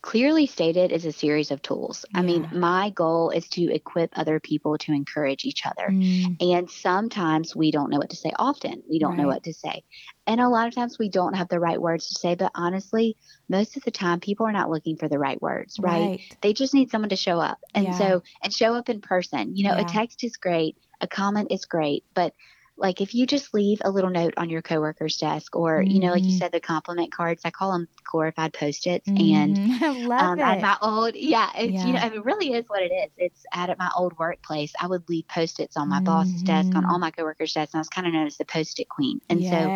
clearly 0.02 0.46
stated 0.46 0.92
is 0.92 1.04
a 1.06 1.12
series 1.12 1.50
of 1.50 1.62
tools. 1.62 2.04
I 2.14 2.22
mean, 2.22 2.46
my 2.50 2.90
goal 2.90 3.30
is 3.30 3.48
to 3.50 3.72
equip 3.72 4.10
other 4.18 4.40
people 4.40 4.76
to 4.78 4.92
encourage 4.92 5.44
each 5.44 5.64
other. 5.66 5.88
Mm, 5.88 6.36
And 6.40 6.70
sometimes 6.70 7.54
we 7.56 7.70
don't 7.70 7.90
know 7.90 7.98
what 7.98 8.10
to 8.10 8.16
say. 8.16 8.32
Often 8.38 8.82
we 8.90 8.98
don't 8.98 9.16
know 9.16 9.28
what 9.28 9.44
to 9.44 9.52
say. 9.54 9.82
And 10.26 10.40
a 10.40 10.48
lot 10.48 10.68
of 10.68 10.74
times 10.74 10.98
we 10.98 11.08
don't 11.08 11.34
have 11.34 11.48
the 11.48 11.60
right 11.60 11.80
words 11.80 12.08
to 12.08 12.14
say. 12.16 12.34
But 12.34 12.52
honestly, 12.54 13.16
most 13.48 13.76
of 13.76 13.84
the 13.84 13.90
time 13.90 14.20
people 14.20 14.46
are 14.46 14.52
not 14.52 14.70
looking 14.70 14.96
for 14.96 15.08
the 15.08 15.18
right 15.18 15.40
words, 15.40 15.78
right? 15.80 16.12
right 16.12 16.20
They 16.42 16.52
just 16.52 16.74
need 16.74 16.90
someone 16.90 17.10
to 17.10 17.16
show 17.16 17.38
up. 17.40 17.58
And 17.74 17.84
Yeah. 17.84 17.92
so, 17.92 18.22
and 18.42 18.52
show 18.52 18.74
up 18.74 18.88
in 18.88 19.00
person. 19.00 19.56
You 19.56 19.68
know, 19.68 19.74
Yeah. 19.74 19.80
a 19.80 19.84
text 19.84 20.24
is 20.24 20.36
great, 20.36 20.76
a 21.00 21.06
comment 21.08 21.48
is 21.50 21.64
great. 21.64 22.04
But 22.14 22.34
like 22.82 23.00
if 23.00 23.14
you 23.14 23.26
just 23.26 23.54
leave 23.54 23.80
a 23.84 23.90
little 23.92 24.10
note 24.10 24.34
on 24.38 24.50
your 24.50 24.62
coworker's 24.62 25.16
desk 25.18 25.56
or, 25.56 25.84
you 25.88 26.00
know, 26.00 26.10
like 26.12 26.28
you 26.28 26.34
Mhm. 26.34 26.38
said, 26.38 26.52
the 26.52 26.60
compliment 26.60 27.12
cards, 27.14 27.42
I 27.46 27.50
call 27.52 27.72
them 27.72 27.88
glorified 28.10 28.54
post 28.54 28.86
its. 28.88 29.10
And. 29.18 29.60
I 29.82 29.90
love 29.90 30.32
um, 30.32 30.38
it 30.38 30.42
at 30.42 30.60
my 30.60 30.76
old 30.82 31.14
yeah 31.16 31.50
it's 31.56 31.82
you 31.84 31.92
know 31.94 32.00
I 32.00 32.10
mean, 32.10 32.18
it 32.20 32.24
really 32.24 32.52
is 32.52 32.64
what 32.68 32.82
it 32.82 32.92
is 32.92 33.10
it's 33.16 33.44
at, 33.52 33.70
at 33.70 33.78
my 33.78 33.90
old 33.96 34.18
workplace 34.18 34.72
i 34.80 34.86
would 34.86 35.08
leave 35.08 35.26
post-its 35.28 35.76
on 35.76 35.88
my 35.88 36.00
boss's 36.00 36.42
desk 36.42 36.76
on 36.76 36.84
Mhm. 36.84 36.90
all 36.90 36.98
my 36.98 37.10
coworkers 37.10 37.52
desks 37.54 37.74
and 37.74 37.78
i 37.78 37.82
was 37.82 37.88
kind 37.88 38.06
of 38.06 38.12
known 38.12 38.26
as 38.26 38.36
the 38.36 38.44
post-it 38.44 38.88
queen 38.88 39.20
and 39.30 39.44
so 39.46 39.72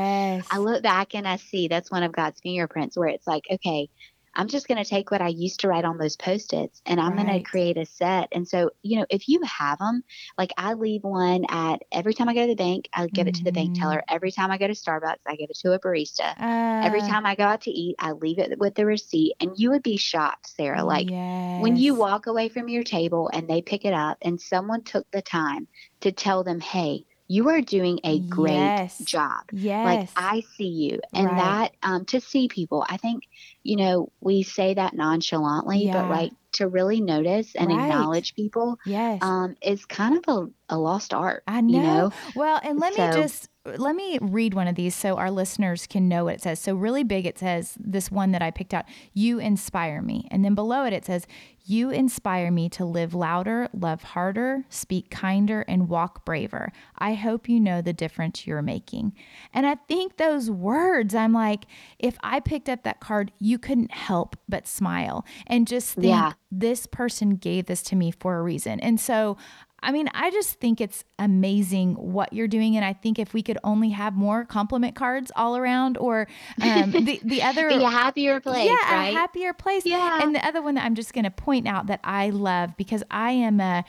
i 0.50 0.59
look 0.59 0.82
back 0.82 1.14
and 1.14 1.26
i 1.28 1.36
see 1.36 1.68
that's 1.68 1.90
one 1.90 2.02
of 2.02 2.12
god's 2.12 2.40
fingerprints 2.42 2.96
where 2.96 3.09
it's 3.09 3.26
like 3.26 3.44
okay 3.50 3.88
i'm 4.37 4.49
just 4.49 4.68
going 4.68 4.82
to 4.82 4.89
take 4.89 5.11
what 5.11 5.22
i 5.22 5.28
used 5.28 5.61
to 5.61 5.68
write 5.68 5.84
on 5.84 5.99
those 5.99 6.16
post-its 6.16 6.82
and 6.87 7.01
i'm 7.01 7.16
going 7.16 7.26
to 7.26 7.41
create 7.41 7.78
a 7.78 7.87
set 7.87 8.28
and 8.32 8.49
so 8.49 8.70
you 8.82 8.99
know 8.99 9.07
if 9.11 9.28
you 9.28 9.41
have 9.45 9.78
them 9.78 10.03
like 10.39 10.53
i 10.59 10.74
leave 10.74 11.03
one 11.05 11.45
at 11.51 11.82
every 11.93 12.14
time 12.14 12.28
i 12.28 12.34
go 12.34 12.43
to 12.43 12.49
the 12.49 12.57
bank 12.57 12.89
i 12.95 13.07
give 13.09 13.28
it 13.28 13.34
to 13.34 13.45
the 13.45 13.53
bank 13.53 13.72
Mhm. 13.72 13.74
teller 13.74 14.03
every 14.09 14.32
time 14.32 14.51
i 14.51 14.59
go 14.59 14.68
to 14.68 14.74
starbucks 14.74 15.22
i 15.26 15.37
give 15.37 15.51
it 15.51 15.59
to 15.59 15.72
a 15.72 15.80
barista 15.80 16.34
Every 16.82 17.01
Uh, 17.01 17.07
time 17.09 17.26
I 17.26 17.34
go 17.37 17.45
out 17.45 17.62
to 17.62 17.70
eat, 17.70 17.97
I 17.99 18.12
leave 18.12 18.39
it 18.39 18.59
with 18.59 18.74
the 18.74 18.87
receipt. 18.87 19.34
And 19.41 19.53
you 19.57 19.70
would 19.70 19.82
be 19.82 19.97
shocked, 19.97 20.49
Sarah. 20.49 20.84
Like 20.84 21.12
when 21.57 21.76
you 21.76 21.95
walk 21.95 22.26
away 22.26 22.49
from 22.49 22.68
your 22.68 22.84
table 22.84 23.30
and 23.32 23.49
they 23.49 23.62
pick 23.62 23.84
it 23.84 23.95
up 23.95 24.18
and 24.22 24.41
someone 24.41 24.84
took 24.84 25.07
the 25.11 25.22
time 25.22 25.68
to 26.01 26.12
tell 26.12 26.45
them, 26.45 26.61
hey, 26.61 27.07
you 27.28 27.48
are 27.48 27.60
doing 27.60 28.00
a 28.04 28.20
great 28.20 28.54
Yes. 28.54 28.98
job. 29.04 29.42
yes 29.52 29.84
Like 29.84 30.08
I 30.16 30.42
see 30.56 30.68
you. 30.68 31.00
And 31.14 31.26
Right. 31.26 31.36
that 31.36 31.72
um, 31.82 32.04
to 32.06 32.20
see 32.20 32.48
people, 32.48 32.84
I 32.88 32.96
think, 32.96 33.24
you 33.62 33.76
know, 33.76 34.12
we 34.20 34.42
say 34.42 34.74
that 34.74 34.94
nonchalantly, 34.94 35.86
Yeah. 35.86 35.92
but 36.02 36.10
like 36.10 36.32
to 36.52 36.68
really 36.68 37.00
notice 37.00 37.54
and 37.54 37.68
Right. 37.68 37.80
acknowledge 37.82 38.34
people 38.34 38.78
yes 38.86 39.22
um, 39.22 39.56
is 39.62 39.84
kind 39.84 40.16
of 40.16 40.24
a, 40.28 40.74
a 40.74 40.78
lost 40.78 41.12
art. 41.12 41.42
I 41.46 41.60
know. 41.60 41.78
You 41.78 41.82
know? 41.82 42.10
Well, 42.34 42.60
and 42.62 42.78
let 42.78 42.94
me 42.94 43.00
just 43.12 43.48
let 43.76 43.96
me 43.96 44.18
read 44.20 44.54
one 44.54 44.68
of 44.68 44.74
these 44.74 44.94
so 44.94 45.16
our 45.16 45.30
listeners 45.30 45.86
can 45.86 46.08
know 46.08 46.24
what 46.24 46.34
it 46.34 46.42
says. 46.42 46.58
So 46.60 46.74
really 46.74 47.04
big 47.04 47.26
it 47.26 47.38
says 47.38 47.74
this 47.78 48.10
one 48.10 48.32
that 48.32 48.42
I 48.42 48.50
picked 48.50 48.74
out, 48.74 48.84
you 49.12 49.38
inspire 49.38 50.02
me. 50.02 50.28
And 50.30 50.44
then 50.44 50.54
below 50.54 50.84
it 50.84 50.92
it 50.92 51.04
says 51.04 51.26
you 51.68 51.90
inspire 51.90 52.52
me 52.52 52.68
to 52.68 52.84
live 52.84 53.12
louder, 53.12 53.68
love 53.74 54.00
harder, 54.04 54.64
speak 54.68 55.10
kinder 55.10 55.62
and 55.66 55.88
walk 55.88 56.24
braver. 56.24 56.70
I 56.96 57.14
hope 57.14 57.48
you 57.48 57.58
know 57.58 57.82
the 57.82 57.92
difference 57.92 58.46
you're 58.46 58.62
making. 58.62 59.14
And 59.52 59.66
I 59.66 59.74
think 59.88 60.16
those 60.16 60.48
words 60.48 61.14
I'm 61.14 61.32
like 61.32 61.64
if 61.98 62.16
I 62.22 62.38
picked 62.40 62.68
up 62.68 62.84
that 62.84 63.00
card, 63.00 63.32
you 63.40 63.58
couldn't 63.58 63.90
help 63.90 64.36
but 64.48 64.66
smile 64.68 65.24
and 65.46 65.66
just 65.66 65.94
think 65.94 66.06
Yeah. 66.06 66.32
this 66.52 66.86
person 66.86 67.30
gave 67.36 67.66
this 67.66 67.82
to 67.84 67.96
me 67.96 68.12
for 68.12 68.36
a 68.38 68.42
reason. 68.42 68.78
And 68.80 69.00
so 69.00 69.36
I 69.82 69.92
mean, 69.92 70.08
I 70.14 70.30
just 70.30 70.58
think 70.58 70.80
it's 70.80 71.04
amazing 71.18 71.94
what 71.94 72.32
you're 72.32 72.48
doing, 72.48 72.76
and 72.76 72.84
I 72.84 72.92
think 72.92 73.18
if 73.18 73.34
we 73.34 73.42
could 73.42 73.58
only 73.62 73.90
have 73.90 74.14
more 74.14 74.44
compliment 74.44 74.96
cards 74.96 75.30
all 75.36 75.56
around, 75.56 75.98
or 75.98 76.26
um, 76.60 76.90
the 76.90 77.20
the 77.24 77.42
other, 77.42 77.68
a 77.68 77.90
happier 77.90 78.40
place, 78.40 78.66
yeah, 78.66 78.94
right? 78.94 79.14
a 79.14 79.16
happier 79.16 79.52
place. 79.52 79.84
Yeah. 79.84 80.22
And 80.22 80.34
the 80.34 80.44
other 80.44 80.62
one 80.62 80.74
that 80.76 80.84
I'm 80.84 80.94
just 80.94 81.12
going 81.12 81.24
to 81.24 81.30
point 81.30 81.68
out 81.68 81.86
that 81.88 82.00
I 82.02 82.30
love 82.30 82.76
because 82.76 83.02
I 83.10 83.32
am 83.32 83.60
a 83.60 83.84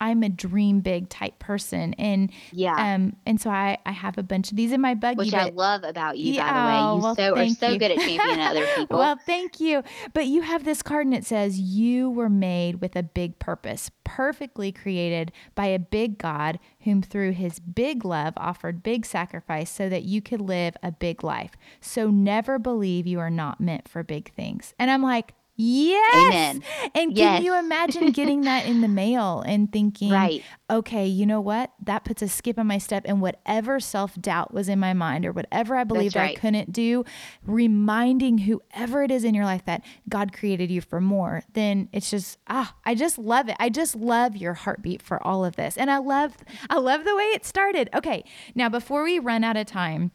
I'm 0.00 0.22
a 0.22 0.28
dream 0.28 0.80
big 0.80 1.08
type 1.08 1.38
person, 1.38 1.94
and 1.94 2.30
Yeah. 2.52 2.94
um, 2.94 3.16
and 3.26 3.40
so 3.40 3.50
I 3.50 3.78
I 3.86 3.92
have 3.92 4.18
a 4.18 4.22
bunch 4.22 4.50
of 4.50 4.56
these 4.56 4.72
in 4.72 4.80
my 4.80 4.94
buggy, 4.94 5.16
Which 5.18 5.34
I 5.34 5.44
love 5.50 5.84
about 5.84 6.18
you, 6.18 6.32
by 6.32 6.36
Yeah, 6.36 6.52
the 6.52 6.66
way. 6.66 6.96
You 6.96 7.02
well, 7.02 7.14
so 7.14 7.34
are 7.36 7.48
so 7.48 7.68
you. 7.70 7.78
good 7.78 7.90
at 7.92 7.98
championing 7.98 8.40
other 8.40 8.66
people. 8.76 8.98
Well, 8.98 9.16
thank 9.24 9.60
you. 9.60 9.82
But 10.12 10.26
you 10.26 10.42
have 10.42 10.64
this 10.64 10.82
card 10.82 11.06
and 11.06 11.14
it 11.14 11.24
says, 11.24 11.58
You 11.58 12.10
were 12.10 12.28
made 12.28 12.80
with 12.80 12.96
a 12.96 13.02
big 13.02 13.38
purpose, 13.38 13.90
perfectly 14.04 14.72
created 14.72 15.32
by 15.54 15.66
a 15.66 15.78
big 15.78 16.18
God, 16.18 16.58
whom 16.80 17.02
through 17.02 17.32
his 17.32 17.58
big 17.58 18.04
love 18.04 18.34
offered 18.36 18.82
big 18.82 19.06
sacrifice 19.06 19.70
so 19.70 19.88
that 19.88 20.02
you 20.04 20.20
could 20.22 20.40
live 20.40 20.76
a 20.82 20.92
big 20.92 21.24
life. 21.24 21.52
So 21.80 22.10
never 22.10 22.58
believe 22.58 23.06
you 23.06 23.18
are 23.20 23.30
not 23.30 23.60
meant 23.60 23.88
for 23.88 24.02
big 24.02 24.32
things. 24.34 24.74
And 24.78 24.90
I'm 24.90 25.02
like, 25.02 25.34
Yes. 25.58 26.14
Amen. 26.14 26.62
And 26.94 27.16
Yes. 27.16 27.36
can 27.38 27.44
you 27.44 27.58
imagine 27.58 28.12
getting 28.12 28.44
that 28.44 28.66
in 28.66 28.82
the 28.82 28.88
mail 28.88 29.42
and 29.46 29.72
thinking, 29.72 30.12
Right. 30.12 30.42
okay, 30.68 31.06
you 31.06 31.24
know 31.24 31.40
what? 31.40 31.72
That 31.82 32.04
puts 32.04 32.20
a 32.20 32.28
skip 32.28 32.58
in 32.58 32.66
my 32.66 32.78
step. 32.78 33.04
And 33.06 33.20
whatever 33.22 33.80
self 33.80 34.14
doubt 34.20 34.52
was 34.52 34.68
in 34.68 34.78
my 34.78 34.92
mind 34.92 35.24
or 35.24 35.32
whatever 35.32 35.74
I 35.76 35.84
believed 35.84 36.16
I 36.16 36.34
couldn't 36.34 36.72
do, 36.72 37.04
reminding 37.44 38.38
whoever 38.38 39.02
it 39.02 39.10
is 39.10 39.24
in 39.24 39.34
your 39.34 39.44
life 39.44 39.64
that 39.64 39.82
God 40.08 40.32
created 40.32 40.70
you 40.70 40.80
for 40.80 41.00
more, 41.00 41.42
then 41.54 41.88
it's 41.92 42.10
just, 42.10 42.38
ah, 42.48 42.74
I 42.84 42.94
just 42.94 43.16
love 43.18 43.48
it. 43.48 43.56
I 43.58 43.68
just 43.70 43.96
love 43.96 44.36
your 44.36 44.54
heartbeat 44.54 45.00
for 45.00 45.24
all 45.26 45.44
of 45.44 45.56
this. 45.56 45.76
And 45.76 45.90
I 45.90 45.98
love, 45.98 46.36
I 46.68 46.78
love 46.78 47.04
the 47.04 47.16
way 47.16 47.24
it 47.24 47.46
started. 47.46 47.88
Okay. 47.94 48.24
Now, 48.54 48.68
before 48.68 49.02
we 49.02 49.18
run 49.18 49.42
out 49.42 49.56
of 49.56 49.66
time, 49.66 50.10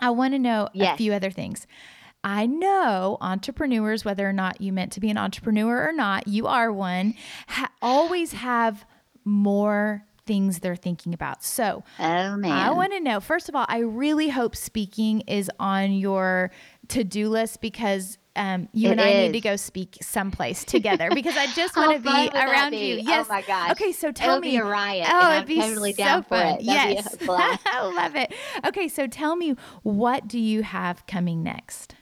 I 0.00 0.10
want 0.10 0.34
to 0.34 0.38
know 0.38 0.68
a 0.74 0.96
few 0.96 1.12
other 1.12 1.30
things. 1.30 1.66
I 2.26 2.46
know 2.46 3.16
entrepreneurs, 3.20 4.04
whether 4.04 4.28
or 4.28 4.32
not 4.32 4.60
you 4.60 4.72
meant 4.72 4.90
to 4.92 5.00
be 5.00 5.10
an 5.10 5.16
entrepreneur 5.16 5.88
or 5.88 5.92
not, 5.92 6.26
you 6.26 6.48
are 6.48 6.72
one, 6.72 7.14
ha- 7.46 7.70
always 7.80 8.32
have 8.32 8.84
more 9.24 10.04
things 10.26 10.58
they're 10.58 10.74
thinking 10.74 11.14
about. 11.14 11.44
So 11.44 11.84
oh 12.00 12.36
man. 12.36 12.50
I 12.50 12.70
want 12.72 12.92
to 12.92 13.00
know, 13.00 13.20
first 13.20 13.48
of 13.48 13.54
all, 13.54 13.64
I 13.68 13.78
really 13.78 14.28
hope 14.28 14.56
speaking 14.56 15.20
is 15.28 15.48
on 15.60 15.92
your 15.92 16.50
to 16.88 17.04
do 17.04 17.28
list 17.28 17.60
because. 17.60 18.18
Um, 18.38 18.68
you 18.74 18.90
It 18.90 18.92
and 18.92 19.00
I 19.00 19.12
need 19.14 19.32
to 19.32 19.40
go 19.40 19.56
speak 19.56 19.96
someplace 20.02 20.62
together 20.62 21.08
because 21.14 21.38
I 21.38 21.46
just 21.54 21.74
want 21.78 21.94
to 21.96 22.00
be 22.02 22.28
around 22.38 22.72
be? 22.72 22.88
you. 22.88 22.94
Oh 22.96 23.02
Yes. 23.08 23.28
my 23.30 23.40
gosh. 23.40 23.70
Okay, 23.70 23.92
so 23.92 24.12
tell 24.12 24.32
It'll 24.32 24.40
me. 24.42 24.50
be 24.50 24.56
a 24.58 24.64
riot, 24.66 25.06
Oh, 25.10 25.30
it'd 25.30 25.40
I'm 25.40 25.46
be 25.46 25.58
totally 25.58 25.92
so 25.94 25.96
down 26.04 26.22
for 26.22 26.28
fun. 26.36 26.46
it. 26.60 26.66
That'd 26.66 26.96
yes. 26.96 27.16
I 27.66 27.90
love 27.96 28.14
it. 28.14 28.34
Okay, 28.66 28.88
so 28.88 29.06
tell 29.06 29.36
me, 29.36 29.54
what 29.84 30.28
do 30.28 30.38
you 30.38 30.64
have 30.64 31.06
coming 31.06 31.42
next? 31.42 31.94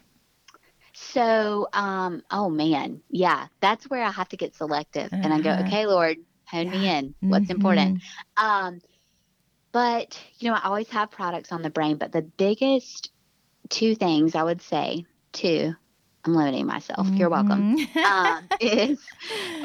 So, 0.95 1.69
um, 1.73 2.23
oh 2.31 2.49
man, 2.49 3.03
yeah, 3.11 3.49
that's 3.61 3.91
where 3.91 4.03
I 4.05 4.11
have 4.11 4.29
to 4.31 4.37
get 4.37 4.55
selective, 4.55 5.13
and 5.13 5.35
I 5.35 5.41
go, 5.41 5.51
Uh-huh. 5.51 5.63
okay, 5.63 5.87
Lord, 5.87 6.19
hone 6.47 6.71
me 6.71 6.89
in. 6.89 7.15
What's 7.21 7.51
important? 7.51 8.01
Um, 8.37 8.81
but 9.73 10.19
you 10.39 10.51
know, 10.51 10.57
I 10.57 10.67
always 10.67 10.89
have 10.91 11.11
products 11.11 11.53
on 11.53 11.63
the 11.63 11.71
brain, 11.71 11.97
but 11.97 12.13
the 12.13 12.23
biggest 12.23 13.11
two 13.71 13.95
things 13.97 14.35
I 14.35 14.43
would 14.45 14.63
say, 14.63 15.05
two, 15.33 15.75
I'm 16.25 16.35
limiting 16.35 16.67
myself. 16.67 17.11
You're 17.19 17.31
welcome. 17.31 17.67
Mhm. 17.67 18.05
um, 18.11 18.51
is 18.61 18.99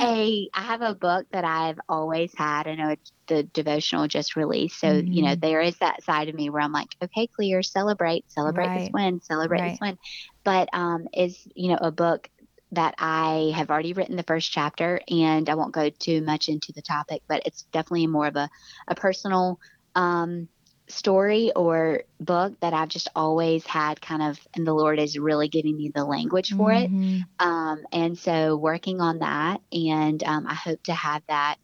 a 0.01 0.49
I 0.53 0.61
have 0.61 0.81
a 0.81 0.95
book 0.95 1.27
that 1.31 1.45
I've 1.45 1.79
always 1.87 2.33
had. 2.35 2.67
I 2.67 2.75
know 2.75 2.89
it's 2.89 3.11
the 3.27 3.43
devotional 3.43 4.07
just 4.07 4.35
released, 4.35 4.79
so 4.79 5.01
you 5.09 5.23
know 5.23 5.35
Mhm. 5.35 5.41
there 5.41 5.61
is 5.61 5.77
that 5.79 6.03
side 6.03 6.29
of 6.29 6.35
me 6.35 6.49
where 6.49 6.61
I'm 6.61 6.71
like, 6.73 6.89
okay, 7.03 7.27
clear, 7.35 7.63
celebrate, 7.63 8.25
celebrate 8.29 8.73
this 8.73 8.87
Right. 8.87 8.93
win, 8.93 9.21
celebrate 9.21 9.61
Right. 9.61 9.63
this 9.63 9.79
win. 9.81 9.97
But 10.43 10.69
um, 10.73 11.07
is 11.13 11.39
you 11.55 11.69
know 11.69 11.79
a 11.81 11.91
book 11.91 12.29
that 12.71 12.95
I 12.99 13.51
have 13.55 13.69
already 13.69 13.93
written 13.93 14.15
the 14.15 14.23
first 14.23 14.51
chapter, 14.51 15.01
and 15.09 15.49
I 15.49 15.55
won't 15.55 15.73
go 15.73 15.89
too 15.89 16.21
much 16.21 16.49
into 16.49 16.71
the 16.75 16.81
topic, 16.81 17.21
but 17.29 17.43
it's 17.45 17.65
definitely 17.73 18.07
more 18.07 18.27
of 18.27 18.35
a 18.35 18.49
a 18.87 18.95
personal 18.95 19.59
um 19.95 20.49
story 20.89 21.51
or 21.55 22.03
book 22.19 22.59
that 22.61 22.73
I've 22.73 22.89
just 22.89 23.09
always 23.15 23.65
had 23.65 24.01
kind 24.01 24.21
of, 24.23 24.39
and 24.55 24.65
the 24.65 24.73
Lord 24.73 24.99
is 24.99 25.17
really 25.17 25.47
giving 25.47 25.77
me 25.77 25.91
the 25.93 26.03
language 26.03 26.53
for 26.53 26.71
it. 26.71 26.91
Mhm. 26.91 27.23
Um, 27.39 27.83
and 27.91 28.17
so 28.17 28.57
working 28.57 28.99
on 28.99 29.19
that, 29.19 29.61
and 29.71 30.23
um, 30.23 30.47
I 30.47 30.55
hope 30.55 30.83
to 30.83 30.93
have 30.93 31.23
that 31.27 31.57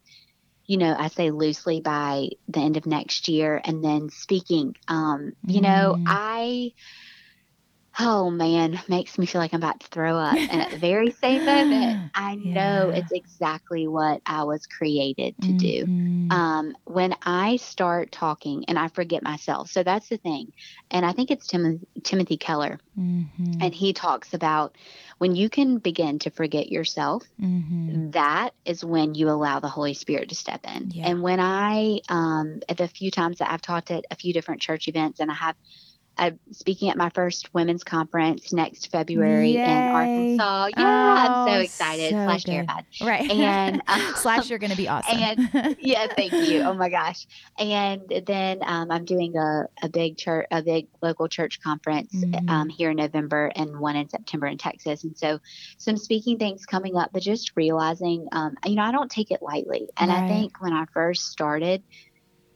you 0.67 0.78
know, 0.78 0.95
I 0.97 1.09
say 1.09 1.32
loosely 1.32 1.82
by 1.82 2.30
the 2.47 2.59
end 2.59 2.78
of 2.78 2.86
next 2.86 3.28
year, 3.28 3.61
and 3.63 3.84
then 3.84 4.09
speaking. 4.09 4.76
Um, 4.88 5.34
you 5.45 5.61
know, 5.61 5.97
I 6.07 6.71
oh 8.00 8.30
man, 8.30 8.80
makes 8.88 9.18
me 9.18 9.26
feel 9.26 9.39
like 9.39 9.54
I'm 9.54 9.62
about 9.62 9.80
to 9.80 9.88
throw 9.88 10.18
up. 10.18 10.36
And 10.36 10.62
at 10.62 10.72
the 10.72 10.78
very 10.78 11.12
same 11.12 11.46
moment, 11.46 12.12
I 12.16 12.36
know 12.36 12.89
it's 12.89 13.12
exactly 13.12 13.88
what 13.88 14.22
I 14.26 14.43
was 14.43 14.66
created 14.68 15.36
to 15.41 15.54
do. 15.54 15.86
Mhm. 15.86 16.32
Um, 16.32 16.76
when 16.86 17.16
I 17.22 17.58
start 17.58 18.12
talking 18.12 18.66
and 18.68 18.80
I 18.80 18.88
forget 18.89 19.24
myself, 19.24 19.70
so 19.70 19.84
that's 19.84 20.10
the 20.10 20.18
thing. 20.18 20.52
And 20.91 21.06
I 21.06 21.12
think 21.14 21.32
it's 21.32 21.48
Tim- 21.48 21.86
Timothy 22.04 22.38
Keller, 22.38 22.80
Mhm. 22.98 23.58
and 23.62 23.74
he 23.76 23.93
talks 23.93 24.34
about 24.34 24.76
when 25.20 25.36
you 25.36 25.50
can 25.50 25.78
begin 25.78 26.20
to 26.20 26.32
forget 26.32 26.72
yourself, 26.72 27.24
Mhm. 27.39 28.12
that 28.14 28.52
is 28.66 28.84
when 28.84 29.14
you 29.16 29.30
allow 29.30 29.60
the 29.60 29.70
Holy 29.70 29.93
Spirit 29.93 30.30
to 30.30 30.36
step 30.36 30.62
in. 30.66 30.89
Yeah. 30.91 31.10
And 31.10 31.22
when 31.22 31.39
I, 31.39 32.00
um, 32.10 32.60
at 32.68 32.78
the 32.78 32.88
few 32.88 33.12
times 33.12 33.38
that 33.38 33.52
I've 33.52 33.62
taught 33.62 33.91
at 33.91 34.06
a 34.10 34.16
few 34.16 34.34
different 34.34 34.62
church 34.62 34.88
events, 34.88 35.20
and 35.20 35.30
I 35.30 35.36
have, 35.36 35.56
I'm 36.18 36.39
speaking 36.51 36.89
at 36.89 36.97
my 36.97 37.09
first 37.09 37.53
women's 37.53 37.84
conference 37.84 38.53
next 38.53 38.91
February 38.91 39.51
Yay. 39.51 39.63
in 39.63 39.70
Arkansas. 39.70 40.68
Yeah, 40.78 40.84
I'm 41.28 41.47
so 41.47 41.53
Oh, 41.55 41.59
excited 41.61 42.09
so 42.11 42.26
slash 42.26 42.43
good. 42.45 42.51
terrified. 42.51 42.86
Right. 43.01 43.30
And, 43.32 43.82
um, 43.88 44.01
slash, 44.16 44.49
you're 44.49 44.59
going 44.59 44.72
to 44.72 44.78
be 44.78 44.88
awesome. 44.88 45.18
and- 45.18 45.76
Yeah, 45.80 46.07
thank 46.16 46.32
you. 46.34 46.61
Oh 46.61 46.74
my 46.74 46.89
gosh. 46.89 47.28
And 47.59 48.01
then 48.26 48.59
um, 48.63 48.91
I'm 48.91 49.05
doing 49.05 49.36
a, 49.38 49.68
a 49.84 49.89
big 49.89 50.18
church, 50.18 50.47
a 50.51 50.61
big 50.61 50.88
local 51.01 51.28
church 51.28 51.61
conference 51.61 52.13
Mhm. 52.16 52.49
um, 52.49 52.70
here 52.70 52.91
in 52.91 52.97
November 52.97 53.51
and 53.55 53.80
one 53.80 53.95
in 53.95 54.07
September 54.09 54.47
in 54.47 54.57
Texas. 54.57 55.03
And 55.03 55.18
so 55.18 55.39
some 55.78 55.97
speaking 55.97 56.38
things 56.38 56.66
coming 56.66 56.95
up, 56.95 57.11
but 57.13 57.22
just 57.24 57.51
realizing, 57.55 58.28
um, 58.32 58.55
you 58.66 58.76
know, 58.76 58.84
I 58.84 58.91
don't 58.91 59.11
take 59.11 59.32
it 59.32 59.41
lightly. 59.41 59.89
And 59.97 60.11
I 60.11 60.28
think 60.28 60.61
when 60.61 60.74
I 60.74 60.86
first 60.93 61.28
started, 61.28 61.84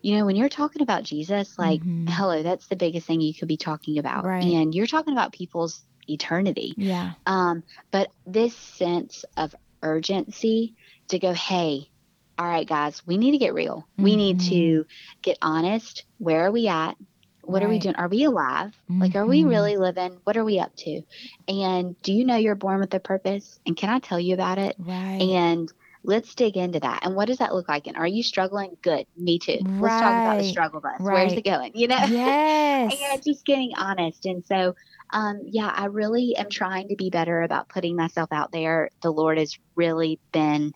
you 0.02 0.18
know, 0.18 0.26
when 0.26 0.36
you're 0.36 0.50
talking 0.50 0.82
about 0.82 1.04
Jesus, 1.04 1.58
like, 1.60 1.82
Mhm. 1.82 2.10
hello, 2.10 2.41
that's 2.43 2.68
the 2.68 2.76
biggest 2.76 3.06
thing 3.08 3.22
you 3.22 3.34
could 3.34 3.47
be 3.47 3.58
talking 3.58 3.97
about. 3.97 4.24
Right. 4.26 4.43
And 4.43 4.74
you're 4.74 4.88
talking 4.88 5.14
about 5.14 5.34
people's 5.34 5.84
eternity. 6.08 6.74
yeah. 6.78 7.14
Um, 7.26 7.64
but 7.91 8.10
this 8.26 8.56
sense 8.56 9.26
of 9.38 9.54
urgency 9.84 10.76
to 11.10 11.20
go, 11.20 11.34
hey, 11.34 11.89
all 12.38 12.47
right, 12.47 12.68
guys, 12.68 13.06
we 13.06 13.18
need 13.18 13.32
to 13.32 13.38
get 13.38 13.54
real. 13.54 13.88
We 13.97 14.16
need 14.16 14.39
to 14.41 14.86
get 15.22 15.38
honest. 15.41 16.06
Where 16.18 16.45
are 16.45 16.52
we 16.52 16.68
at? 16.68 16.95
What 17.43 17.64
are 17.64 17.68
we 17.68 17.76
Mm-hmm. 17.76 17.82
Doing? 17.84 17.95
Are 17.95 18.08
we 18.08 18.24
alive? 18.24 18.74
Like, 18.89 19.16
are 19.16 19.26
we 19.26 19.43
Mhm. 19.43 19.50
really 19.50 19.78
living? 19.78 20.20
What 20.24 20.38
are 20.38 20.45
we 20.45 20.60
up 20.60 20.76
to? 20.78 21.02
And 21.47 21.95
do 22.02 22.14
you 22.14 22.26
know 22.26 22.36
you're 22.36 22.56
born 22.56 22.80
with 22.80 22.93
a 22.93 23.00
purpose? 23.00 23.60
And 23.66 23.76
can 23.76 23.89
I 23.89 24.00
tell 24.00 24.20
you 24.20 24.34
about 24.34 24.58
it? 24.58 24.76
Right. 24.80 25.22
And 25.22 25.72
let's 26.04 26.34
dig 26.36 26.58
into 26.58 26.80
that. 26.80 27.06
And 27.06 27.16
what 27.16 27.28
does 27.28 27.38
that 27.39 27.54
look 27.54 27.68
like? 27.68 27.88
And 27.88 27.97
are 27.97 28.08
you 28.08 28.24
struggling? 28.24 28.76
Good. 28.82 29.06
Me 29.18 29.39
too. 29.39 29.60
Let's 29.80 30.00
talk 30.00 30.18
about 30.18 30.38
the 30.38 30.43
struggle 30.43 30.82
bus. 30.82 31.00
Where's 31.00 31.34
it 31.34 31.43
going? 31.45 31.72
You 31.76 31.88
know? 31.88 31.97
yes. 32.10 32.93
and 33.14 33.24
just 33.24 33.45
getting 33.45 33.72
honest. 33.78 34.26
And 34.26 34.43
so, 34.45 34.76
um, 35.12 35.41
yeah, 35.45 35.72
I 35.74 35.86
really 35.86 36.36
am 36.38 36.50
trying 36.50 36.89
to 36.89 36.95
be 36.95 37.10
better 37.10 37.41
about 37.41 37.70
putting 37.70 37.95
myself 37.95 38.30
out 38.32 38.52
there. 38.52 38.89
The 39.02 39.12
Lord 39.12 39.38
has 39.38 39.58
really 39.76 40.20
been 40.32 40.72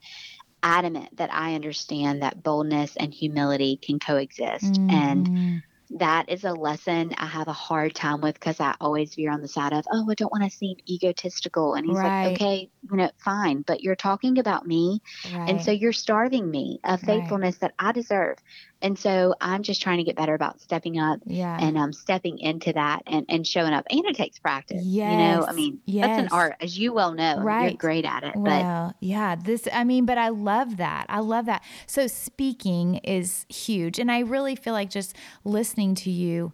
adamant 0.61 1.15
that 1.17 1.33
I 1.33 1.55
understand 1.55 2.21
that 2.21 2.41
boldness 2.41 2.95
and 2.95 3.13
humility 3.13 3.79
can 3.81 3.99
coexist. 3.99 4.79
And 4.89 5.29
Mhm. 5.29 5.61
That 5.99 6.29
is 6.29 6.43
a 6.43 6.53
lesson 6.53 7.13
I 7.17 7.25
have 7.25 7.47
a 7.47 7.53
hard 7.53 7.93
time 7.95 8.21
with 8.21 8.35
because 8.35 8.59
I 8.59 8.75
always 8.81 9.15
veer 9.15 9.31
on 9.31 9.41
the 9.41 9.47
side 9.47 9.73
of, 9.73 9.85
oh, 9.91 10.09
I 10.09 10.13
don't 10.15 10.31
want 10.31 10.43
to 10.43 10.49
seem 10.49 10.77
egotistical. 10.89 11.75
And 11.75 11.85
he's 11.85 11.97
Right. 11.97 12.25
like, 12.25 12.33
okay, 12.41 12.69
you 12.89 12.97
know, 12.97 13.11
fine, 13.23 13.61
but 13.61 13.81
you're 13.81 13.95
talking 13.95 14.39
about 14.39 14.65
me. 14.65 15.01
right. 15.23 15.49
And 15.49 15.61
so 15.61 15.71
you're 15.71 15.93
starving 15.93 16.49
me 16.49 16.79
of 16.83 17.01
Right. 17.01 17.05
faithfulness 17.05 17.57
that 17.59 17.73
I 17.79 17.91
deserve. 17.91 18.37
And 18.81 18.97
so 18.97 19.35
I'm 19.39 19.63
just 19.63 19.81
trying 19.81 19.97
to 19.97 20.03
get 20.03 20.15
better 20.15 20.33
about 20.33 20.61
stepping 20.61 20.99
up 20.99 21.19
yeah. 21.25 21.57
and 21.61 21.77
um, 21.77 21.93
stepping 21.93 22.39
into 22.39 22.73
that 22.73 23.03
and, 23.07 23.25
and 23.29 23.45
showing 23.45 23.73
up. 23.73 23.85
And 23.89 24.05
it 24.05 24.15
takes 24.15 24.39
practice. 24.39 24.99
You 25.03 25.17
know, 25.17 25.45
I 25.47 25.51
Yes, 25.51 25.53
mean, 25.53 25.81
that's 26.01 26.17
an 26.17 26.27
art, 26.31 26.55
as 26.59 26.77
you 26.77 26.93
well 26.93 27.13
know. 27.13 27.51
You're 27.55 27.71
Right. 27.71 27.77
great 27.77 28.05
at 28.05 28.23
it. 28.23 28.35
But 28.43 28.67
Well, 28.67 28.93
yeah, 28.99 29.35
this, 29.35 29.67
I 29.71 29.83
mean, 29.83 30.05
but 30.05 30.17
I 30.17 30.29
love 30.29 30.77
that. 30.77 31.05
I 31.07 31.19
love 31.19 31.45
that. 31.45 31.63
So, 31.85 32.07
speaking 32.07 32.95
is 32.97 33.45
huge. 33.47 33.99
And 33.99 34.11
I 34.11 34.19
really 34.19 34.55
feel 34.55 34.73
like 34.73 34.89
just 34.89 35.15
listening 35.43 35.82
to 35.95 36.09
you, 36.09 36.53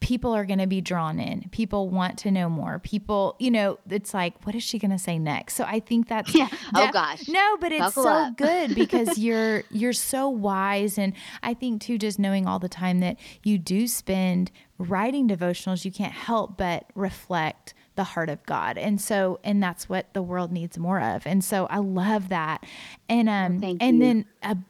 people 0.00 0.32
are 0.32 0.44
going 0.44 0.58
to 0.58 0.66
be 0.66 0.80
drawn 0.80 1.18
in. 1.18 1.48
People 1.50 1.88
want 1.88 2.18
to 2.18 2.30
know 2.30 2.48
more. 2.48 2.78
People, 2.78 3.34
you 3.38 3.50
know, 3.50 3.78
it's 3.88 4.14
like, 4.14 4.46
what 4.46 4.54
is 4.54 4.62
she 4.62 4.78
going 4.78 4.90
to 4.90 4.98
say 4.98 5.18
next? 5.18 5.54
So, 5.54 5.64
I 5.64 5.80
think 5.80 6.08
that's, 6.08 6.34
Yeah. 6.34 6.48
Oh, 6.74 6.90
gosh. 6.92 7.28
No, 7.28 7.56
but 7.60 7.72
it's 7.72 7.80
Buckle 7.80 8.02
so 8.04 8.10
up. 8.10 8.36
good 8.36 8.74
because 8.74 9.18
you're, 9.18 9.64
you're 9.70 9.92
so 9.92 10.28
wise. 10.28 10.98
And 10.98 11.14
I 11.42 11.54
think 11.54 11.80
too, 11.82 11.98
just 11.98 12.18
knowing 12.18 12.46
all 12.46 12.58
the 12.58 12.68
time 12.68 13.00
that 13.00 13.16
you 13.42 13.58
do 13.58 13.88
spend 13.88 14.50
writing 14.78 15.28
devotionals, 15.28 15.84
you 15.84 15.90
can't 15.90 16.12
help 16.12 16.56
but 16.56 16.84
reflect 16.94 17.74
the 17.96 18.04
heart 18.04 18.28
of 18.28 18.44
God. 18.44 18.76
And 18.76 19.00
so, 19.00 19.40
and 19.42 19.62
that's 19.62 19.88
what 19.88 20.12
the 20.12 20.22
world 20.22 20.52
needs 20.52 20.78
more 20.78 21.00
of. 21.00 21.26
And 21.26 21.42
so 21.42 21.66
I 21.66 21.78
love 21.78 22.28
that. 22.28 22.64
And, 23.08 23.28
um, 23.28 23.60
and 23.80 23.98
you. 23.98 23.98
then, 23.98 24.24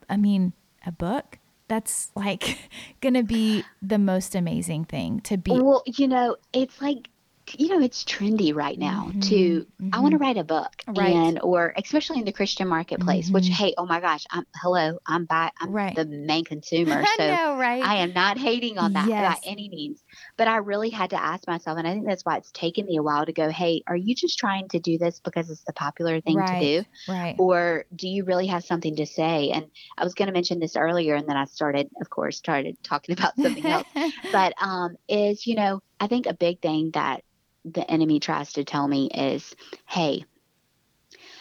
I 0.08 0.16
mean, 0.16 0.52
a 0.86 0.92
book 0.92 1.38
that's 1.68 2.10
like 2.14 2.58
gonna 3.00 3.22
be 3.22 3.64
the 3.82 3.98
most 3.98 4.34
amazing 4.34 4.84
thing 4.84 5.20
to 5.22 5.36
be. 5.36 5.52
well, 5.52 5.82
you 5.86 6.08
know, 6.08 6.36
it's 6.52 6.80
like, 6.80 7.08
you 7.56 7.68
know, 7.68 7.80
it's 7.80 8.02
trendy 8.02 8.52
right 8.52 8.76
now 8.76 9.12
to, 9.20 9.64
I 9.92 10.00
want 10.00 10.12
to 10.12 10.18
write 10.18 10.36
a 10.36 10.42
book. 10.42 10.72
Mm-hmm. 10.88 10.98
Right. 11.00 11.14
Mm-hmm. 11.14 11.28
And, 11.28 11.40
or 11.42 11.72
especially 11.76 12.18
in 12.18 12.24
the 12.24 12.32
Christian 12.32 12.66
marketplace, 12.66 13.30
which, 13.30 13.46
hey, 13.48 13.72
oh 13.78 13.86
my 13.86 14.00
gosh, 14.00 14.24
I'm, 14.30 14.44
hello, 14.60 14.98
I'm 15.06 15.26
by, 15.26 15.52
I'm 15.60 15.70
Right. 15.70 15.94
the 15.94 16.06
main 16.06 16.44
consumer. 16.44 17.04
I 17.06 17.14
So 17.16 17.26
know, 17.36 17.56
right? 17.56 17.84
I 17.84 17.96
am 17.98 18.12
not 18.14 18.36
hating 18.36 18.78
on 18.78 18.94
that 18.94 19.08
Yes. 19.08 19.38
by 19.40 19.48
any 19.48 19.68
means. 19.68 20.02
But 20.36 20.48
I 20.48 20.56
really 20.58 20.90
had 20.90 21.10
to 21.10 21.22
ask 21.22 21.46
myself, 21.46 21.78
and 21.78 21.88
I 21.88 21.92
think 21.92 22.06
that's 22.06 22.24
why 22.24 22.36
it's 22.36 22.50
taken 22.52 22.84
me 22.84 22.96
a 22.98 23.02
while 23.02 23.24
to 23.24 23.32
go, 23.32 23.48
hey, 23.48 23.82
are 23.86 23.96
you 23.96 24.14
just 24.14 24.38
trying 24.38 24.68
to 24.68 24.78
do 24.78 24.98
this 24.98 25.18
because 25.20 25.48
it's 25.50 25.64
the 25.64 25.72
popular 25.72 26.20
thing 26.20 26.36
right. 26.36 26.60
to 26.60 26.82
do? 26.82 26.88
Right. 27.08 27.36
Or 27.38 27.86
do 27.94 28.06
you 28.06 28.24
really 28.24 28.46
have 28.48 28.62
something 28.64 28.96
to 28.96 29.06
say? 29.06 29.50
And 29.50 29.66
I 29.96 30.04
was 30.04 30.14
going 30.14 30.26
to 30.26 30.32
mention 30.34 30.60
this 30.60 30.76
earlier, 30.76 31.14
and 31.14 31.26
then 31.26 31.36
I 31.36 31.46
started, 31.46 31.88
of 32.00 32.10
course, 32.10 32.36
started 32.36 32.76
talking 32.82 33.12
about 33.18 33.34
something 33.36 33.64
else. 33.64 33.86
But 34.32 34.54
um, 34.60 34.96
is, 35.08 35.46
you 35.46 35.54
know, 35.54 35.80
I 35.98 36.06
think 36.06 36.26
a 36.26 36.34
big 36.34 36.60
thing 36.60 36.90
that 36.92 37.22
the 37.64 37.90
enemy 37.90 38.20
tries 38.20 38.52
to 38.54 38.64
tell 38.64 38.86
me 38.86 39.08
is, 39.12 39.54
hey, 39.86 40.24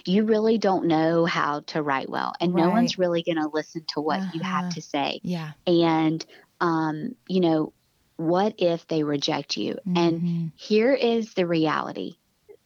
you 0.06 0.24
really 0.24 0.58
don't 0.58 0.86
know 0.86 1.26
how 1.26 1.62
to 1.68 1.82
write 1.82 2.10
well, 2.10 2.34
and 2.40 2.54
no 2.54 2.70
one's 2.70 2.98
really 2.98 3.24
going 3.24 3.38
to 3.38 3.50
listen 3.52 3.84
to 3.90 4.02
what 4.02 4.20
you 4.34 4.42
Uh-huh. 4.42 4.62
have 4.62 4.74
to 4.76 4.82
say 4.82 5.20
yeah. 5.24 5.52
and 5.66 6.24
um, 6.62 7.16
you 7.28 7.40
know 7.40 7.74
what 8.18 8.56
if 8.58 8.88
they 8.88 9.04
reject 9.04 9.58
you 9.58 9.78
and 9.96 10.22
Mhm. 10.22 10.52
here 10.56 10.94
is 10.94 11.34
the 11.34 11.46
reality 11.46 12.16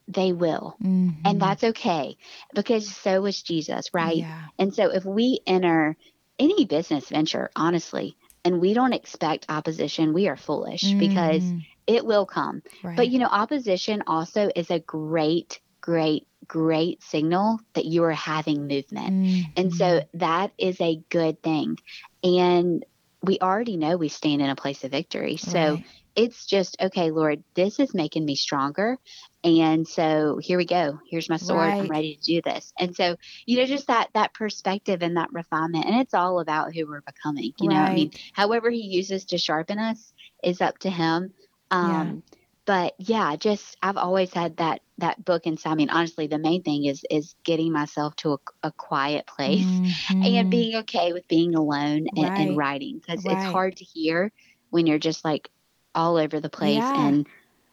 they 0.08 0.32
will 0.34 0.78
Mhm. 0.82 1.22
and 1.26 1.41
that's 1.41 1.64
okay 1.64 2.18
because 2.54 2.88
so 2.88 3.22
was 3.22 3.41
jesus 3.41 3.93
right 3.93 4.18
Yeah. 4.18 4.45
and 4.58 4.74
so 4.74 4.91
if 4.91 5.06
we 5.06 5.39
enter 5.45 5.95
any 6.38 6.66
business 6.66 7.10
venture 7.10 7.50
honestly 7.56 8.16
and 8.45 8.60
we 8.62 8.74
don't 8.74 8.93
expect 8.93 9.45
opposition 9.50 10.14
we 10.14 10.28
are 10.28 10.38
foolish 10.38 10.95
because 10.97 11.43
Mhm. 11.43 11.66
it 11.88 12.06
will 12.06 12.26
come 12.26 12.62
right. 12.84 12.95
but 12.95 13.10
you 13.10 13.20
know 13.20 13.28
opposition 13.28 14.04
also 14.08 14.50
is 14.56 14.70
a 14.72 14.80
great 14.80 15.60
great 15.82 16.28
great 16.47 17.02
signal 17.04 17.60
that 17.74 17.86
you 17.86 18.04
are 18.04 18.12
having 18.12 18.68
movement 18.68 19.14
and 19.56 19.74
so 19.74 20.02
that 20.14 20.52
is 20.58 20.80
a 20.82 21.02
good 21.10 21.41
thing. 21.43 21.78
And 22.24 22.84
we 23.24 23.40
already 23.40 23.78
know 23.78 23.98
we 23.98 24.10
stand 24.10 24.42
in 24.42 24.50
a 24.50 24.56
place 24.56 24.84
of 24.84 24.92
victory. 24.92 25.38
So 25.38 25.74
Right. 25.76 25.86
it's 26.16 26.46
just, 26.46 26.78
okay, 26.82 27.12
Lord, 27.12 27.44
this 27.56 27.80
is 27.80 27.94
making 27.94 28.26
me 28.26 28.36
stronger. 28.36 28.98
And 29.44 29.88
so 29.88 30.40
here 30.42 30.58
we 30.58 30.66
go. 30.66 31.00
Here's 31.10 31.30
my 31.30 31.38
sword. 31.38 31.76
I'm 31.80 31.88
ready 31.88 32.16
to 32.16 32.22
do 32.22 32.42
this. 32.42 32.74
And 32.80 32.96
so, 32.96 33.16
you 33.46 33.58
know, 33.58 33.66
just 33.66 33.88
that 33.88 34.10
that 34.14 34.34
perspective 34.34 35.02
and 35.02 35.18
that 35.18 35.32
refinement. 35.32 35.86
And 35.86 36.00
it's 36.02 36.14
all 36.14 36.40
about 36.40 36.74
who 36.74 36.88
we're 36.88 37.02
becoming. 37.02 37.54
You 37.60 37.70
know, 37.70 37.78
I 37.82 37.94
mean, 37.94 38.12
however 38.34 38.70
he 38.70 38.82
uses 38.82 39.26
to 39.26 39.38
sharpen 39.38 39.80
us 39.80 40.14
is 40.44 40.62
up 40.62 40.78
to 40.80 40.90
him. 40.90 41.34
Yeah. 41.82 42.02
Um, 42.02 42.24
But 42.70 42.94
yeah, 43.00 43.36
just 43.36 43.78
I've 43.82 43.98
always 43.98 44.32
had 44.32 44.58
that 44.58 44.82
that 45.00 45.26
book 45.26 45.48
inside 45.48 45.76
me. 45.76 45.84
And 45.86 45.92
honestly, 45.92 46.28
the 46.28 46.38
main 46.38 46.62
thing 46.62 46.86
is 46.86 47.04
is 47.10 47.36
getting 47.44 47.74
myself 47.74 48.16
to 48.18 48.34
a, 48.34 48.38
a 48.68 48.72
quiet 48.74 49.26
place 49.26 49.82
Mhm. 49.82 50.42
and 50.42 50.50
being 50.52 50.76
okay 50.76 51.12
with 51.14 51.28
being 51.28 51.56
alone 51.56 52.08
and, 52.16 52.26
Right. 52.26 52.38
and 52.38 52.58
writing 52.58 53.00
because 53.00 53.26
Right. 53.26 53.34
it's 53.38 53.46
hard 53.46 53.78
to 53.78 53.86
hear 53.86 54.32
when 54.70 54.86
you're 54.86 55.00
just 55.00 55.26
like 55.26 55.50
all 55.96 56.18
over 56.18 56.40
the 56.40 56.50
place 56.50 56.92
Yeah. 56.92 57.08
and 57.08 57.28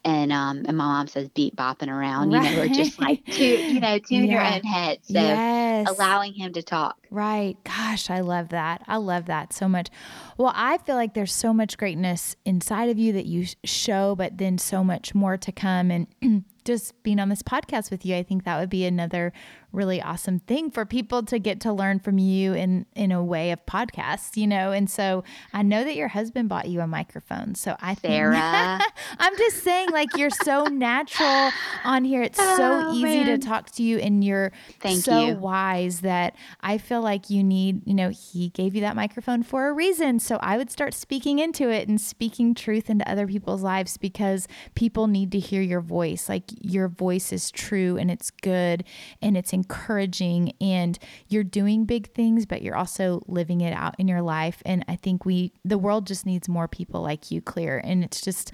and 0.06 0.32
um 0.32 0.58
and 0.66 0.76
my 0.76 0.84
mom 0.84 1.06
says 1.08 1.28
beat 1.30 1.54
bopping 1.56 1.88
around 1.88 2.30
you 2.30 2.40
know 2.40 2.62
or 2.62 2.68
just 2.68 2.98
like 2.98 3.22
Right. 3.26 3.34
to 3.34 3.44
you 3.44 3.80
know 3.80 3.98
to 3.98 4.14
in 4.14 4.24
your 4.26 4.40
own 4.40 4.62
head 4.62 5.00
so 5.02 5.14
yes. 5.20 5.86
allowing 5.90 6.32
him 6.32 6.52
to 6.54 6.62
talk 6.62 6.96
Right. 7.08 7.56
Gosh, 7.62 8.10
I 8.10 8.20
love 8.20 8.48
that. 8.48 8.82
I 8.88 8.96
love 8.96 9.26
that 9.26 9.52
so 9.52 9.68
much. 9.68 9.88
Well, 10.36 10.52
I 10.54 10.78
feel 10.78 10.96
like 10.96 11.14
there's 11.14 11.32
so 11.32 11.54
much 11.54 11.78
greatness 11.78 12.34
inside 12.44 12.88
of 12.90 12.98
you 12.98 13.12
that 13.12 13.26
you 13.26 13.46
show, 13.64 14.16
but 14.16 14.38
then 14.38 14.58
so 14.58 14.82
much 14.82 15.14
more 15.14 15.36
to 15.36 15.52
come. 15.52 15.90
And 15.92 16.08
just 16.64 17.00
being 17.04 17.20
on 17.20 17.28
this 17.28 17.42
podcast 17.44 17.92
with 17.92 18.04
you, 18.04 18.16
I 18.16 18.24
think 18.24 18.42
that 18.44 18.58
would 18.58 18.68
be 18.70 18.84
another 18.84 19.32
really 19.72 20.00
awesome 20.00 20.38
thing 20.40 20.70
for 20.70 20.84
people 20.86 21.22
to 21.24 21.38
get 21.38 21.60
to 21.60 21.72
learn 21.72 21.98
from 21.98 22.18
you 22.18 22.54
in 22.54 22.86
in 22.94 23.12
a 23.12 23.22
way 23.22 23.50
of 23.50 23.64
podcasts, 23.66 24.36
you 24.36 24.46
know. 24.46 24.72
And 24.72 24.88
so 24.88 25.24
I 25.52 25.62
know 25.62 25.84
that 25.84 25.96
your 25.96 26.08
husband 26.08 26.48
bought 26.48 26.68
you 26.68 26.80
a 26.80 26.86
microphone. 26.86 27.54
So 27.54 27.76
I 27.80 27.94
think 27.94 28.12
Sarah. 28.12 28.80
I'm 29.18 29.36
just 29.36 29.62
saying 29.62 29.90
like 29.90 30.16
you're 30.16 30.30
so 30.30 30.64
natural 30.64 31.50
on 31.84 32.04
here. 32.04 32.22
It's 32.22 32.38
so 32.38 32.82
Oh, 32.86 32.94
easy 32.94 33.24
to 33.24 33.38
talk 33.38 33.70
to 33.72 33.82
you 33.82 33.98
and 33.98 34.22
you're 34.24 34.52
Thank 34.80 35.02
so 35.04 35.26
you. 35.28 35.34
wise 35.34 36.00
that 36.00 36.34
I 36.60 36.78
feel 36.78 37.00
like 37.00 37.30
you 37.30 37.42
need, 37.42 37.86
you 37.86 37.94
know, 37.94 38.10
he 38.10 38.50
gave 38.50 38.74
you 38.74 38.80
that 38.82 38.96
microphone 38.96 39.42
for 39.42 39.68
a 39.68 39.72
reason. 39.72 40.18
So 40.20 40.36
I 40.40 40.56
would 40.56 40.70
start 40.70 40.94
speaking 40.94 41.38
into 41.38 41.70
it 41.70 41.88
and 41.88 42.00
speaking 42.00 42.54
truth 42.54 42.90
into 42.90 43.08
other 43.10 43.26
people's 43.26 43.62
lives 43.62 43.96
because 43.96 44.46
people 44.74 45.06
need 45.06 45.32
to 45.32 45.38
hear 45.38 45.62
your 45.62 45.80
voice. 45.80 46.28
Like 46.28 46.44
your 46.60 46.88
voice 46.88 47.32
is 47.32 47.50
true 47.50 47.96
and 47.96 48.10
it's 48.10 48.30
good 48.30 48.84
and 49.22 49.36
it's 49.36 49.52
encouraging 49.56 50.52
and 50.60 50.98
you're 51.28 51.42
doing 51.44 51.84
big 51.84 52.12
things, 52.12 52.46
but 52.46 52.62
you're 52.62 52.76
also 52.76 53.22
living 53.26 53.60
it 53.62 53.72
out 53.72 53.94
in 53.98 54.06
your 54.06 54.22
life. 54.22 54.62
And 54.64 54.84
I 54.86 54.96
think 54.96 55.24
we, 55.24 55.52
the 55.64 55.78
world 55.78 56.06
just 56.06 56.24
needs 56.26 56.48
more 56.48 56.68
people 56.68 57.02
like 57.02 57.30
you, 57.30 57.40
Clear. 57.40 57.80
And 57.82 58.04
it's 58.04 58.20
just, 58.20 58.52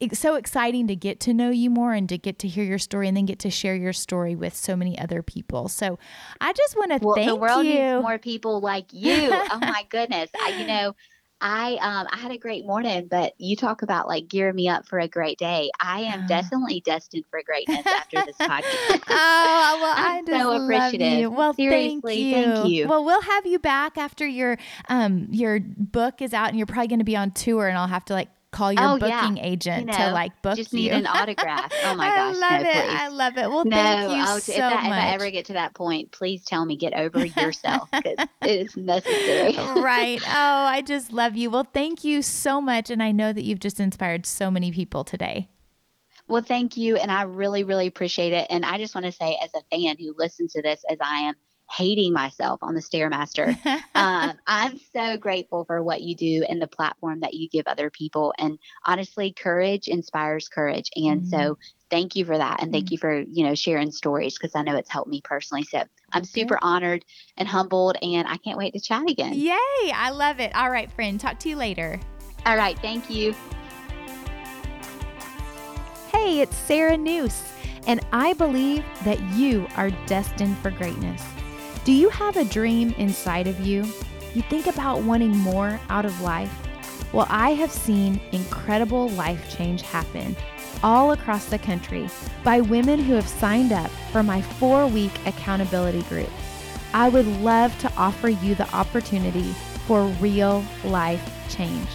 it's 0.00 0.18
so 0.18 0.34
exciting 0.34 0.86
to 0.88 0.96
get 0.96 1.20
to 1.20 1.34
know 1.34 1.50
you 1.50 1.68
more 1.70 1.92
and 1.92 2.08
to 2.08 2.16
get 2.16 2.38
to 2.40 2.48
hear 2.48 2.64
your 2.64 2.78
story 2.78 3.06
and 3.06 3.14
then 3.16 3.26
get 3.26 3.38
to 3.40 3.50
share 3.50 3.74
your 3.76 3.92
story 3.92 4.34
with 4.34 4.54
so 4.56 4.74
many 4.74 4.98
other 4.98 5.22
people. 5.22 5.68
So 5.68 5.98
I 6.40 6.52
just 6.54 6.74
want 6.76 6.90
to 6.92 6.98
Well, 7.06 7.14
thank 7.16 7.28
the 7.28 7.36
world 7.36 7.66
you. 7.66 7.74
needs 7.74 8.02
more 8.02 8.18
people 8.18 8.60
like 8.60 8.86
you. 8.92 9.28
oh 9.30 9.58
my 9.60 9.86
goodness. 9.90 10.30
I, 10.40 10.58
you 10.60 10.66
know, 10.66 10.94
I 11.40 11.72
um 11.80 12.06
I 12.10 12.16
had 12.18 12.32
a 12.32 12.38
great 12.38 12.66
morning, 12.66 13.08
but 13.10 13.34
you 13.38 13.56
talk 13.56 13.82
about 13.82 14.06
like 14.08 14.28
gearing 14.28 14.54
me 14.56 14.68
up 14.68 14.86
for 14.86 14.98
a 14.98 15.08
great 15.08 15.38
day. 15.38 15.70
I 15.80 16.00
am 16.02 16.22
Ah. 16.24 16.26
definitely 16.26 16.80
destined 16.84 17.24
for 17.30 17.42
greatness 17.44 17.86
after 17.86 18.22
this 18.26 18.36
podcast. 18.40 19.02
oh 19.08 19.78
well, 19.80 19.94
I 19.96 20.18
I'm 20.18 20.26
just 20.26 20.38
so 20.42 20.48
love 20.50 20.62
appreciative. 20.62 21.18
you. 21.20 21.30
Well, 21.30 21.54
Seriously, 21.54 22.30
thank 22.32 22.46
you. 22.46 22.54
thank 22.54 22.68
you. 22.70 22.88
Well, 22.88 23.04
we'll 23.04 23.22
have 23.22 23.46
you 23.46 23.58
back 23.58 23.96
after 23.96 24.26
your 24.26 24.58
um 24.88 25.28
your 25.30 25.60
book 25.60 26.20
is 26.20 26.34
out, 26.34 26.48
and 26.48 26.58
you're 26.58 26.66
probably 26.66 26.88
going 26.88 26.98
to 26.98 27.04
be 27.04 27.16
on 27.16 27.30
tour, 27.30 27.68
and 27.68 27.78
I'll 27.78 27.86
have 27.86 28.04
to 28.06 28.12
like 28.12 28.28
call 28.50 28.72
your 28.72 28.82
Oh, 28.82 28.96
yeah. 29.00 29.20
booking 29.22 29.38
agent 29.44 29.86
You 29.88 29.92
to 29.96 30.10
like 30.12 30.32
book 30.42 30.56
just 30.56 30.72
you. 30.72 30.80
need 30.80 30.90
an 30.92 31.06
autograph. 31.06 31.72
Oh 31.84 31.94
my 31.94 32.08
gosh. 32.08 32.36
I 32.36 32.40
love 32.40 32.62
no, 32.62 32.68
it. 32.68 32.72
please. 32.72 32.96
I 33.00 33.08
love 33.08 33.36
it. 33.38 33.48
Well, 33.50 33.64
no, 33.64 33.76
thank 33.76 34.10
you 34.12 34.24
oh, 34.26 34.38
so 34.38 34.52
if, 34.52 34.58
that, 34.58 34.74
much. 34.74 34.84
if 34.86 34.92
I 34.92 35.08
ever 35.14 35.30
get 35.30 35.44
to 35.46 35.52
that 35.54 35.74
point, 35.74 36.10
please 36.12 36.44
tell 36.44 36.64
me 36.64 36.76
get 36.76 36.92
over 36.94 37.24
yourself 37.40 37.88
because 37.92 38.16
it 38.42 38.60
is 38.66 38.76
necessary. 38.76 39.54
right. 39.80 40.20
Oh, 40.26 40.64
I 40.66 40.82
just 40.82 41.12
love 41.12 41.36
you. 41.36 41.50
Well, 41.50 41.66
thank 41.72 42.04
you 42.04 42.22
so 42.22 42.60
much. 42.60 42.90
And 42.90 43.02
I 43.02 43.12
know 43.12 43.32
that 43.32 43.42
you've 43.44 43.60
just 43.60 43.78
inspired 43.80 44.26
so 44.26 44.50
many 44.50 44.72
people 44.72 45.04
today. 45.04 45.48
Well, 46.28 46.42
thank 46.42 46.76
you. 46.76 46.96
And 46.96 47.10
I 47.10 47.22
really, 47.22 47.64
really 47.64 47.86
appreciate 47.88 48.32
it. 48.32 48.46
And 48.50 48.64
I 48.64 48.78
just 48.78 48.94
want 48.94 49.04
to 49.06 49.12
say, 49.12 49.36
as 49.42 49.50
a 49.54 49.62
fan 49.70 49.96
who 49.98 50.14
listens 50.16 50.52
to 50.52 50.62
this, 50.62 50.84
as 50.88 50.98
I 51.00 51.20
am 51.22 51.34
hating 51.70 52.12
myself 52.12 52.60
on 52.62 52.74
the 52.74 52.80
Stairmaster, 52.80 53.56
um, 53.94 54.32
I'm 54.46 54.80
so 54.92 55.16
grateful 55.16 55.64
for 55.64 55.82
what 55.82 56.02
you 56.02 56.14
do 56.16 56.44
and 56.48 56.60
the 56.60 56.66
platform 56.66 57.20
that 57.20 57.34
you 57.34 57.48
give 57.48 57.66
other 57.66 57.90
people. 57.90 58.34
And 58.38 58.58
honestly, 58.84 59.32
courage 59.32 59.88
inspires 59.88 60.48
courage. 60.48 60.90
And 60.96 61.26
so 61.26 61.58
thank 61.90 62.16
you 62.16 62.24
for 62.24 62.36
that. 62.36 62.62
And 62.62 62.72
thank 62.72 62.90
you 62.90 62.98
for, 62.98 63.20
you 63.20 63.44
know, 63.44 63.54
sharing 63.54 63.90
stories 63.92 64.36
because 64.38 64.54
I 64.54 64.62
know 64.62 64.76
it's 64.76 64.90
helped 64.90 65.10
me 65.10 65.20
personally. 65.22 65.64
So 65.64 65.82
I'm 66.12 66.24
super 66.24 66.58
honored 66.62 67.04
and 67.36 67.46
humbled. 67.48 67.96
And 68.02 68.26
I 68.26 68.36
can't 68.38 68.58
wait 68.58 68.74
to 68.74 68.80
chat 68.80 69.08
again. 69.08 69.34
Yay. 69.34 69.92
I 69.94 70.10
love 70.10 70.40
it. 70.40 70.54
All 70.54 70.70
right, 70.70 70.90
friend. 70.90 71.20
Talk 71.20 71.38
to 71.40 71.48
you 71.48 71.56
later. 71.56 72.00
All 72.46 72.56
right. 72.56 72.78
Thank 72.78 73.10
you. 73.10 73.34
Hey, 76.12 76.40
it's 76.40 76.56
Sarah 76.56 76.96
Noose, 76.96 77.52
and 77.86 78.04
I 78.12 78.32
believe 78.32 78.84
that 79.04 79.20
you 79.32 79.66
are 79.76 79.90
destined 80.06 80.58
for 80.58 80.70
greatness. 80.70 81.22
Do 81.84 81.92
you 81.92 82.10
have 82.10 82.36
a 82.36 82.44
dream 82.44 82.94
inside 82.98 83.46
of 83.46 83.58
you? 83.60 83.86
You 84.34 84.42
think 84.42 84.66
about 84.66 85.02
wanting 85.02 85.34
more 85.36 85.80
out 85.88 86.04
of 86.04 86.20
life? 86.20 86.52
Well, 87.12 87.26
I 87.30 87.54
have 87.54 87.72
seen 87.72 88.20
incredible 88.32 89.08
life 89.10 89.56
change 89.56 89.80
happen 89.80 90.36
all 90.82 91.12
across 91.12 91.46
the 91.46 91.58
country 91.58 92.08
by 92.44 92.60
women 92.60 92.98
who 92.98 93.14
have 93.14 93.26
signed 93.26 93.72
up 93.72 93.90
for 94.12 94.22
my 94.22 94.42
four 94.42 94.86
week 94.86 95.12
accountability 95.26 96.02
group. 96.02 96.28
I 96.92 97.08
would 97.08 97.26
love 97.26 97.76
to 97.80 97.92
offer 97.96 98.28
you 98.28 98.54
the 98.54 98.72
opportunity 98.74 99.52
for 99.86 100.04
real 100.20 100.62
life 100.84 101.22
change. 101.48 101.88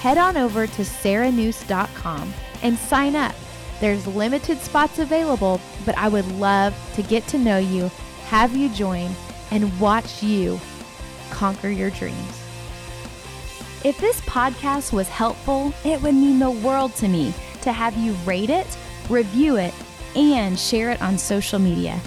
Head 0.00 0.16
on 0.16 0.36
over 0.36 0.66
to 0.66 0.82
sarahnoose.com 0.82 2.32
and 2.62 2.78
sign 2.78 3.16
up. 3.16 3.34
There's 3.80 4.06
limited 4.06 4.58
spots 4.58 5.00
available, 5.00 5.60
but 5.84 5.98
I 5.98 6.08
would 6.08 6.26
love 6.32 6.74
to 6.94 7.02
get 7.02 7.26
to 7.28 7.38
know 7.38 7.58
you, 7.58 7.90
have 8.26 8.56
you 8.56 8.68
join, 8.70 9.10
and 9.54 9.80
watch 9.80 10.22
you 10.22 10.60
conquer 11.30 11.68
your 11.68 11.90
dreams. 11.90 12.42
If 13.84 13.98
this 13.98 14.20
podcast 14.22 14.92
was 14.92 15.08
helpful, 15.08 15.72
it 15.84 16.02
would 16.02 16.14
mean 16.14 16.38
the 16.38 16.50
world 16.50 16.94
to 16.96 17.08
me 17.08 17.32
to 17.62 17.72
have 17.72 17.96
you 17.96 18.12
rate 18.26 18.50
it, 18.50 18.66
review 19.08 19.56
it, 19.56 19.72
and 20.16 20.58
share 20.58 20.90
it 20.90 21.00
on 21.00 21.16
social 21.16 21.58
media. 21.58 21.98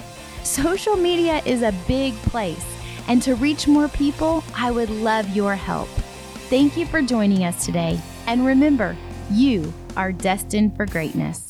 Social 0.44 0.96
media 0.96 1.42
is 1.44 1.62
a 1.62 1.74
big 1.86 2.14
place, 2.22 2.64
and 3.06 3.22
to 3.22 3.34
reach 3.34 3.66
more 3.66 3.88
people, 3.88 4.44
I 4.54 4.70
would 4.70 4.90
love 4.90 5.28
your 5.30 5.54
help. 5.54 5.88
Thank 6.48 6.76
you 6.76 6.86
for 6.86 7.02
joining 7.02 7.44
us 7.44 7.64
today, 7.64 8.00
and 8.26 8.44
remember, 8.44 8.96
you 9.30 9.72
are 9.96 10.12
destined 10.12 10.76
for 10.76 10.86
greatness. 10.86 11.47